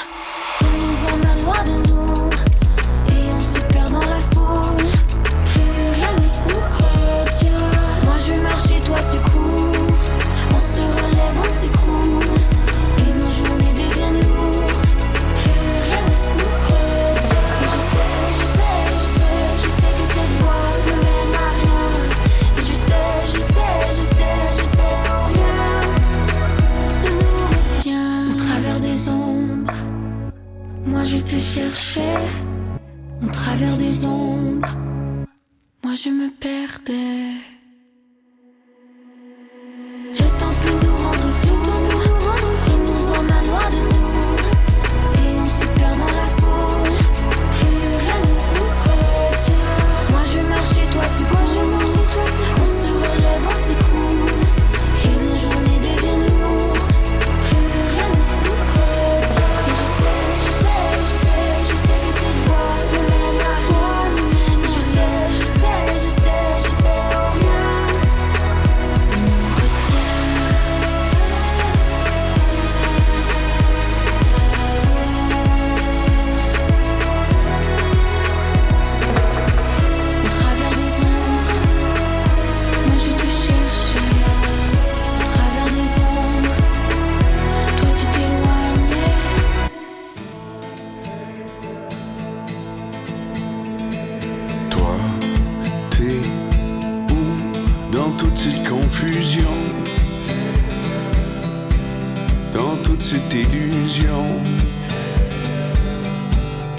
Dans 102.54 102.76
toute 102.78 103.02
cette 103.02 103.34
illusion, 103.34 104.42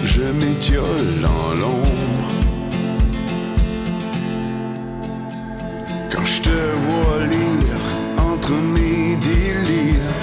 je 0.04 0.22
m'étiole 0.22 1.24
en 1.24 1.54
l'ombre. 1.54 2.28
Quand 6.10 6.24
je 6.24 6.42
te 6.42 6.58
vois 6.84 7.26
lire 7.26 7.82
entre 8.18 8.52
mes 8.52 9.16
délires, 9.16 10.18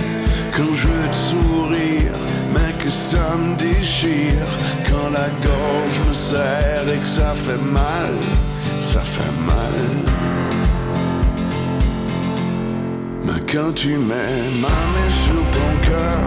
quand 0.56 0.74
je 0.74 0.88
veux 0.88 1.10
te 1.12 1.16
sourire, 1.16 2.20
mais 2.54 2.74
que 2.84 2.89
ça 2.89 3.36
me 3.38 3.56
déchire, 3.56 4.47
quand 4.89 5.10
la 5.10 5.30
gorge 5.45 6.00
me 6.08 6.14
serre 6.14 6.88
et 6.93 7.00
que 7.00 7.08
ça 7.08 7.34
fait 7.36 7.58
mal, 7.58 8.14
ça 8.80 9.02
fait 9.02 9.32
mal. 9.45 10.09
Quand 13.51 13.73
tu 13.73 13.97
mets 13.97 14.49
ma 14.61 14.67
main 14.67 15.09
sur 15.25 15.41
ton 15.55 15.71
cœur, 15.88 16.21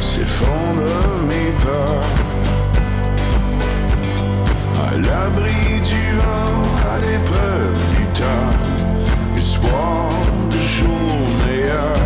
s'effondrent 0.00 1.22
mes 1.28 1.50
peurs. 1.62 2.08
À 4.86 4.90
l'abri 4.96 5.80
du 5.84 6.16
vent, 6.16 6.56
à 6.92 6.98
l'épreuve 6.98 7.78
du 7.96 8.04
temps, 8.18 8.52
espoir 9.36 10.10
de 10.50 10.58
jours 10.76 11.28
meilleurs. 11.46 12.04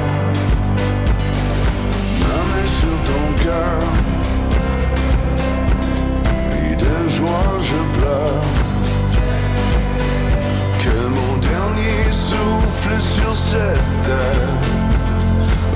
Ma 2.20 2.38
main 2.48 2.66
sur 2.80 2.96
ton 3.10 3.26
cœur, 3.44 3.80
et 6.52 6.74
de 6.76 7.08
joie 7.08 7.52
je 7.62 7.98
pleure. 7.98 8.65
Souffle 12.28 12.98
sur 13.00 13.32
cette 13.34 14.02
terre 14.02 14.54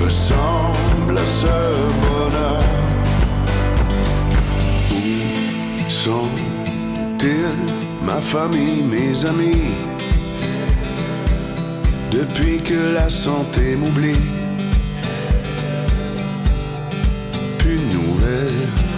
ressemble 0.02 1.16
à 1.24 1.26
ce 1.40 1.56
bonheur. 2.04 2.64
Où 4.92 5.90
sont-ils, 5.90 7.60
ma 8.02 8.20
famille, 8.20 8.82
mes 8.82 9.24
amis? 9.24 9.74
Depuis 12.10 12.58
que 12.60 12.94
la 12.94 13.08
santé 13.08 13.76
m'oublie, 13.76 14.24
plus 17.58 17.78
de 17.78 17.88
nouvelles. 17.98 18.89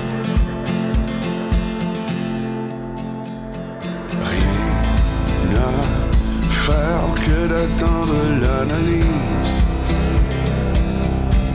Que 7.62 7.68
d'attendre 7.68 8.14
l'analyse. 8.40 9.54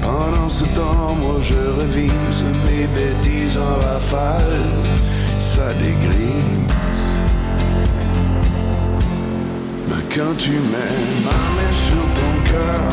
Pendant 0.01 0.49
ce 0.49 0.65
temps, 0.65 1.15
moi 1.21 1.37
je 1.41 1.55
révise 1.79 2.43
mes 2.65 2.87
bêtises 2.87 3.57
en 3.57 3.75
rafale, 3.85 4.69
ça 5.39 5.73
dégrise. 5.73 7.05
Mais 9.87 10.15
quand 10.15 10.35
tu 10.37 10.51
mets 10.51 10.97
ma 11.25 11.41
main 11.55 11.73
sur 11.87 12.05
ton 12.19 12.33
cœur, 12.51 12.91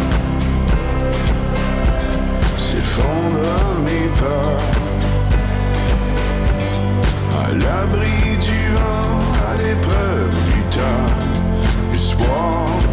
s'effondrent 2.56 3.80
mes 3.84 4.08
peurs. 4.20 4.72
À 7.42 7.48
l'abri 7.52 8.36
du 8.40 8.60
vent, 8.74 9.18
à 9.50 9.56
l'épreuve 9.56 10.34
du 10.52 10.60
temps, 10.76 11.94
espoir 11.94 12.84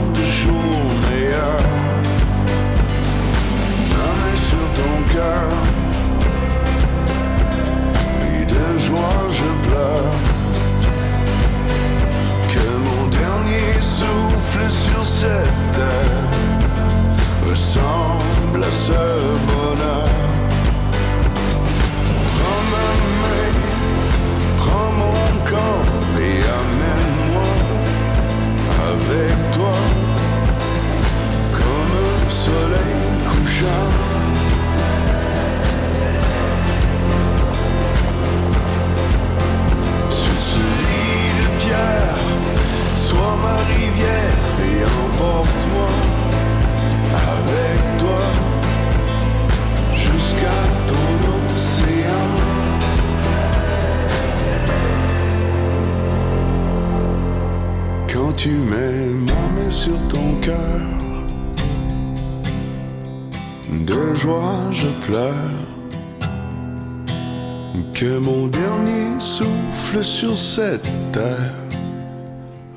cœur, 5.14 5.50
et 8.34 8.46
de 8.46 8.68
joie 8.78 9.22
je 9.40 9.50
pleure. 9.68 10.16
Que 12.54 12.68
mon 12.88 13.04
dernier 13.08 13.74
souffle 13.98 14.70
sur 14.70 15.04
cette 15.04 15.62
terre 15.74 16.28
ressemble 17.50 18.64
à 18.64 18.72
ce 18.86 19.02
bonheur. 19.50 20.10
Prends 22.36 22.64
ma 22.74 22.90
main, 23.22 23.50
prends 24.62 24.92
mon 25.02 25.24
corps 25.52 26.20
et 26.30 26.40
amène-moi 26.62 27.54
avec 28.92 29.36
toi 29.56 29.78
comme 31.58 31.94
un 32.08 32.30
soleil 32.46 33.04
couchant. 33.30 33.91
Tu 58.42 58.50
mets 58.50 59.06
ma 59.28 59.44
main 59.54 59.70
sur 59.70 59.96
ton 60.08 60.34
cœur, 60.42 60.82
de 63.70 64.16
joie 64.16 64.58
je 64.72 64.88
pleure. 65.06 65.36
Que 67.94 68.18
mon 68.18 68.48
dernier 68.48 69.20
souffle 69.20 70.04
sur 70.04 70.36
cette 70.36 70.90
terre 71.12 71.54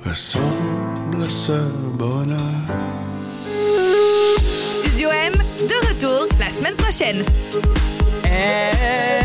ressemble 0.04 1.22
à 1.24 1.30
ce 1.30 1.58
bonheur. 1.94 2.66
Studio 4.42 5.08
M, 5.08 5.32
de 5.66 5.88
retour 5.88 6.28
la 6.38 6.50
semaine 6.50 6.76
prochaine. 6.76 7.24
M. 8.24 9.23